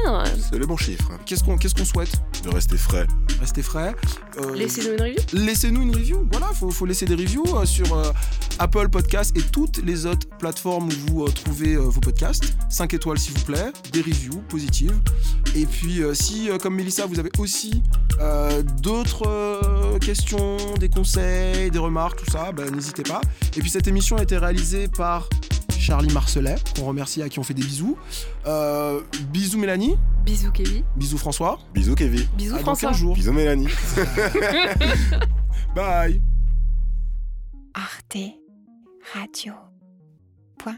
C'est 0.49 0.57
le 0.57 0.65
bon 0.65 0.77
chiffre. 0.77 1.11
Qu'est-ce 1.25 1.43
qu'on 1.43 1.57
qu'est-ce 1.57 1.75
qu'on 1.75 1.83
souhaite 1.83 2.13
De 2.45 2.49
rester 2.49 2.77
frais? 2.77 3.07
Rester 3.41 3.61
frais. 3.61 3.93
Euh, 4.37 4.55
Laissez-nous 4.55 4.93
une 4.93 5.01
review. 5.01 5.17
Laissez-nous 5.33 5.81
une 5.81 5.93
review. 5.93 6.27
Voilà, 6.31 6.47
faut, 6.53 6.71
faut 6.71 6.85
laisser 6.85 7.05
des 7.05 7.15
reviews 7.15 7.43
euh, 7.53 7.65
sur 7.65 7.93
euh, 7.93 8.11
Apple 8.57 8.87
Podcasts 8.87 9.35
et 9.35 9.41
toutes 9.41 9.83
les 9.83 10.05
autres 10.05 10.29
plateformes 10.39 10.87
où 10.87 11.11
vous 11.11 11.25
euh, 11.25 11.31
trouvez 11.31 11.73
euh, 11.73 11.79
vos 11.81 11.99
podcasts. 11.99 12.53
5 12.69 12.93
étoiles 12.93 13.19
s'il 13.19 13.33
vous 13.37 13.43
plaît, 13.43 13.73
des 13.91 14.01
reviews 14.01 14.41
positives. 14.47 14.97
Et 15.55 15.65
puis 15.65 16.01
euh, 16.01 16.13
si, 16.13 16.49
euh, 16.49 16.57
comme 16.57 16.75
Mélissa, 16.75 17.05
vous 17.05 17.19
avez 17.19 17.31
aussi 17.37 17.83
euh, 18.21 18.61
d'autres 18.81 19.27
euh, 19.27 19.99
questions, 19.99 20.55
des 20.79 20.87
conseils, 20.87 21.69
des 21.69 21.79
remarques, 21.79 22.23
tout 22.23 22.31
ça, 22.31 22.53
bah, 22.53 22.63
n'hésitez 22.71 23.03
pas. 23.03 23.19
Et 23.55 23.59
puis 23.59 23.69
cette 23.69 23.87
émission 23.87 24.17
a 24.17 24.23
été 24.23 24.37
réalisée 24.37 24.87
par 24.87 25.27
Charlie 25.77 26.13
Marcelet, 26.13 26.55
qu'on 26.75 26.85
remercie, 26.85 27.21
à 27.21 27.29
qui 27.29 27.39
on 27.39 27.43
fait 27.43 27.53
des 27.53 27.63
bisous. 27.63 27.97
Euh, 28.45 29.01
bisous 29.29 29.57
Mélanie. 29.57 29.97
Bisous 30.23 30.51
Kevin. 30.51 30.83
Bisous 30.95 31.17
François. 31.17 31.59
Bisous 31.73 31.95
Kevin. 31.95 32.25
Bisous 32.37 32.55
À 32.55 32.59
dans 32.59 32.63
François. 32.63 32.89
15 32.91 32.99
jours. 32.99 33.15
Bisous 33.15 33.33
Mélanie. 33.33 33.67
Bye. 35.75 36.21
Arte 37.73 38.17
Radio. 39.13 39.53
Point. 40.57 40.77